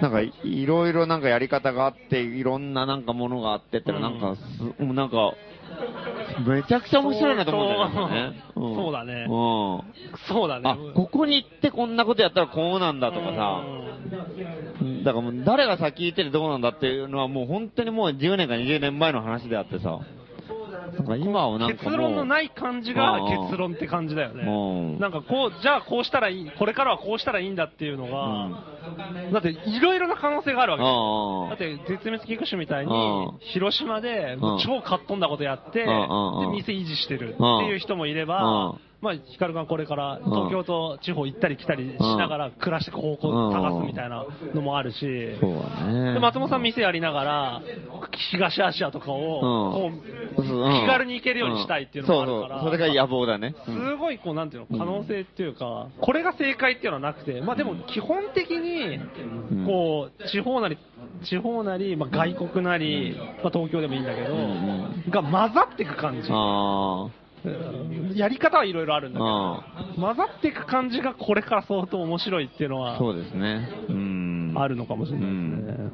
[0.02, 5.34] なんかいいろいろなんかやり方があって、いろんななんかものがあってってのはなんかす、もうなんか、
[6.48, 8.44] めちゃくちゃ面白いなと思うんだよね。
[8.54, 9.28] そうそうだねうん。
[10.28, 10.70] そうだね。
[10.70, 13.64] あ、ここに行ってこんなことやったらこうなんだとかさ、
[15.04, 20.00] だからもう誰が先行っててどうなんだっていうのはもう本当にもう10年か20年前の話であってさ、
[20.94, 21.84] なんか今はなんか。
[21.84, 24.44] 結論のない感じが結論って感じだよね。
[24.44, 25.00] うん。
[25.00, 28.64] なんかこう、じゃあこうしたらいい、これからはこうしたらいいんだっていうのが、
[29.34, 30.78] だっていろいろな可能性があるわ
[31.58, 44.26] けだって絶滅危惧種みたいにうん、広島で超かっ飛んだことやって、でうん店維持してるっていう人もいれば、まあ、ヒカルがこれから東京と地方行ったり来たりしながら暮らして方向を探すみたいな
[44.56, 44.98] のもあるし、
[45.40, 46.14] そうだね。
[46.14, 47.62] で、松本さん店やりながら、
[48.32, 49.92] 東アジアとかを、こ
[50.38, 50.82] う、うん。
[50.82, 52.64] 気軽に行けるようにしたいっていうのもあるから。
[52.64, 53.54] それが野望だね。
[53.66, 59.00] すごい、こう、なんていうの、可能性っていうか、これが正解っていうのはなくて、まあでも基本的に、
[59.68, 60.78] こう、地方なり、
[61.24, 64.36] 地方なり、まあ外国なり、まあ東京でもいいんだけど、
[65.12, 66.28] が混ざっていく感じ。
[67.48, 69.64] あ やり方はいろいろあるんだけど、
[70.00, 73.70] 混ざっていく感じがこれから相当面白いっていうのは、そうですね。
[73.90, 74.54] うん。
[74.56, 75.92] あるのかもしれないですね。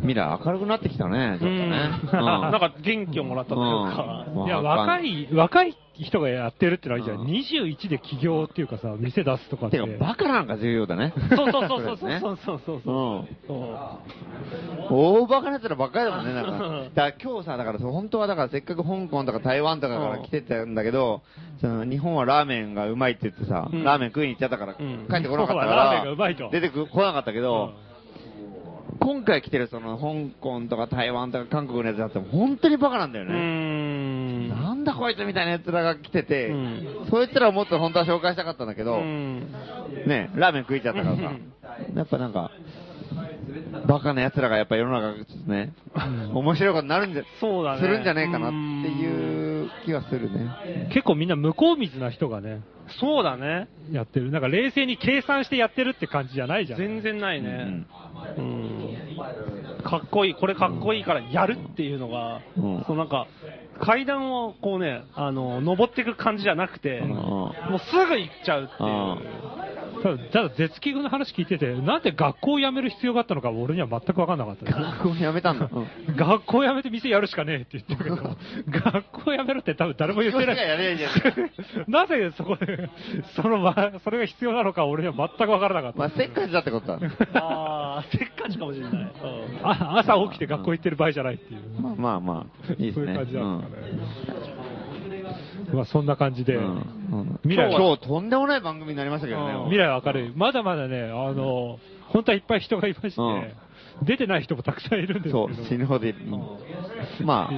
[0.00, 1.90] 未来明るくなってきたね、ちょっとね。
[2.12, 7.24] なんか元気をもらったというか、うんいや、若い、若い人がやってるってのはいいじゃん。
[7.24, 9.78] 21で起業っていうかさ、店出すとかって。
[9.78, 11.12] てか、バカなんか重要だね。
[11.36, 13.60] そうそうそうそうそうそうそうそううん。
[14.90, 16.50] 大バカな奴らばっかりだもんね、なんか。
[16.94, 21.22] だから今日さ、だからそう本当はだからせっかく香港とか台湾とかから来てたんだけど、
[21.60, 26.16] その日本はラーメンがうまいって言ってさ、うんラーメン食いに行っちゃったから、帰ってこなかったから、う
[26.50, 27.72] 出てこなかったけど、
[29.00, 33.32] 今回来てるその香港とか台湾とか韓国のやつだって本当にバカなんだよね。
[34.84, 36.54] なんだこいつみたいな奴らが来てて、
[37.10, 41.22] そいつらをもっと本当は紹介したかったんだけど、ね、ラーメン食いちゃったからさ、
[41.94, 42.50] やっぱなんか、
[43.86, 45.72] バカな奴らがやっぱ世の中がちょっとね、
[46.34, 50.90] 面白いことになるんじゃ、そうだねするんじゃねえかなっていう気がするね。
[50.92, 52.60] 結構みんな向こう水な人がね、
[53.00, 53.68] そうだね。
[53.90, 54.30] やってる。
[54.30, 56.78] なんか冷静に計算してやってるって感じじゃないじゃん。
[56.78, 57.86] 全然ないね。
[58.36, 58.96] うん。
[59.84, 62.40] かっこいい、これかっこいいからやるっていうのが、
[62.86, 63.26] そうなんか、
[63.80, 69.53] 階段をこうね、あの、登っていく感じじゃなくて、もうすぐ行っちゃうっていう。
[70.04, 74.70] ただ、ただ絶危惧の話聞いてて、なんで学校を辞める必要があったのか俺には全く分かんなかった。
[74.70, 75.70] 学校辞めたんだ。
[76.14, 78.36] 学校辞めて店やるしかねえって言ってるけど、
[78.92, 80.56] 学校辞めるって多分誰も言ってない。
[81.88, 82.90] なぜそこで、
[83.34, 85.98] その、ま、それが必要なのか俺には全く分からなかった。
[85.98, 86.98] まあ、せっかちだってことだ。
[87.34, 88.92] ああ、せっかちかもしれない。
[88.92, 89.10] うん
[89.62, 91.60] あ朝起きて学校行ってる場合じゃないっていう。
[91.80, 93.06] まあまあまあ、いいですね。
[93.06, 94.73] そういう感じなんですかね。
[95.72, 96.58] まあそんな感じで、
[97.42, 99.54] 未来今日とんでもない番組になりましたけどね。
[99.64, 100.32] 未来は明るい。
[100.34, 101.78] まだまだね、あの、
[102.08, 103.54] 本当はいっぱい人がいまして、
[104.02, 105.48] 出てない人もたくさんいるんですけど。
[105.48, 106.18] そう、死ぬほどいる。
[107.22, 107.50] まあ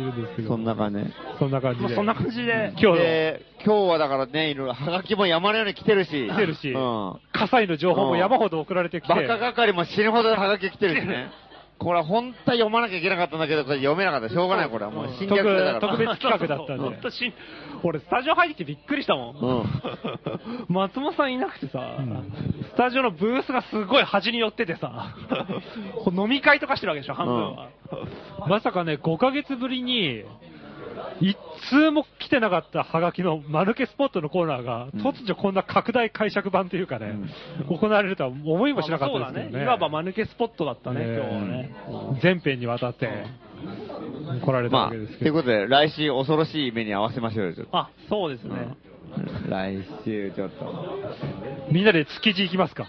[0.47, 1.01] そんな感じ。
[1.39, 1.95] そんな感じで。
[1.95, 6.29] そんな感じで、今日ので、今日はだからね、いろいろ、はがきも山のように来てるし。
[6.29, 7.15] 来てるしうん。
[7.33, 9.15] 火災の情報も山ほど送られてきて。
[9.15, 11.31] バカ係も死ぬほどはがき来てるしね。
[11.79, 14.29] これは本当は読まなきゃいけなかったんだけど、これ読めなかった。
[14.31, 15.81] しょうがない、これはもう侵略だから。
[15.81, 17.33] 特別企画だったんで本当し
[17.83, 19.65] 俺、スタジオ入ってきてびっくりしたもん。
[20.69, 21.97] 松本さんいなくてさ、
[22.73, 25.15] スタジオのブースがすごい端に寄っててさ、
[26.13, 27.69] 飲み会とかしてるわけでしょ、半分は。
[28.49, 30.25] まさかね、5ヶ月ぶりに、
[31.21, 31.37] 一
[31.71, 37.15] 通も来てなかったハガキのマヌケスポットのコーナーが、突如こんな拡大解釈版というかね、
[37.69, 39.45] 行われるとは思いもしなかったですけどね。
[39.45, 39.65] そうだね。
[39.65, 42.21] いわばマヌケスポットだったね、えー今日はね。
[42.23, 43.09] 全編にわたって
[44.45, 45.21] 来られたまあ、わけですけど。
[45.21, 47.77] ということで、来週恐ろしい目に合わせましょうよ、ちょっと。
[47.77, 48.77] あ、そうですね。
[49.49, 50.75] 来週ちょっと。
[51.71, 52.87] みんなで築地行きますか？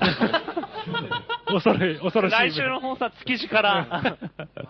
[1.52, 2.36] 恐ろい、恐ろしい。
[2.36, 4.18] 来週の放送は築地から、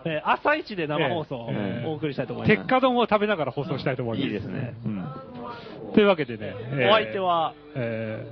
[0.05, 2.57] え ー朝一で生放送をええお送りしたいと思います。
[2.57, 4.27] 鉄火丼を食べながら放送したいと思います。
[4.27, 4.73] いいですね。
[5.93, 8.25] というわけでね、えーお相手は、え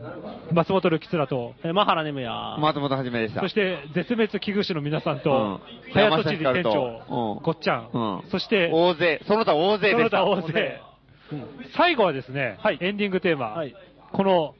[0.51, 2.57] ー松本るきつらと、えー、マハラネムヤ。
[2.59, 3.41] 松本はじめでした。
[3.41, 6.71] そして絶滅危惧種の皆さんと、うん早とちり店長、
[7.07, 10.19] とごっちゃん、うんそして、大勢、その他大勢でした。
[10.19, 10.81] その他大勢。
[11.75, 13.61] 最後はですね、エンディングテーマ、
[14.13, 14.55] この、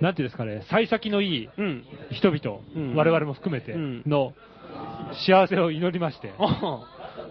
[0.00, 1.48] なんていうんですかね、幸先のいい
[2.10, 4.32] 人々、うん我々も含めてうんの
[5.26, 6.32] 幸せを祈りまして、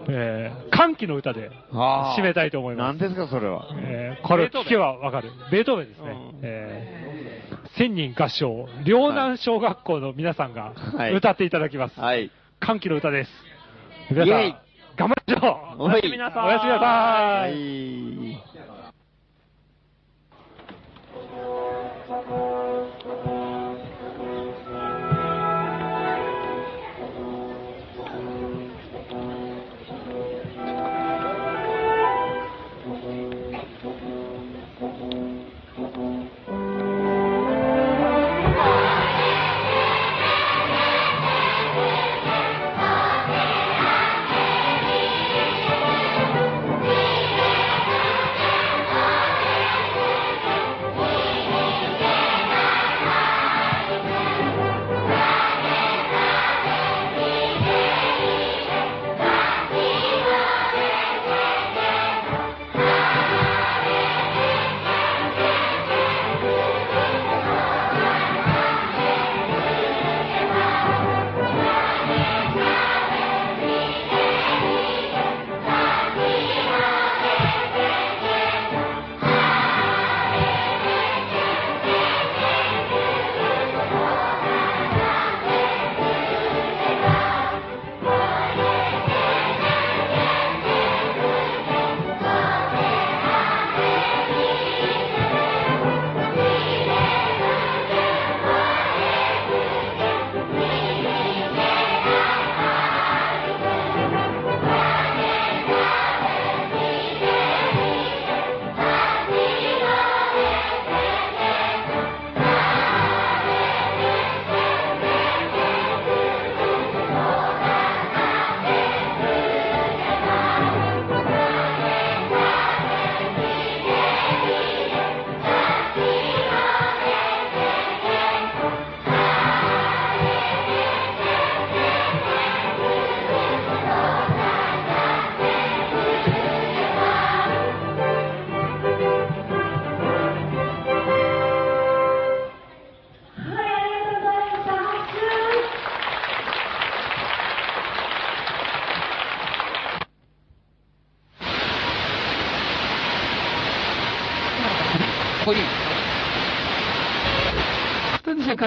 [0.10, 2.98] えー歓喜の歌で締めたいと思います。
[3.00, 3.68] 何ですか、それは。
[3.76, 5.32] えーこれを聞けばわかる。
[5.52, 6.16] ベートーベンですね。
[6.44, 12.00] えー千人合唱、両南小学校の皆さんがはい歌っていただきます。
[12.00, 12.30] はい。
[12.60, 13.32] 歓喜の歌です。
[14.10, 14.58] 皆さん
[14.98, 16.46] 頑張りましょうおやすみなさい。
[16.48, 18.51] おやすみなさい
[22.12, 22.51] はい。